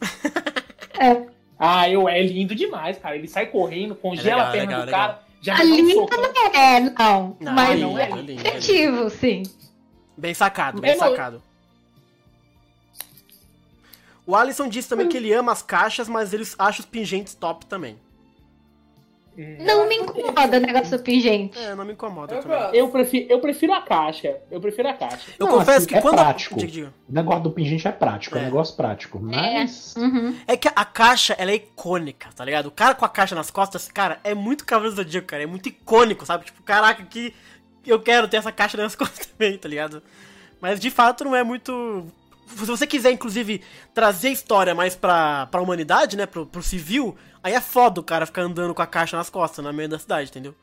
[1.59, 3.15] Ah, eu, é lindo demais, cara.
[3.15, 4.99] Ele sai correndo, congela É legal, a perna legal, do legal.
[5.09, 5.31] cara.
[5.41, 6.07] Já Ali um não
[6.53, 7.37] é, não.
[7.39, 8.31] Não, mas não é, é, não é.
[8.33, 9.43] efetivo, sim.
[10.17, 11.41] Bem sacado, bem É, não- sacado.
[14.25, 17.65] O Alisson disse também que ele ama as caixas, mas ele acha os pingentes top
[17.65, 17.97] também.
[19.37, 21.57] Não me incomoda o negócio do pingente.
[21.57, 22.69] É, não me incomoda Eu também.
[22.73, 24.37] Eu prefiro, eu prefiro a caixa.
[24.51, 25.31] Eu prefiro a caixa.
[25.39, 26.15] Eu Não, confesso assim, que é quando.
[26.15, 26.59] prático.
[26.59, 26.93] Diga, diga.
[27.09, 28.41] O negócio do pingente é prático, é, É.
[28.41, 29.19] um negócio prático.
[29.21, 29.95] Mas.
[29.95, 30.35] Uhum.
[30.45, 32.65] É que a caixa, ela é icônica, tá ligado?
[32.65, 35.43] O cara com a caixa nas costas, cara, é muito Cavaleiro do Zodíaco, cara.
[35.43, 36.45] É muito icônico, sabe?
[36.45, 37.33] Tipo, caraca, que
[37.85, 40.03] eu quero ter essa caixa nas costas também, tá ligado?
[40.59, 42.05] Mas de fato não é muito.
[42.57, 43.61] Se você quiser, inclusive,
[43.93, 46.25] trazer a história mais pra, pra humanidade, né?
[46.25, 49.63] Pro, pro civil, aí é foda o cara ficar andando com a caixa nas costas,
[49.63, 50.53] no meio da cidade, entendeu?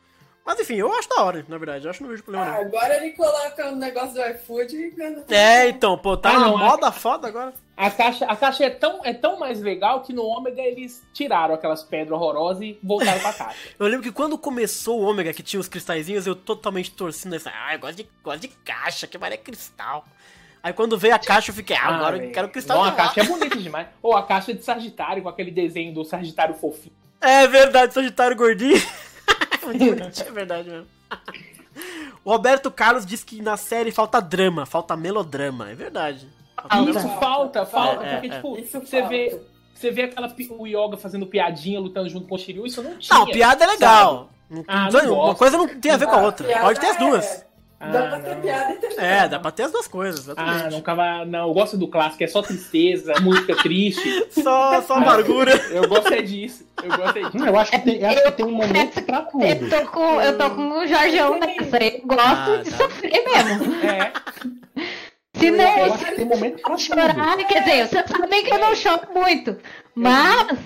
[0.47, 1.85] Mas enfim, eu acho da hora, na verdade.
[1.85, 2.60] Eu acho que não vejo problema Ah, não.
[2.62, 4.94] agora ele coloca um negócio do iFood e.
[5.35, 7.52] É, então, pô, tá Ah, na é- moda foda agora.
[7.77, 11.55] A caixa, a caixa é, tão, é tão mais legal que no Ômega eles tiraram
[11.55, 13.59] aquelas pedras horrorosas e voltaram pra caixa.
[13.78, 17.51] Eu lembro que quando começou o Ômega, que tinha os cristalzinhos, eu totalmente torcendo essa.
[17.55, 20.06] Ah, eu gosto de, gosto de caixa, que vai é cristal.
[20.62, 22.32] Aí quando veio a caixa, eu fiquei, ah, agora eu velho.
[22.32, 23.86] quero cristal Não, a caixa é bonita demais.
[24.02, 26.94] Ou a caixa de Sagitário, com aquele desenho do Sagitário fofinho.
[27.20, 28.80] É verdade, Sagitário gordinho.
[29.64, 30.86] Muito é verdade mesmo.
[32.24, 35.70] O Roberto Carlos disse que na série falta drama, falta melodrama.
[35.70, 36.28] É verdade.
[36.56, 37.20] Falta Isso melodrama.
[37.20, 38.05] falta, falta.
[38.05, 38.30] É, é, porque, é.
[38.36, 39.09] tipo, Isso você falta.
[39.09, 39.40] vê.
[39.74, 43.16] Você vê aquela, o Yoga fazendo piadinha, lutando junto com o Shiryu, isso não tinha.
[43.16, 44.28] Não, piada é legal.
[44.66, 45.39] Ah, não- uma gosto.
[45.39, 46.59] coisa não tem a ver com a Ah, outra.
[46.60, 46.98] Pode ter as é-
[47.81, 47.93] duas.
[47.93, 48.41] Dá Ah, pra ter não.
[48.43, 50.65] piada e ter É, dá pra ter as duas coisas, exatamente.
[50.65, 51.25] Ah, não, cava...
[51.25, 54.27] não, eu gosto do clássico, é só tristeza, música triste.
[54.43, 55.53] Só, só amargura.
[55.71, 56.67] Eu gosto é disso.
[56.83, 57.39] Eu gosto é disso.
[57.39, 59.27] Hum, Eu acho que tem, eu acho que tem um momento pra Eu
[59.59, 59.71] tudo.
[59.71, 61.77] tô com, eu tô com o Jorgeão nessa.
[61.83, 62.77] Eu gosto Ah, de tá.
[62.77, 63.75] sofrer mesmo.
[63.85, 64.13] É.
[65.35, 66.81] Se não, Eu acho que tem momento pra tudo.
[66.81, 69.57] chorar, quer dizer, vocês sabem que eu não choro muito.
[69.95, 70.59] Mas,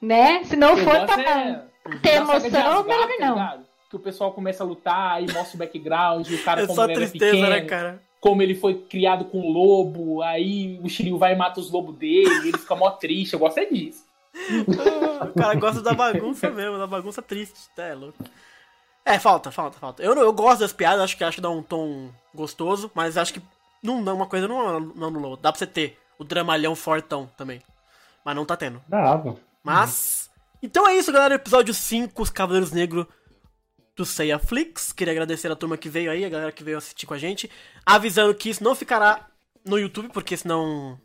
[0.00, 1.60] né, se não Eu for pra é
[2.02, 3.61] ter de emoção, melhor não.
[3.92, 6.84] Que o pessoal começa a lutar e mostra o background, o cara É como só
[6.84, 8.02] ele era tristeza, pequeno, né, cara?
[8.22, 11.94] como ele foi criado com um lobo, aí o Shiryu vai e mata os lobos
[11.96, 14.02] dele, e ele fica mó triste, eu gosto é disso.
[15.20, 18.16] Ah, O cara gosta da bagunça mesmo, da bagunça triste, tá, é louco.
[19.04, 20.02] É, falta, falta, falta.
[20.02, 23.34] Eu, eu gosto das piadas, acho que acho que dá um tom gostoso, mas acho
[23.34, 23.42] que
[23.82, 25.36] não, não uma coisa não, não anulou.
[25.36, 27.60] Dá pra você ter o dramalhão fortão também.
[28.24, 28.80] Mas não tá tendo.
[28.88, 29.36] Dava.
[29.62, 30.30] Mas.
[30.62, 31.34] Então é isso, galera.
[31.34, 33.06] Episódio 5, Os Cavaleiros Negros
[33.96, 34.92] do Seiya Flix.
[34.92, 37.50] Queria agradecer a turma que veio aí, a galera que veio assistir com a gente.
[37.84, 39.26] Avisando que isso não ficará
[39.64, 40.98] no YouTube, porque senão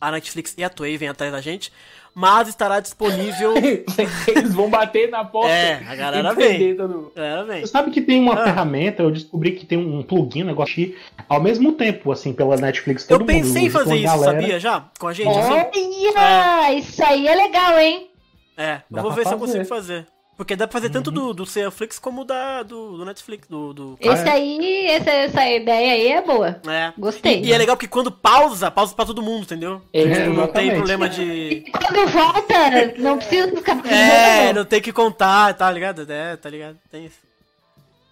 [0.00, 1.72] a Netflix e a Toei vêm atrás da gente.
[2.16, 3.54] Mas estará disponível.
[4.28, 5.50] Eles vão bater na porta.
[5.50, 6.76] É, a galera vem.
[6.76, 7.60] todo galera vem.
[7.62, 8.44] Você sabe que tem uma Ah.
[8.44, 10.96] ferramenta, eu descobri que tem um plugin, um negócio de
[11.28, 13.08] ao mesmo tempo, assim, pela Netflix.
[13.10, 14.60] Eu todo pensei em mundo usa, fazer isso, galera- sabia?
[14.60, 14.88] Já?
[14.96, 16.08] Com a gente, assim?
[16.16, 18.10] Olha, isso aí é legal, hein?
[18.56, 19.52] É, eu Dá vou pra ver se eu fazer.
[19.52, 20.06] consigo fazer.
[20.36, 23.72] Porque dá pra fazer tanto do, do Seiya Flix como da, do, do Netflix, do...
[23.72, 23.96] do...
[24.00, 26.60] Esse aí, essa, essa ideia aí é boa.
[26.66, 26.92] É.
[26.98, 27.40] Gostei.
[27.40, 29.80] E, e é legal porque quando pausa, pausa pra todo mundo, entendeu?
[29.92, 31.64] É, Tipo, não tem problema de.
[31.70, 36.10] Quando volta, não precisa ficar É, não tem que contar, tá ligado?
[36.10, 36.78] É, tá ligado?
[36.90, 37.18] Tem isso.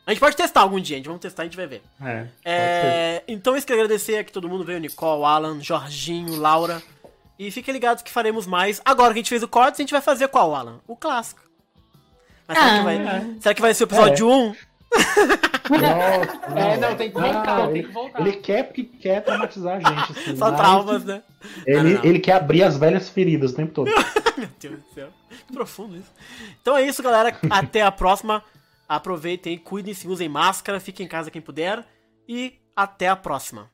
[0.07, 1.83] A gente pode testar algum dia, a gente vamos testar, a gente vai ver.
[2.05, 2.27] É.
[2.45, 6.83] É, então, isso que agradecer aqui todo mundo veio: Nicole, Alan, Jorginho, Laura.
[7.39, 8.81] E fiquem ligados que faremos mais.
[8.85, 10.81] Agora que a gente fez o corte, a gente vai fazer qual, Alan?
[10.87, 11.52] O clássico.
[12.55, 12.79] Mas será, Ah.
[12.79, 14.55] que vai, será que vai ser o episódio 1?
[15.71, 18.21] Nossa, É, não, tem que voltar, Não, tem ele, que voltar.
[18.21, 20.13] ele quer porque quer traumatizar a gente.
[20.13, 21.23] Assim, Só mas traumas, né?
[21.67, 22.05] Ele, Ah, não.
[22.05, 23.87] ele quer abrir as velhas feridas o tempo todo.
[24.37, 25.09] Meu Deus do céu.
[25.47, 26.11] Que profundo isso.
[26.61, 27.37] Então é isso, galera.
[27.51, 28.43] Até a próxima.
[28.89, 31.85] Aproveitem, cuidem-se, usem máscara, fiquem em casa quem puder.
[32.29, 33.71] E até a próxima.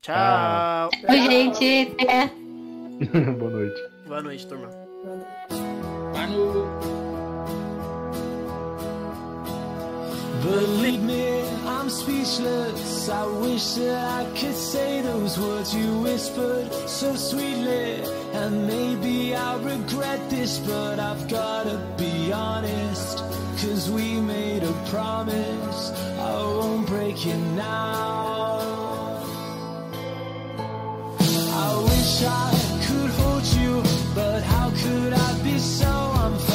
[0.00, 0.88] Tchau.
[1.08, 1.94] Oi, gente.
[2.06, 2.26] É.
[3.38, 3.82] Boa noite.
[4.06, 4.70] Boa noite, turma.
[10.42, 13.08] Believe me, I'm speechless.
[13.08, 18.02] I wish that I could say those words you whispered so sweetly.
[18.32, 23.18] And maybe I'll regret this, but I've gotta be honest.
[23.60, 28.58] Cause we made a promise, I won't break it now.
[31.64, 32.50] I wish I
[32.86, 33.82] could hold you,
[34.14, 36.45] but how could I be so unfair?